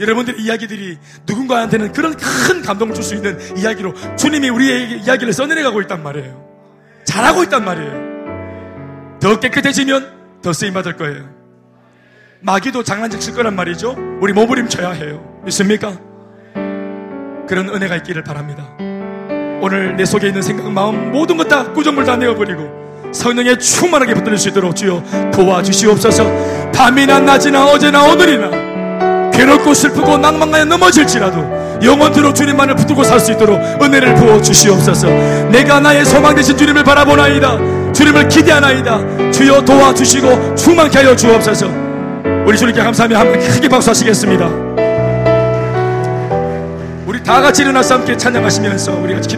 여러분들의 0.00 0.40
이야기들이 0.40 0.98
누군가한테는 1.26 1.92
그런 1.92 2.16
큰 2.16 2.62
감동을 2.62 2.94
줄 2.94 3.04
수 3.04 3.14
있는 3.14 3.38
이야기로 3.56 3.94
주님이 4.16 4.48
우리의 4.48 5.00
이야기를 5.00 5.32
써내려가고 5.32 5.80
있단 5.82 6.02
말이에요. 6.02 6.44
잘하고 7.04 7.42
있단 7.44 7.64
말이에요. 7.64 9.18
더 9.20 9.38
깨끗해지면 9.38 10.40
더 10.42 10.52
쓰임받을 10.52 10.96
거예요. 10.96 11.28
마귀도 12.40 12.82
장난질 12.82 13.20
칠 13.20 13.34
거란 13.34 13.54
말이죠. 13.54 13.96
우리 14.20 14.32
몸부림쳐야 14.32 14.90
해요. 14.90 15.40
믿습니까? 15.44 15.96
그런 17.46 17.68
은혜가 17.68 17.96
있기를 17.96 18.24
바랍니다. 18.24 18.68
오늘 19.64 19.96
내 19.96 20.04
속에 20.04 20.26
있는 20.26 20.42
생각, 20.42 20.68
마음 20.72 21.12
모든 21.12 21.36
것다 21.36 21.72
구정물 21.72 22.04
다 22.04 22.16
내어버리고 22.16 23.10
성령에 23.12 23.56
충만하게 23.58 24.14
붙들 24.14 24.36
수 24.36 24.48
있도록 24.48 24.74
주여 24.74 25.02
도와주시옵소서 25.32 26.72
밤이나 26.74 27.20
낮이나 27.20 27.66
어제나 27.66 28.02
오늘이나 28.04 29.30
괴롭고 29.30 29.72
슬프고 29.72 30.18
낭만하여 30.18 30.64
넘어질지라도 30.64 31.80
영원토록 31.84 32.34
주님만을 32.34 32.74
붙들고 32.74 33.04
살 33.04 33.20
수 33.20 33.30
있도록 33.32 33.60
은혜를 33.80 34.16
부어 34.16 34.42
주시옵소서 34.42 35.06
내가 35.50 35.78
나의 35.78 36.04
소망 36.04 36.34
되신 36.34 36.56
주님을 36.56 36.82
바라보나이다 36.82 37.92
주님을 37.92 38.28
기대하나이다. 38.28 39.30
주여 39.30 39.62
도와주시고 39.64 40.54
충만케 40.56 40.98
하여 40.98 41.14
주옵소서. 41.14 41.66
우리 42.46 42.56
주님께 42.56 42.82
감사하며 42.82 43.18
한번 43.18 43.38
크게 43.38 43.68
박수하시겠습니다. 43.68 44.46
우리 47.06 47.22
다 47.22 47.42
같이 47.42 47.62
일어나서 47.62 47.96
함께 47.96 48.16
찬양하시면서 48.16 48.92
우리가 48.94 49.20
기도 49.20 49.30